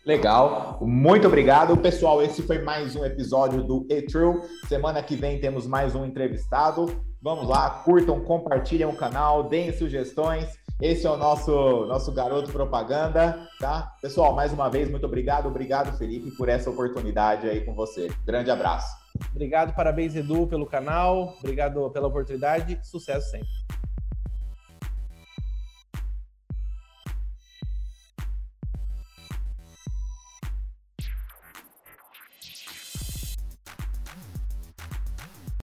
Legal, 0.07 0.79
muito 0.81 1.27
obrigado. 1.27 1.75
Pessoal, 1.75 2.21
esse 2.23 2.41
foi 2.41 2.59
mais 2.61 2.95
um 2.95 3.03
episódio 3.03 3.61
do 3.61 3.85
E-True. 3.89 4.39
Semana 4.65 5.03
que 5.03 5.17
vem 5.17 5.37
temos 5.37 5.67
mais 5.67 5.95
um 5.95 6.05
entrevistado. 6.05 7.03
Vamos 7.21 7.49
lá, 7.49 7.69
curtam, 7.83 8.21
compartilhem 8.21 8.87
o 8.87 8.95
canal, 8.95 9.49
deem 9.49 9.73
sugestões. 9.73 10.47
Esse 10.81 11.05
é 11.05 11.09
o 11.09 11.17
nosso, 11.17 11.51
nosso 11.87 12.13
garoto 12.13 12.49
propaganda, 12.53 13.49
tá? 13.59 13.91
Pessoal, 14.01 14.33
mais 14.33 14.53
uma 14.53 14.69
vez, 14.69 14.89
muito 14.89 15.05
obrigado. 15.05 15.47
Obrigado, 15.47 15.97
Felipe, 15.97 16.31
por 16.37 16.47
essa 16.47 16.69
oportunidade 16.69 17.45
aí 17.49 17.65
com 17.65 17.75
você. 17.75 18.07
Grande 18.25 18.49
abraço. 18.49 18.87
Obrigado, 19.31 19.75
parabéns, 19.75 20.15
Edu, 20.15 20.47
pelo 20.47 20.65
canal. 20.65 21.35
Obrigado 21.39 21.91
pela 21.91 22.07
oportunidade. 22.07 22.79
Sucesso 22.81 23.29
sempre. 23.29 23.76